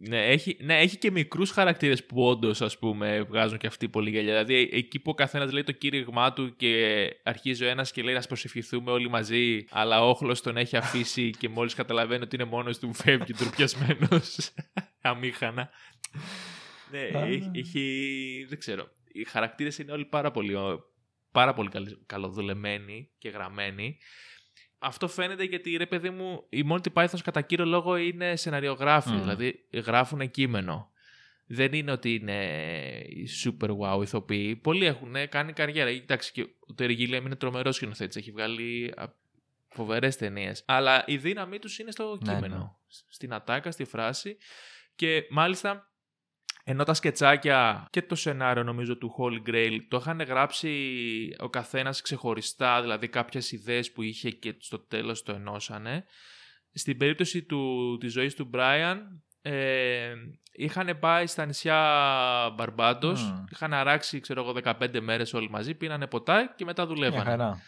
Ναι 0.02 0.26
έχει, 0.26 0.56
ναι, 0.60 0.78
έχει 0.78 0.98
και 0.98 1.10
μικρούς 1.10 1.50
χαρακτήρες 1.50 2.04
που 2.06 2.22
όντως 2.26 2.60
ας 2.62 2.78
πούμε 2.78 3.22
βγάζουν 3.28 3.58
και 3.58 3.66
αυτοί 3.66 3.88
πολύ 3.88 4.10
γέλια. 4.10 4.32
Δηλαδή 4.32 4.68
εκεί 4.72 4.98
που 4.98 5.10
ο 5.10 5.14
καθένας 5.14 5.52
λέει 5.52 5.62
το 5.62 5.72
κήρυγμά 5.72 6.32
του 6.32 6.56
και 6.56 6.96
αρχίζει 7.24 7.64
ο 7.64 7.68
ένας 7.68 7.92
και 7.92 8.02
λέει 8.02 8.14
να 8.14 8.20
προσευχηθούμε 8.20 8.90
όλοι 8.90 9.08
μαζί, 9.08 9.64
αλλά 9.70 10.04
ο 10.04 10.08
όχλος 10.08 10.42
τον 10.42 10.56
έχει 10.56 10.76
αφήσει 10.76 11.30
και 11.30 11.48
μόλις 11.48 11.74
καταλαβαίνει 11.74 12.22
ότι 12.22 12.36
είναι 12.36 12.44
μόνος 12.44 12.78
του 12.78 12.94
φεύγει 12.94 13.32
τροπιασμένο. 13.32 14.08
Αμήχανα. 15.00 15.70
ναι, 16.90 17.00
έχει, 17.02 17.50
έχει- 17.54 18.46
Δεν 18.48 18.58
ξέρω. 18.58 18.88
Οι 19.12 19.24
χαρακτήρες 19.24 19.78
είναι 19.78 19.92
όλοι 19.92 20.04
πάρα 20.04 20.30
πολύ, 20.30 20.54
πάρα 21.32 21.52
πολύ 21.54 21.68
καλ- 21.68 21.96
καλοδουλεμένοι 22.06 23.10
και 23.18 23.28
γραμμένοι. 23.28 23.98
Αυτό 24.78 25.08
φαίνεται 25.08 25.44
γιατί 25.44 25.76
ρε 25.76 25.86
παιδί 25.86 26.10
μου, 26.10 26.46
οι 26.48 26.64
Monty 26.70 26.92
Python 26.92 27.18
κατά 27.24 27.40
κύριο 27.40 27.64
λόγο 27.64 27.96
είναι 27.96 28.36
σεναριογράφοι, 28.36 29.10
Μμμ. 29.10 29.20
δηλαδή 29.20 29.66
γράφουν 29.72 30.30
κείμενο. 30.30 30.90
Δεν 31.46 31.72
είναι 31.72 31.92
ότι 31.92 32.14
είναι 32.14 32.46
οι 33.08 33.28
super 33.44 33.68
wow 33.68 34.02
ηθοποιοί. 34.02 34.56
Πολλοί 34.56 34.84
έχουν 34.84 35.14
κάνει 35.28 35.52
καριέρα. 35.52 35.90
Εντάξει, 35.90 36.32
και 36.32 36.42
ο 36.42 36.74
Terry 36.78 36.98
Gilliam 36.98 37.22
είναι 37.24 37.36
τρομερός 37.36 37.76
σκηνοθέτης. 37.76 38.16
Έχει 38.16 38.30
βγάλει 38.30 38.94
φοβερές 39.68 40.16
ταινίες. 40.16 40.62
Αλλά 40.66 41.04
η 41.06 41.16
δύναμή 41.16 41.58
τους 41.58 41.78
είναι 41.78 41.90
στο 41.90 42.18
Ναι, 42.22 42.34
κείμενο. 42.34 42.56
ναι. 42.56 42.64
Στην 43.08 43.32
ατάκα, 43.32 43.70
στη 43.70 43.84
φράση. 43.84 44.36
Και 45.00 45.26
μάλιστα 45.30 45.92
ενώ 46.64 46.84
τα 46.84 46.94
σκετσάκια 46.94 47.86
και 47.90 48.02
το 48.02 48.14
σενάριο 48.14 48.62
νομίζω 48.62 48.96
του 48.96 49.14
Holy 49.18 49.50
Grail 49.50 49.78
το 49.88 49.96
είχαν 49.96 50.20
γράψει 50.20 51.36
ο 51.38 51.48
καθένας 51.48 52.00
ξεχωριστά, 52.00 52.80
δηλαδή 52.80 53.08
κάποιες 53.08 53.52
ιδέες 53.52 53.92
που 53.92 54.02
είχε 54.02 54.30
και 54.30 54.54
στο 54.58 54.78
τέλος 54.78 55.22
το 55.22 55.32
ενώσανε. 55.32 56.04
Στην 56.72 56.96
περίπτωση 56.96 57.42
του, 57.42 57.96
της 58.00 58.12
ζωής 58.12 58.34
του 58.34 58.50
Brian 58.54 58.96
ε, 59.42 60.12
είχαν 60.52 60.98
πάει 60.98 61.26
στα 61.26 61.46
νησιά 61.46 61.78
Μπαρμπάντος, 62.54 63.22
Μμμ. 63.22 63.44
είχαν 63.50 63.72
αράξει 63.72 64.20
ξέρω 64.20 64.42
εγώ 64.42 64.74
15 64.80 65.00
μέρες 65.00 65.34
όλοι 65.34 65.50
μαζί, 65.50 65.74
πίνανε 65.74 66.06
ποτά 66.06 66.54
και 66.56 66.64
μετά 66.64 66.86
Μια 66.86 66.94
δουλεύανε. 66.94 67.60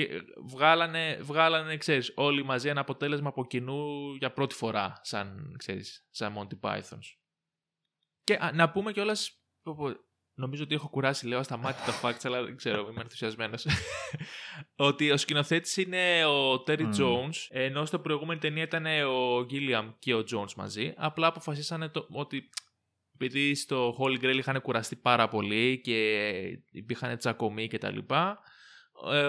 Χαρά. 0.00 0.08
Και 0.18 0.32
βγάλανε, 0.44 1.18
βγάλανε, 1.22 1.76
ξέρεις, 1.76 2.12
όλοι 2.14 2.44
μαζί 2.44 2.68
ένα 2.68 2.80
αποτέλεσμα 2.80 3.28
από 3.28 3.46
κοινού 3.46 4.14
για 4.14 4.32
πρώτη 4.32 4.54
φορά, 4.54 5.00
σαν, 5.02 5.54
ξέρεις, 5.58 6.06
σαν 6.10 6.34
Monty 6.36 6.68
Pythons. 6.68 7.16
Και 8.24 8.34
α, 8.34 8.52
να 8.54 8.70
πούμε 8.70 8.92
κιόλας, 8.92 9.40
πω, 9.62 9.74
πω, 9.74 9.92
νομίζω 10.34 10.62
ότι 10.62 10.74
έχω 10.74 10.88
κουράσει, 10.88 11.26
λέω 11.26 11.42
στα 11.42 11.56
μάτια 11.56 11.84
τα 11.84 12.00
facts, 12.02 12.20
αλλά 12.22 12.42
δεν 12.42 12.56
ξέρω, 12.56 12.88
είμαι 12.90 13.00
ενθουσιασμένος. 13.00 13.66
ότι 14.76 15.10
ο 15.10 15.16
σκηνοθέτης 15.16 15.76
είναι 15.76 16.24
ο 16.24 16.52
Terry 16.52 16.82
Μμμ. 16.82 16.92
Jones, 16.98 17.34
ενώ 17.48 17.84
στο 17.84 17.98
προηγούμενη 17.98 18.40
ταινία 18.40 18.62
ήταν 18.62 18.86
ο 18.86 19.38
Gilliam 19.38 19.94
και 19.98 20.14
ο 20.14 20.24
Jones 20.30 20.52
μαζί. 20.56 20.94
Απλά 20.96 21.26
αποφασίσανε 21.26 21.88
το, 21.88 22.06
ότι 22.10 22.50
επειδή 23.14 23.54
στο 23.54 23.96
Holy 23.98 24.24
Grail 24.24 24.36
είχαν 24.36 24.60
κουραστεί 24.60 24.96
πάρα 24.96 25.28
πολύ 25.28 25.80
και 25.80 26.20
υπήρχαν 26.70 27.18
τσακωμοί 27.18 27.68
και 27.68 27.78
τα 27.78 27.90
λοιπά, 27.90 28.30
ε, 28.30 28.52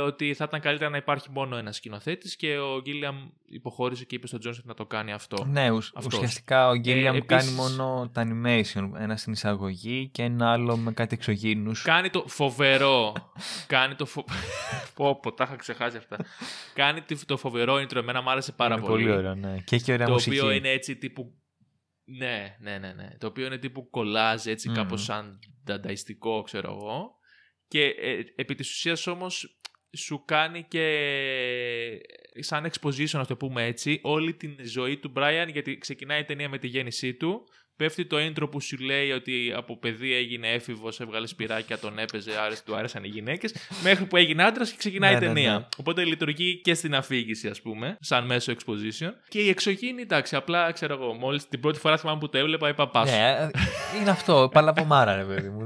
ότι 0.05 0.34
θα 0.34 0.43
ήταν 0.43 0.59
καλύτερα 0.59 0.89
να 0.89 0.97
υπάρχει 0.97 1.28
μόνο 1.32 1.55
ένας 1.57 1.76
σκηνοθέτης 1.76 2.36
και 2.36 2.57
ο 2.57 2.82
Γκίλιαμ 2.82 3.16
υποχώρησε 3.45 4.05
και 4.05 4.16
είπε 4.16 4.28
στον 4.28 4.39
Τζόνσον 4.39 4.63
να 4.68 4.74
το 4.74 4.86
κάνει 4.86 5.11
αυτό. 5.11 5.45
Ναι, 5.45 5.70
ουσ- 5.70 5.97
Αυτός. 5.97 6.13
ουσιαστικά 6.13 6.70
ο 6.70 6.76
Γκίλιαμ 6.76 7.16
Ε, 7.16 7.20
κάνει 7.22 7.41
επίσης- 7.43 7.57
μόνο 7.59 8.09
τα 8.13 8.28
animation. 8.28 8.89
Ένα 8.97 9.18
στην 9.18 9.34
εισαγωγή 9.34 10.09
και 10.11 10.24
ένα 10.24 10.51
άλλο 10.51 10.78
με 10.78 10.91
κάτι 10.91 11.16
εξωγήινους. 11.16 11.82
Κάνει 11.82 12.09
το 12.09 12.24
φοβερό. 12.28 13.13
κάνει 13.68 13.95
το. 13.95 14.05
Φο... 14.05 14.26
πω, 14.95 15.20
πω, 15.20 15.34
τα 15.34 15.43
είχα 15.43 15.55
ξεχάσει 15.55 15.97
αυτά. 15.97 16.18
κάνει 16.74 17.01
τη- 17.01 17.26
το 17.26 17.38
φοβερό 17.38 17.76
intro. 17.76 17.95
Εμένα 17.95 18.22
μου 18.22 18.30
άρεσε 18.30 18.51
πάρα 18.51 18.76
Είναι 18.76 18.86
πολύ. 18.86 19.03
πολύ 19.03 19.16
ωραίο, 19.18 19.36
ναι. 19.36 19.57
Και 19.66 19.76
έχει 19.76 19.91
ωραία 19.93 20.05
το 20.05 20.11
μουσική. 20.13 20.38
οποίο 20.39 20.51
είναι 20.51 20.70
έτσι 20.70 20.95
τύπου. 20.95 21.34
Ναι, 22.07 22.55
ναι, 22.59 22.78
ναι, 22.78 22.93
ναι. 22.93 23.09
Το 23.18 23.28
οποίο 23.28 23.45
είναι 23.45 23.57
τύπου 23.57 23.89
κολλάζ, 23.89 24.45
έτσι 24.45 24.70
Μμμ. 24.70 24.76
κάπως 24.76 25.03
σαν 25.03 25.39
δανταϊστικό, 25.63 26.41
ξέρω 26.41 26.72
εγώ. 26.72 27.14
Και 27.68 27.84
ε, 27.84 28.20
επί 28.36 28.55
της 28.55 28.70
ουσίας 28.70 29.07
όμως 29.07 29.59
σου 29.97 30.24
κάνει 30.26 30.66
και 30.68 30.86
σαν 32.39 32.72
exposition, 32.72 33.09
να 33.11 33.26
το 33.26 33.36
πούμε 33.36 33.66
έτσι, 33.66 33.99
όλη 34.03 34.34
την 34.34 34.55
ζωή 34.63 34.97
του 34.97 35.13
Brian, 35.18 35.47
γιατί 35.51 35.78
ξεκινάει 35.78 36.20
η 36.20 36.24
ταινία 36.24 36.49
με 36.49 36.57
τη 36.57 36.68
γέννησή 36.68 37.13
του, 37.13 37.41
πέφτει 37.76 38.05
το 38.05 38.18
intro 38.20 38.51
που 38.51 38.61
σου 38.61 38.78
λέει 38.78 39.11
ότι 39.11 39.53
από 39.55 39.78
παιδί 39.80 40.13
έγινε 40.13 40.47
έφηβος, 40.51 40.99
έβγαλε 40.99 41.28
σπυράκια, 41.28 41.78
τον 41.78 41.99
έπαιζε, 41.99 42.39
άρεσε, 42.39 42.63
του 42.66 42.76
άρεσαν 42.76 43.03
οι 43.03 43.07
γυναίκες, 43.07 43.55
μέχρι 43.84 44.05
που 44.05 44.18
έγινε 44.18 44.43
άντρας 44.43 44.72
και 44.72 44.78
ξεκινάει 44.78 45.11
Ναι, 45.11 45.18
η 45.18 45.20
ναι, 45.20 45.26
ταινία. 45.34 45.57
ναι. 45.57 45.66
Οπότε 45.78 46.03
λειτουργεί 46.05 46.61
και 46.61 46.74
στην 46.74 46.95
αφήγηση, 46.95 47.47
ας 47.47 47.61
πούμε, 47.61 47.97
σαν 47.99 48.26
μέσο 48.26 48.53
exposition. 48.53 49.09
Και 49.28 49.39
η 49.39 49.49
εξωγήινη, 49.49 50.01
εντάξει, 50.01 50.36
απλά 50.36 50.72
ξέρω 50.72 50.93
εγώ, 50.93 51.13
μόλις 51.13 51.47
την 51.47 51.59
πρώτη 51.59 51.80
φορά 51.80 51.97
θυμάμαι 51.97 52.20
που 52.20 52.30
το 52.30 52.38
έβλεπα, 52.38 52.70
είπα 52.70 52.88
πάσο. 52.89 53.16
Ναι, 53.16 53.30
ε, 53.30 53.49
είναι 54.01 54.09
αυτό. 54.09 54.49
Παλαβομάρα, 54.53 55.16
ρε 55.16 55.24
παιδί 55.24 55.49
μου. 55.49 55.66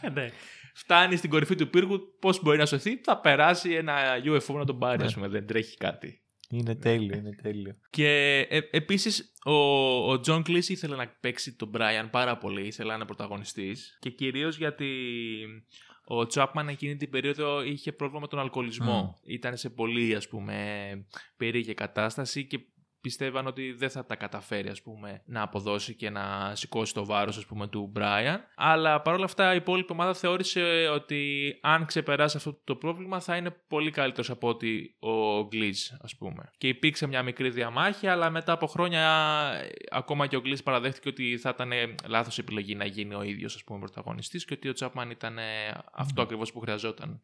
Δεν... 0.00 0.12
ναι. 0.14 0.28
Φτάνει 0.74 1.16
στην 1.16 1.30
κορυφή 1.30 1.54
του 1.54 1.70
πύργου, 1.70 2.16
πώς 2.20 2.42
μπορεί 2.42 2.58
να 2.58 2.66
σωθεί, 2.66 2.96
θα 3.04 3.20
περάσει 3.20 3.72
ένα 3.72 3.96
UFO 4.24 4.54
να 4.54 4.64
τον 4.64 4.78
πάρει, 4.78 4.98
Ναι. 4.98 5.04
ας 5.04 5.14
πούμε. 5.14 5.28
Δεν 5.28 5.46
τρέχει 5.46 5.76
κάτι. 5.76 6.20
Είναι 6.50 6.74
τέλειο, 6.74 7.16
είναι 7.16 7.34
τέλειο. 7.42 7.76
Και 7.90 8.38
ε, 8.50 8.60
επίσης 8.70 9.32
ο, 9.44 9.52
ο 10.12 10.20
John 10.26 10.42
Cleese 10.46 10.68
ήθελε 10.68 10.96
να 10.96 11.08
παίξει 11.20 11.56
τον 11.56 11.70
Brian 11.76 12.08
πάρα 12.10 12.38
πολύ, 12.38 12.66
ήθελε 12.66 12.88
να 12.88 12.94
είναι 12.94 13.04
πρωταγωνιστής. 13.04 13.98
Και 14.00 14.10
κυρίως 14.10 14.56
γιατί 14.56 14.86
ο 16.04 16.20
Chapman 16.34 16.66
εκείνη 16.68 16.96
την 16.96 17.10
περίοδο 17.10 17.62
είχε 17.62 17.92
πρόβλημα 17.92 18.20
με 18.20 18.26
τον 18.26 18.38
αλκοολισμό. 18.38 19.18
Ήταν 19.24 19.56
σε 19.56 19.70
πολύ, 19.70 20.14
ας 20.14 20.28
πούμε, 20.28 20.56
περίεργη 21.36 21.74
κατάσταση 21.74 22.46
και 22.46 22.60
πιστεύαν 23.00 23.46
ότι 23.46 23.72
δεν 23.72 23.90
θα 23.90 24.04
τα 24.04 24.16
καταφέρει 24.16 24.68
ας 24.68 24.82
πούμε, 24.82 25.22
να 25.26 25.42
αποδώσει 25.42 25.94
και 25.94 26.10
να 26.10 26.52
σηκώσει 26.54 26.94
το 26.94 27.04
βάρος 27.04 27.36
ας 27.36 27.46
πούμε, 27.46 27.68
του 27.68 27.92
Brian. 27.96 28.38
Αλλά 28.56 29.00
παρόλα 29.00 29.24
αυτά 29.24 29.52
η 29.52 29.56
υπόλοιπη 29.56 29.92
ομάδα 29.92 30.14
θεώρησε 30.14 30.88
ότι 30.94 31.52
αν 31.60 31.84
ξεπεράσει 31.84 32.36
αυτό 32.36 32.60
το 32.64 32.76
πρόβλημα 32.76 33.20
θα 33.20 33.36
είναι 33.36 33.50
πολύ 33.68 33.90
καλύτερος 33.90 34.30
από 34.30 34.48
ότι 34.48 34.96
ο 34.98 35.38
Glees 35.38 35.96
ας 36.00 36.16
πούμε. 36.16 36.50
Και 36.58 36.68
υπήρξε 36.68 37.06
μια 37.06 37.22
μικρή 37.22 37.50
διαμάχη 37.50 38.06
αλλά 38.06 38.30
μετά 38.30 38.52
από 38.52 38.66
χρόνια 38.66 39.00
ε, 39.62 39.68
ακόμα 39.90 40.26
και 40.26 40.36
ο 40.36 40.42
Glees 40.44 40.62
παραδέχτηκε 40.64 41.08
ότι 41.08 41.38
θα 41.38 41.50
ήταν 41.54 41.72
λάθος 42.06 42.38
επιλογή 42.38 42.74
να 42.74 42.84
γίνει 42.84 43.14
ο 43.14 43.22
ίδιος 43.22 43.54
ας 43.54 43.64
πούμε 43.64 43.78
πρωταγωνιστής 43.78 44.44
και 44.44 44.54
ότι 44.54 44.68
ο 44.68 44.72
Chapman 44.78 45.10
ήταν 45.10 45.38
ε, 45.38 45.42
αυτό 45.92 46.22
ακριβώς 46.22 46.52
που 46.52 46.60
χρειαζόταν. 46.60 47.22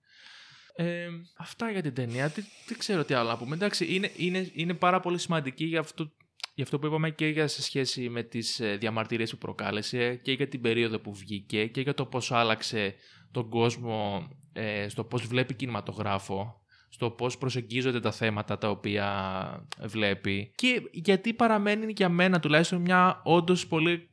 Ε, 0.77 1.09
αυτά 1.37 1.71
για 1.71 1.83
την 1.83 1.95
ταινία. 1.95 2.31
Τι, 2.31 2.43
δεν 2.67 2.79
ξέρω 2.79 3.05
τι 3.05 3.15
άλλο 3.15 3.29
να 3.29 3.37
πούμε. 3.37 3.55
Εντάξει, 3.55 3.95
είναι, 3.95 4.11
είναι, 4.17 4.51
είναι 4.55 4.75
πάρα 4.75 5.01
πολύ 5.01 5.19
σημαντική 5.19 5.65
για 5.65 5.81
αυτό, 5.81 6.13
για 6.55 6.65
αυτό 6.65 6.79
που 6.79 6.87
είπαμε 6.87 7.11
και 7.11 7.27
για 7.27 7.49
σε 7.49 7.63
σχέση 7.63 8.09
με 8.09 8.23
τις 8.23 8.61
ε, 8.61 8.77
διαμαρτυρίες 8.77 9.31
που 9.31 9.39
προκάλεσε 9.39 10.15
και 10.15 10.33
για 10.33 10.49
την 10.49 10.61
περίοδο 10.61 10.99
που 10.99 11.15
βγήκε 11.15 11.67
και 11.67 11.81
για 11.81 11.95
το 11.95 12.05
πώς 12.05 12.33
άλλαξε 12.33 12.95
τον 13.31 13.49
κόσμο 13.49 14.29
ε, 14.53 14.89
στο 14.89 15.05
πώς 15.05 15.27
βλέπει 15.27 15.55
κινηματογράφο 15.55 16.61
στο 16.89 17.11
πώς 17.11 17.39
προσεγγίζονται 17.39 18.01
τα 18.01 18.13
θέματα 18.13 18.59
τα 18.59 18.71
οποία 18.71 19.69
βλέπει 19.81 20.53
και 20.55 20.83
γιατί 20.93 21.33
παραμένει 21.33 21.93
για 21.97 22.09
μένα 22.09 22.41
τουλάχιστον 22.41 22.81
μια 22.81 23.21
όντως 23.25 23.67
πολύ 23.67 24.09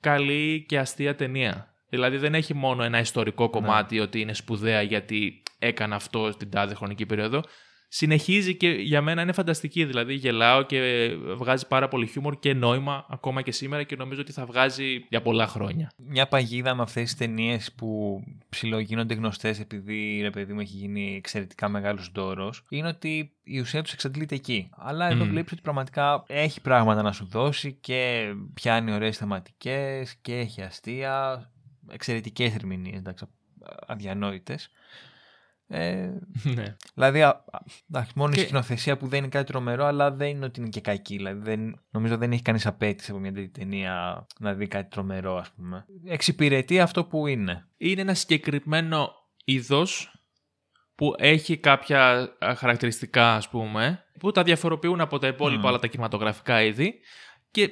καλή 0.00 0.64
και 0.68 0.78
αστεία 0.78 1.14
ταινία. 1.14 1.74
Δηλαδή 1.88 2.16
δεν 2.16 2.34
έχει 2.34 2.54
μόνο 2.54 2.82
ένα 2.82 2.98
ιστορικό 2.98 3.50
κομμάτι 3.50 4.00
ότι 4.00 4.20
είναι 4.20 4.34
σπουδαία 4.34 4.82
γιατί 4.82 5.42
έκανε 5.58 5.94
αυτό 5.94 6.30
στην 6.32 6.50
τάδε 6.50 6.74
χρονική 6.74 7.06
περίοδο. 7.06 7.42
Συνεχίζει 7.90 8.56
και 8.56 8.68
για 8.68 9.02
μένα 9.02 9.22
είναι 9.22 9.32
φανταστική. 9.32 9.84
Δηλαδή 9.84 10.14
γελάω 10.14 10.62
και 10.62 11.10
βγάζει 11.36 11.66
πάρα 11.66 11.88
πολύ 11.88 12.06
χιούμορ 12.06 12.38
και 12.38 12.54
νόημα 12.54 13.06
ακόμα 13.08 13.42
και 13.42 13.52
σήμερα 13.52 13.82
και 13.82 13.96
νομίζω 13.96 14.20
ότι 14.20 14.32
θα 14.32 14.46
βγάζει 14.46 15.06
για 15.08 15.22
πολλά 15.22 15.46
χρόνια. 15.46 15.92
Μια 15.96 16.28
παγίδα 16.28 16.74
με 16.74 16.82
αυτές 16.82 17.02
τις 17.02 17.14
ταινίες 17.16 17.72
που 17.72 18.20
ψιλογίνονται 18.48 19.14
γνωστές 19.14 19.60
επειδή 19.60 20.20
ρε 20.22 20.30
παιδί 20.30 20.52
μου 20.52 20.60
έχει 20.60 20.76
γίνει 20.76 21.16
εξαιρετικά 21.16 21.68
μεγάλος 21.68 22.12
ντόρος 22.12 22.64
είναι 22.68 22.88
ότι 22.88 23.32
η 23.42 23.60
ουσία 23.60 23.82
τους 23.82 23.92
εξαντλείται 23.92 24.34
εκεί. 24.34 24.70
Αλλά 24.76 25.08
εδώ 25.08 25.24
Μμμ. 25.24 25.30
βλέπεις 25.30 25.52
ότι 25.52 25.60
πραγματικά 25.60 26.24
έχει 26.26 26.60
πράγματα 26.60 27.02
να 27.02 27.12
σου 27.12 27.26
δώσει 27.26 27.72
και 27.72 28.32
πιάνει 28.54 28.92
ωραίες 28.92 29.16
θεματικές 29.16 30.14
και 30.14 30.34
έχει 30.34 30.62
αστεία, 30.62 31.50
εξαιρετικές 31.90 32.54
ερμηνείες, 32.54 32.98
εντάξει, 32.98 33.26
αδιανόητες. 33.86 34.70
Ε, 35.70 36.10
ναι. 36.54 36.76
Δηλαδή, 36.94 37.22
α, 37.22 37.28
α, 37.28 37.58
εντάξει, 37.90 38.12
μόνο 38.14 38.32
Και- 38.32 38.40
η 38.40 38.44
σκηνοθεσία 38.44 38.96
που 38.96 39.06
δεν 39.06 39.18
είναι 39.18 39.28
κάτι 39.28 39.46
τρομερό, 39.52 39.84
αλλά 39.84 40.10
δεν 40.10 40.28
είναι 40.28 40.44
ότι 40.44 40.60
είναι 40.60 40.68
και 40.68 40.80
κακή. 40.80 41.16
Δηλαδή, 41.16 41.40
δεν, 41.40 41.80
νομίζω 41.90 42.16
δεν 42.16 42.32
έχει 42.32 42.42
κανείς 42.42 42.66
απέτηση 42.66 43.10
από 43.10 43.20
μια 43.20 43.32
τέτοια 43.32 43.50
ταινία 43.50 44.26
να 44.38 44.54
δει 44.54 44.66
κάτι 44.66 44.90
τρομερό, 44.90 45.36
ας 45.36 45.50
πούμε. 45.56 45.86
Εξυπηρετεί 46.04 46.80
αυτό 46.80 47.04
που 47.04 47.26
είναι. 47.26 47.66
Είναι 47.76 48.00
ένα 48.00 48.14
συγκεκριμένο 48.14 49.10
είδος 49.44 50.12
που 50.94 51.14
έχει 51.18 51.56
κάποια 51.56 52.32
α, 52.38 52.54
χαρακτηριστικά 52.54 53.34
ας 53.34 53.48
πούμε 53.48 54.04
που 54.20 54.30
τα 54.30 54.42
διαφοροποιούν 54.42 55.00
από 55.00 55.18
τα 55.18 55.26
υπόλοιπα 55.26 55.60
Μμμ. 55.60 55.66
όλα 55.68 55.78
τα 55.78 55.86
κινηματογραφικά 55.86 56.62
είδη 56.62 56.94
και 57.50 57.62
ε, 57.62 57.70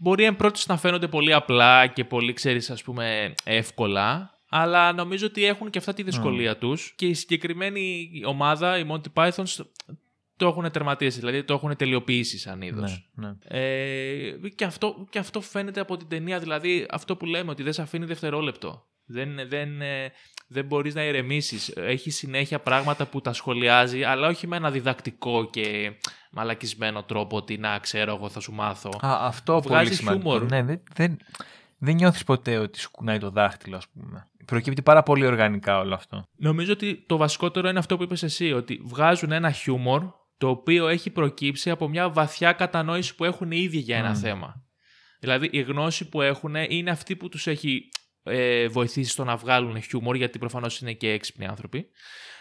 μπορεί 0.00 0.24
εν 0.24 0.36
πρώτης 0.36 0.66
να 0.66 0.76
φαίνονται 0.76 1.08
πολύ 1.08 1.32
απλά 1.32 1.86
και 1.86 2.04
πολύ 2.04 2.32
ξέρεις 2.32 2.70
ας 2.70 2.82
πούμε 2.82 3.34
εύκολα 3.44 4.37
αλλά 4.48 4.92
νομίζω 4.92 5.26
ότι 5.26 5.44
έχουν 5.44 5.70
και 5.70 5.78
αυτά 5.78 5.94
τη 5.94 6.02
δυσκολία 6.02 6.56
τους 6.56 6.92
και 6.96 7.06
η 7.06 7.14
συγκεκριμένη 7.14 8.10
ομάδα, 8.26 8.78
οι 8.78 8.86
Monty 8.90 9.12
Pythons 9.14 9.64
το 10.36 10.46
έχουν 10.46 10.70
τερματίσει, 10.70 11.18
δηλαδή 11.18 11.44
το 11.44 11.54
έχουν 11.54 11.76
τελειοποιήσει 11.76 12.38
σαν 12.38 12.62
είδος. 12.62 13.08
Ναι, 13.14 13.26
ναι. 13.26 13.60
Ε, 13.60 14.48
και, 14.54 14.64
αυτό, 14.64 15.06
και 15.10 15.18
αυτό 15.18 15.40
φαίνεται 15.40 15.80
από 15.80 15.96
την 15.96 16.08
ταινία, 16.08 16.38
δηλαδή 16.38 16.86
αυτό 16.90 17.16
που 17.16 17.26
λέμε 17.26 17.50
ότι 17.50 17.62
δεν 17.62 17.72
σε 17.72 17.82
αφήνει 17.82 18.04
δευτερόλεπτο. 18.04 18.86
Δεν, 19.10 19.48
δεν, 19.48 19.80
ε, 19.80 20.12
δεν 20.48 20.64
μπορείς 20.64 20.94
να 20.94 21.04
ηρεμήσεις. 21.04 21.68
Έχει 21.76 22.10
συνέχεια 22.10 22.58
πράγματα 22.58 23.06
που 23.06 23.20
τα 23.20 23.32
σχολιάζει, 23.32 24.02
αλλά 24.02 24.28
όχι 24.28 24.46
με 24.46 24.56
ένα 24.56 24.70
διδακτικό 24.70 25.50
και 25.50 25.92
μαλακισμένο 26.30 27.02
τρόπο 27.02 27.36
ότι 27.36 27.58
να 27.58 27.78
ξέρω 27.78 28.14
εγώ 28.14 28.28
θα 28.28 28.40
σου 28.40 28.52
μάθω. 28.52 28.90
Α, 29.04 29.26
αυτό 29.26 29.60
Βγάζει 29.62 29.84
πολύ 29.84 29.94
σημαντικό. 29.94 30.30
χιούμορ. 30.30 30.50
Ναι, 30.50 30.62
δεν, 30.62 30.82
δεν, 30.94 31.18
δεν 31.78 31.94
νιώθεις 31.94 32.24
ποτέ 32.24 32.58
ότι 32.58 32.78
σου 32.78 32.90
κουνάει 32.90 33.18
το 33.18 33.30
δάχτυλο, 33.30 33.76
ας 33.76 33.88
πούμε. 33.88 34.28
Προκύπτει 34.48 34.82
πάρα 34.82 35.02
πολύ 35.02 35.26
οργανικά 35.26 35.78
όλο 35.78 35.94
αυτό. 35.94 36.28
Νομίζω 36.36 36.72
ότι 36.72 37.04
το 37.06 37.16
βασικότερο 37.16 37.68
είναι 37.68 37.78
αυτό 37.78 37.96
που 37.96 38.02
είπες 38.02 38.22
εσύ, 38.22 38.52
ότι 38.52 38.80
βγάζουν 38.84 39.32
ένα 39.32 39.50
χιούμορ 39.50 40.02
το 40.38 40.48
οποίο 40.48 40.88
έχει 40.88 41.10
προκύψει 41.10 41.70
από 41.70 41.88
μια 41.88 42.10
βαθιά 42.10 42.52
κατανόηση 42.52 43.14
που 43.14 43.24
έχουν 43.24 43.50
οι 43.50 43.58
ίδιοι 43.60 43.78
για 43.78 43.96
ένα 43.96 44.08
Μμμ. 44.08 44.14
θέμα. 44.14 44.64
Δηλαδή 45.20 45.48
η 45.52 45.60
γνώση 45.60 46.08
που 46.08 46.22
έχουν 46.22 46.54
είναι 46.54 46.90
αυτή 46.90 47.16
που 47.16 47.28
τους 47.28 47.46
έχει 47.46 47.88
ε, 48.22 48.68
βοηθήσει 48.68 49.10
στο 49.10 49.24
να 49.24 49.36
βγάλουν 49.36 49.82
χιούμορ, 49.82 50.16
γιατί 50.16 50.38
προφανώς 50.38 50.80
είναι 50.80 50.92
και 50.92 51.10
έξυπνοι 51.10 51.46
άνθρωποι. 51.46 51.86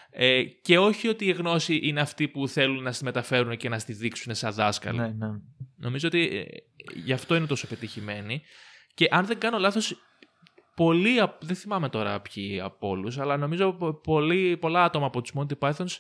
Ε, 0.10 0.44
και 0.44 0.78
όχι 0.78 1.08
ότι 1.08 1.26
η 1.26 1.32
γνώση 1.32 1.80
είναι 1.84 2.02
αυτή 2.02 2.28
που 2.28 2.48
θέλουν 2.48 2.84
να 2.84 2.92
στη 2.92 3.04
μεταφέρουν 3.04 3.58
και 3.58 3.70
να 3.70 3.80
στη 3.80 3.94
δείξουν 3.94 4.36
σαν 4.36 4.54
δάσκαλοι. 4.54 4.98
Ναι, 4.98 5.08
ναι. 5.08 5.28
Νομίζω 5.76 6.08
ότι 6.08 6.28
ε, 6.38 6.46
γι' 6.94 7.14
αυτό 7.14 7.36
είναι 7.36 7.46
τόσο 7.46 7.68
πετυχημένη. 7.68 8.42
Και 8.94 9.08
αν 9.12 9.26
δεν 9.26 9.40
κάνω 9.40 9.58
λάθος, 9.58 9.96
πολλοί, 10.78 11.20
απ- 11.20 11.44
δεν 11.46 11.56
θυμάμαι 11.56 11.90
τώρα 11.90 12.22
ποιοι 12.22 12.60
από 12.60 12.88
όλους, 12.88 13.18
αλλά 13.18 13.38
νομίζω 13.38 13.74
πο- 13.74 13.94
πολλοί, 13.94 14.58
πολλά 14.58 14.84
άτομα 14.84 15.06
από 15.06 15.22
τους 15.22 15.32
Monty 15.36 15.58
Pythons 15.60 15.98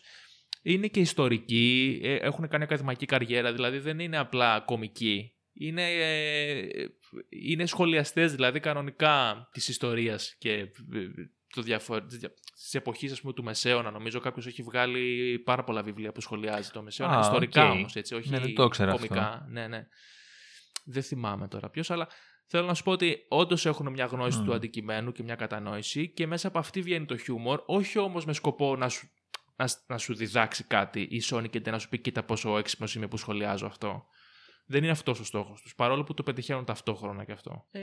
είναι 0.62 0.88
και 0.88 1.00
ιστορικοί, 1.00 2.00
ε, 2.04 2.16
έχουν 2.16 2.48
κάνει 2.48 2.64
ακαδημαϊκή 2.64 3.06
καριέρα, 3.06 3.54
δηλαδή 3.54 3.80
δεν 3.80 4.00
είναι 4.00 4.18
απλά 4.18 4.60
κομικοί. 4.60 5.32
Είναι, 5.54 5.92
ε, 5.92 6.68
είναι 7.30 7.66
σχολιαστές 7.66 8.32
δηλαδή 8.36 8.60
κανονικά 8.60 9.48
της 9.52 9.68
ιστορίας 9.68 10.36
και 10.38 10.52
ε, 10.52 10.68
το 11.54 11.62
διαφορ... 11.62 12.06
της 12.56 12.74
εποχής 12.74 13.12
ας 13.12 13.22
πούμε, 13.22 13.34
του 13.34 13.44
Μεσαίωνα 13.44 13.92
νομίζω 13.92 14.20
κάποιος 14.20 14.48
έχει 14.48 14.62
βγάλει 14.64 15.40
πάρα 15.40 15.64
πολλά 15.64 15.84
βιβλία 15.84 16.12
που 16.12 16.22
σχολιάζει 16.22 16.70
το 16.70 16.82
Μεσαίωνα 16.82 17.16
Α, 17.18 17.20
ιστορικά 17.20 17.66
οκ. 17.70 17.72
όμως 17.74 17.96
έτσι 17.96 18.16
όχι 18.16 18.30
Ναι, 18.30 18.40
δεν 18.40 18.54
το 18.56 18.64
ήξερα 18.64 18.92
κομικά 18.92 19.46
ναι, 19.50 19.68
ναι. 19.68 19.88
δεν 20.86 21.04
θυμάμαι 21.04 21.48
τώρα 21.48 21.70
ποιος 21.70 21.92
αλλά 21.92 22.08
θέλω 22.48 22.66
να 22.66 22.74
σου 22.74 22.84
πω 22.84 22.92
ότι 22.92 23.26
όντως 23.28 23.66
έχουν 23.66 23.92
μια 23.92 24.06
γνώση 24.06 24.40
Μμ. 24.40 24.46
του 24.46 24.54
αντικειμένου 24.54 25.12
και 25.12 25.24
μια 25.24 25.36
κατανόηση 25.36 26.08
και 26.10 26.28
μέσα 26.28 26.48
από 26.48 26.60
αυτή 26.60 26.82
βγαίνει 26.82 27.06
το 27.06 27.18
χιούμορ 27.18 27.62
όχι 27.66 28.00
όμως 28.00 28.26
με 28.26 28.34
σκοπό 28.34 28.76
να 28.76 28.90
σου, 28.90 29.10
να, 29.56 29.68
σ- 29.68 29.90
να 29.90 29.98
σου 29.98 30.16
διδάξει 30.16 30.64
κάτι 30.64 31.02
σώνει 31.02 31.50
και 31.50 31.62
να 31.72 31.80
σου 31.80 31.90
πει 31.90 31.98
κοίτα 32.00 32.24
πόσο 32.24 32.58
έξυπνος 32.58 32.96
είμαι 32.96 33.08
που 33.08 33.18
σχολιάζω 33.18 33.66
αυτό 33.66 34.06
δεν 34.66 34.84
είναι 34.84 34.92
αυτός 34.92 35.20
ο 35.20 35.24
στόχος 35.24 35.62
τους 35.62 35.76
παρόλο 35.76 36.04
που 36.04 36.14
το 36.14 36.24
πετυχαίνουν 36.24 36.66
ταυτόχρονα 36.66 37.24
και 37.26 37.32
αυτό 37.32 37.66
ε, 37.72 37.80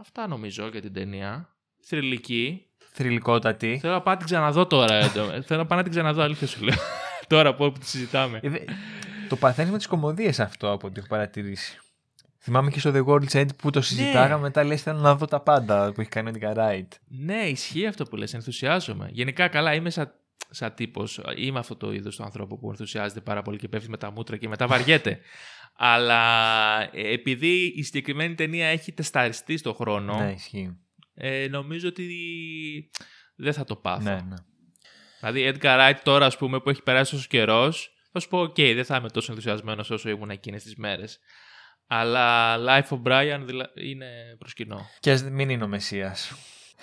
αυτά 0.00 0.26
νομίζω 0.28 0.68
για 0.68 0.80
την 0.80 0.92
ταινία 0.92 1.54
θρηλυκή. 1.82 2.64
Θρηλυκότατη. 2.92 3.78
Θέλω 3.80 3.92
να 3.92 4.00
πάω 4.02 4.12
να 4.14 4.18
την 4.18 4.26
ξαναδώ 4.28 4.66
τώρα. 4.66 4.94
ε, 4.94 5.08
το- 5.08 5.42
Θέλω 5.42 5.60
να 5.60 5.66
πάω 5.66 5.76
να 5.78 5.82
την 5.82 5.92
ξαναδώ, 5.92 6.22
αλήθεια 6.22 6.46
σου 6.46 6.64
λέω. 6.64 6.76
τώρα 7.28 7.54
που 7.54 7.72
τη 7.72 7.86
συζητάμε. 7.86 8.40
Ε, 8.42 8.48
δε- 8.48 8.64
το 9.28 9.36
παθαίνει 9.36 9.70
με 9.70 9.76
τις 9.76 9.86
κομμωδίες 9.86 10.40
αυτό 10.40 10.72
από 10.72 10.86
ό,τι 10.86 10.98
έχω 10.98 11.08
παρατηρήσει. 11.08 11.78
Θυμάμαι 12.42 12.70
και 12.70 12.78
στο 12.80 12.92
The 12.94 13.04
World's 13.06 13.32
End 13.40 13.56
που 13.56 13.70
το 13.70 13.80
συζητάγαμε, 13.80 14.42
μετά 14.42 14.64
λες 14.64 14.82
θέλω 14.82 14.98
να 14.98 15.14
δω 15.14 15.26
τα 15.26 15.40
πάντα 15.40 15.92
που 15.92 16.00
έχει 16.00 16.10
κάνει 16.10 16.28
ο 16.30 16.32
Edgar 16.40 16.56
Wright. 16.56 16.86
Ναι, 17.08 17.42
ισχύει 17.48 17.86
αυτό 17.86 18.04
που 18.04 18.16
λες, 18.16 18.34
ενθουσιάζομαι. 18.34 19.08
Γενικά 19.12 19.48
καλά, 19.48 19.74
είμαι 19.74 19.90
σαν, 19.90 20.12
σαν 20.50 20.74
τύπος, 20.74 21.20
είμαι 21.36 21.58
αυτό 21.58 21.76
το 21.76 21.92
είδος 21.92 22.16
του 22.16 22.22
ανθρώπου 22.22 22.58
που 22.58 22.70
ενθουσιάζεται 22.70 23.20
πάρα 23.20 23.42
πολύ 23.42 23.58
και 23.58 23.68
πέφτει 23.68 23.90
με 23.90 23.96
τα 23.96 24.10
μούτρα 24.10 24.36
και 24.36 24.48
μετά 24.48 24.66
βαριέται. 24.66 25.20
Αλλά 25.76 26.80
ε, 26.82 27.12
επειδή 27.12 27.72
η 27.76 27.82
συγκεκριμένη 27.82 28.34
ταινία 28.34 28.66
έχει 28.66 28.92
τεσταριστεί 28.92 29.56
στο 29.56 29.74
χρόνο, 29.74 30.16
Ναι, 30.20 30.32
ισχύει. 30.32 30.76
ε, 31.14 31.46
νομίζω 31.50 31.88
ότι 31.88 32.06
δεν 33.36 33.52
θα 33.52 33.64
το 33.64 33.76
πάθω. 33.76 34.02
Ναι, 34.02 34.18
ναι. 34.28 34.36
Δηλαδή, 35.20 35.52
Edgar 35.60 35.78
Wright 35.78 35.98
τώρα, 36.02 36.26
ας 36.26 36.36
πούμε, 36.36 36.60
που 36.60 36.70
έχει 36.70 36.82
περάσει 36.82 37.10
τόσο 37.10 37.26
καιρός, 37.28 37.90
θα 38.12 38.20
σου 38.20 38.28
πω: 38.28 38.40
Οκ, 38.40 38.54
δεν 38.54 38.84
θα 38.84 38.96
είμαι 38.96 39.08
τόσο 39.10 39.32
ενθουσιασμένος 39.32 39.90
όσο 39.90 40.08
ήμουν 40.08 40.30
εκείνες 40.30 40.62
τις 40.62 40.76
μέρες. 40.76 41.18
Αλλά 41.92 42.56
Life 42.58 42.88
of 42.88 43.02
Brian 43.02 43.40
δηλα... 43.44 43.70
είναι 43.74 44.36
προσκυνό. 44.38 44.90
Και 45.00 45.10
ας 45.10 45.22
μην 45.22 45.48
είναι 45.48 45.64
ο 45.64 45.68
Μεσσίας. 45.68 46.32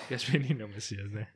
Και 0.07 0.13
ας 0.13 0.27
μην 0.27 0.43
είναι 0.49 0.63
ο 0.63 0.67
Μεσσίας, 0.73 1.09
ναι. 1.09 1.31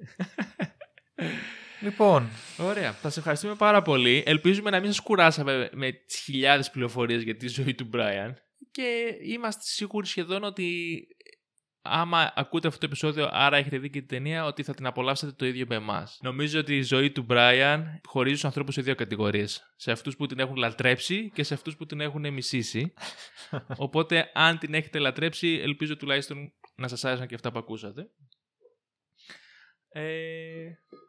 Λοιπόν, 1.81 2.29
Ωραία. 2.57 2.93
Θα 2.93 3.09
σε 3.09 3.19
ευχαριστούμε 3.19 3.55
πάρα 3.55 3.81
πολύ. 3.81 4.23
Ελπίζουμε 4.25 4.69
να 4.69 4.79
μην 4.79 4.89
σας 4.91 4.99
κουράσαμε 4.99 5.69
με 5.73 5.91
τις 5.91 6.17
χιλιάδες 6.19 6.69
πληροφορίες 6.69 7.23
για 7.23 7.37
τη 7.37 7.47
ζωή 7.47 7.75
του 7.75 7.89
Brian. 7.93 8.33
Και 8.71 9.17
είμαστε 9.21 9.61
σίγουροι 9.63 10.07
σχεδόν 10.07 10.43
ότι 10.43 10.97
άμα 11.81 12.33
ακούτε 12.35 12.67
αυτό 12.67 12.79
το 12.79 12.85
επεισόδιο, 12.85 13.29
άρα 13.31 13.57
έχετε 13.57 13.77
δει 13.77 13.89
και 13.89 13.99
την 13.99 14.07
ταινία, 14.07 14.45
ότι 14.45 14.63
θα 14.63 14.73
την 14.73 14.85
απολαύσετε 14.85 15.31
το 15.31 15.45
ίδιο 15.45 15.65
με 15.69 15.75
εμάς. 15.75 16.19
Νομίζω 16.21 16.59
ότι 16.59 16.77
η 16.77 16.81
ζωή 16.81 17.11
του 17.11 17.25
Brian 17.29 17.83
χωρίζει 18.07 18.35
τους 18.35 18.45
ανθρώπους 18.45 18.73
σε 18.73 18.81
δύο 18.81 18.95
κατηγορίες. 18.95 19.73
Σε 19.75 19.91
αυτούς 19.91 20.15
που 20.15 20.25
την 20.25 20.39
έχουν 20.39 20.55
λατρέψει 20.55 21.31
και 21.33 21.43
σε 21.43 21.53
αυτούς 21.53 21.75
που 21.75 21.85
την 21.85 22.01
έχουν 22.01 22.33
μισήσει. 22.33 22.93
Οπότε, 23.77 24.31
αν 24.33 24.57
την 24.57 24.73
έχετε 24.73 24.99
λατρέψει, 24.99 25.59
ελπίζω 25.63 25.97
τουλάχιστον 25.97 26.53
να 26.75 26.87
σας 26.87 27.05
άρεσαν 27.05 27.27
και 27.27 27.35
αυτά 27.35 27.51
που 27.51 27.59
ακούσατε. 27.59 28.09
Ε, 29.89 30.03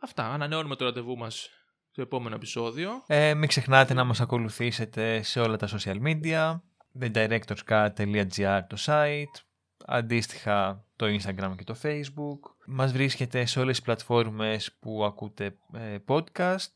αυτά. 0.00 0.32
Ανανεώνουμε 0.32 0.76
το 0.76 0.84
ραντεβού 0.84 1.16
μας 1.16 1.50
στο 1.90 2.02
επόμενο 2.02 2.34
επεισόδιο. 2.34 2.90
ε, 3.06 3.34
μην 3.34 3.48
ξεχνάτε 3.48 3.94
να 3.94 4.04
μας 4.04 4.20
ακολουθήσετε 4.20 5.22
σε 5.22 5.40
όλα 5.40 5.56
τα 5.56 5.68
social 5.68 5.96
media, 6.02 6.60
thedirectorscut.gr 7.00 8.60
το 8.68 8.76
site, 8.86 9.51
αντίστοιχα 9.86 10.84
το 10.96 11.06
Instagram 11.06 11.54
και 11.56 11.64
το 11.64 11.76
Facebook. 11.82 12.50
Μας 12.66 12.92
βρίσκεται 12.92 13.44
σε 13.44 13.60
όλες 13.60 13.76
τις 13.76 13.84
πλατφόρμες 13.84 14.72
που 14.80 15.04
ακούτε 15.04 15.56
ε, 15.72 15.96
podcast, 16.08 16.72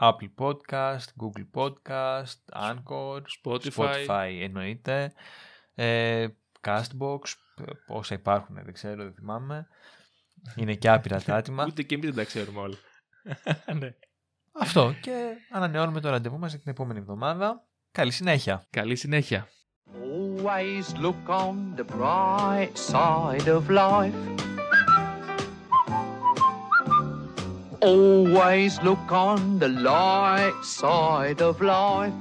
Apple 0.00 0.30
Podcast, 0.38 1.06
Google 1.20 1.46
Podcast, 1.54 2.38
Anchor, 2.52 3.20
Spotify. 3.44 4.38
εννοείται, 4.40 5.12
ε, 5.74 6.26
Castbox, 6.60 7.20
ε, 7.56 7.64
όσα 7.86 8.14
υπάρχουν 8.14 8.54
δεν 8.54 8.72
ξέρω, 8.72 9.02
δεν 9.02 9.14
θυμάμαι. 9.14 9.68
Είναι 10.56 10.74
και 10.74 10.90
άπειρα 10.90 11.22
τα 11.22 11.34
άτομα. 11.34 11.64
Ούτε 11.66 11.82
και 11.82 11.94
εμείς 11.94 12.06
δεν 12.06 12.16
τα 12.16 12.24
ξέρουμε 12.24 12.60
όλα. 12.60 12.76
ναι. 13.78 13.94
Αυτό 14.52 14.94
και 15.00 15.34
ανανεώνουμε 15.50 16.00
το 16.00 16.10
ραντεβού 16.10 16.38
μας 16.38 16.50
για 16.50 16.60
την 16.60 16.70
επόμενη 16.70 16.98
εβδομάδα. 16.98 17.66
Καλή 17.92 18.10
συνέχεια. 18.10 18.66
Καλή 18.70 18.96
συνέχεια. 18.96 19.48
Always 19.96 20.94
look 20.98 21.16
on 21.28 21.74
the 21.76 21.84
bright 21.84 22.72
side 22.76 23.48
of 23.48 23.70
life. 23.70 24.14
Always 27.80 28.82
look 28.82 29.10
on 29.10 29.58
the 29.58 29.68
light 29.68 30.60
side 30.62 31.40
of 31.40 31.62
life. 31.62 32.12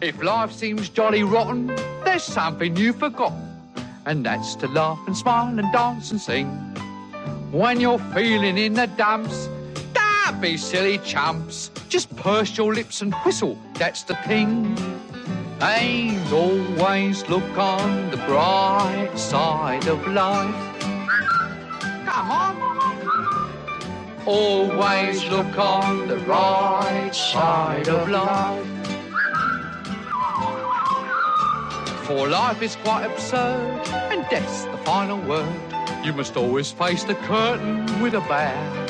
If 0.00 0.22
life 0.22 0.52
seems 0.52 0.88
jolly 0.88 1.24
rotten, 1.24 1.66
there's 2.04 2.24
something 2.24 2.74
you've 2.74 2.96
forgotten, 2.96 3.72
and 4.06 4.24
that's 4.24 4.54
to 4.56 4.68
laugh 4.68 4.98
and 5.06 5.16
smile 5.16 5.58
and 5.58 5.70
dance 5.72 6.10
and 6.10 6.20
sing. 6.20 6.48
When 7.52 7.80
you're 7.80 7.98
feeling 8.14 8.56
in 8.56 8.72
the 8.74 8.86
dumps, 8.86 9.48
don't 9.92 10.40
be 10.40 10.56
silly 10.56 10.98
chumps. 10.98 11.71
Just 11.92 12.16
purse 12.16 12.56
your 12.56 12.72
lips 12.72 13.02
and 13.02 13.12
whistle, 13.16 13.58
that's 13.74 14.02
the 14.02 14.14
thing. 14.26 14.74
And 15.60 16.32
always 16.32 17.28
look 17.28 17.58
on 17.58 18.10
the 18.10 18.16
bright 18.16 19.10
side 19.14 19.86
of 19.86 20.06
life. 20.06 20.54
Come 22.06 22.30
on. 22.30 22.56
Always 24.24 25.22
look 25.26 25.58
on 25.58 26.08
the 26.08 26.16
right 26.20 27.14
side 27.14 27.88
of 27.88 28.08
life. 28.08 28.66
For 32.06 32.26
life 32.26 32.62
is 32.62 32.76
quite 32.76 33.04
absurd, 33.04 33.86
and 34.10 34.26
death's 34.30 34.64
the 34.64 34.78
final 34.78 35.20
word. 35.28 35.60
You 36.02 36.14
must 36.14 36.38
always 36.38 36.72
face 36.72 37.04
the 37.04 37.16
curtain 37.16 37.84
with 38.00 38.14
a 38.14 38.20
bow. 38.20 38.81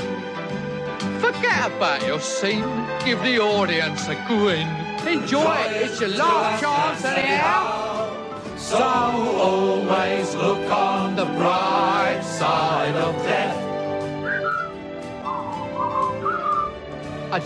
Forget 1.22 1.70
about 1.70 2.04
your 2.04 2.18
scene, 2.18 2.66
give 3.04 3.22
the 3.22 3.38
audience 3.38 4.08
a 4.08 4.16
grin. 4.26 4.66
Enjoy 5.06 5.54
it, 5.54 5.82
it's 5.82 6.00
your 6.00 6.10
last 6.10 6.60
chance 6.60 7.04
anyhow. 7.04 8.56
So 8.56 8.82
always 8.82 10.34
look 10.34 10.68
on 10.68 11.14
the 11.14 11.26
bright 11.26 12.22
side 12.24 12.96
of 12.96 13.14
death. 13.22 13.56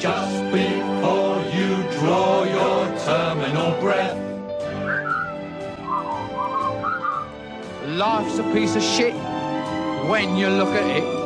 Just 0.01 0.43
before 0.51 1.43
you 1.55 1.77
draw 1.99 2.45
your 2.45 2.99
terminal 3.05 3.79
breath. 3.79 4.17
Life's 7.89 8.39
a 8.39 8.43
piece 8.55 8.75
of 8.75 8.83
shit 8.83 9.15
when 10.09 10.35
you 10.35 10.49
look 10.49 10.71
at 10.71 10.87
it. 10.97 11.26